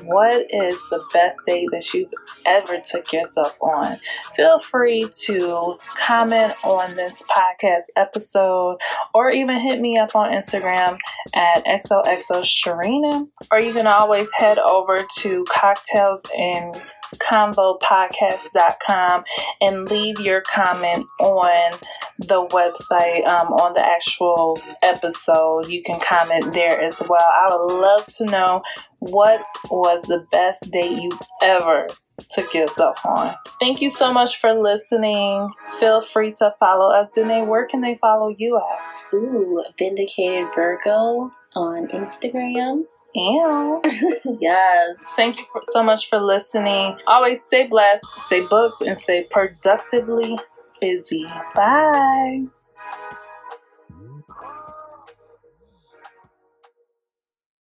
what 0.03 0.47
is 0.53 0.81
the 0.91 1.03
best 1.13 1.41
date 1.47 1.69
that 1.73 1.93
you've 1.93 2.13
ever 2.47 2.79
took 2.79 3.13
yourself 3.13 3.61
on? 3.63 3.99
Feel 4.35 4.59
free 4.59 5.09
to 5.25 5.79
comment 5.97 6.55
on 6.65 6.97
this 6.97 7.23
podcast 7.25 7.85
episode 7.97 8.79
or 9.15 9.31
even 9.31 9.59
hit 9.59 9.81
me 9.81 9.99
up 9.99 10.15
on 10.15 10.33
Instagram 10.33 10.99
at 11.35 11.65
XOXO 11.65 12.43
Sharena. 12.43 13.29
Or 13.53 13.61
you 13.61 13.73
can 13.73 13.87
always 13.87 14.29
head 14.37 14.59
over 14.59 15.07
to 15.19 15.45
cocktails 15.49 16.23
and 16.37 16.81
convopodcast.com 17.17 19.25
and 19.61 19.91
leave 19.91 20.21
your 20.21 20.41
comment 20.43 21.07
on 21.21 21.79
the 22.19 22.47
website 22.49 23.27
um, 23.27 23.49
on 23.53 23.73
the 23.75 23.81
actual 23.81 24.61
episode. 24.83 25.69
You 25.69 25.83
can 25.83 25.99
comment 26.01 26.53
there 26.53 26.81
as 26.81 27.01
well. 27.09 27.21
I 27.21 27.49
would 27.51 27.81
love 27.81 28.07
to 28.17 28.25
know 28.25 28.63
what 28.99 29.45
was 29.71 30.03
the 30.03 30.27
best 30.31 30.71
date 30.71 31.01
you 31.01 31.19
ever 31.43 31.89
took 32.31 32.53
yourself 32.55 33.05
on. 33.05 33.35
Thank 33.59 33.81
you 33.81 33.91
so 33.91 34.13
much 34.13 34.39
for 34.39 34.53
listening. 34.53 35.51
Feel 35.79 36.01
free 36.01 36.33
to 36.35 36.55
follow 36.61 36.93
us 36.93 37.13
Danae, 37.15 37.47
where 37.47 37.67
can 37.67 37.81
they 37.81 37.97
follow 37.97 38.29
you 38.29 38.59
at? 38.59 39.15
Ooh, 39.15 39.65
Vindicated 39.79 40.49
Virgo 40.55 41.33
on 41.55 41.89
Instagram. 41.89 42.85
And 43.15 43.81
yes. 44.41 44.99
thank 45.17 45.39
you 45.39 45.45
for, 45.53 45.63
so 45.65 45.83
much 45.83 46.09
for 46.09 46.19
listening. 46.19 46.97
Always 47.07 47.43
stay 47.43 47.67
blessed 47.67 48.05
stay 48.27 48.47
booked 48.47 48.83
and 48.83 48.97
stay 48.97 49.27
productively 49.31 50.39
busy. 50.81 51.25
Bye 51.55 52.47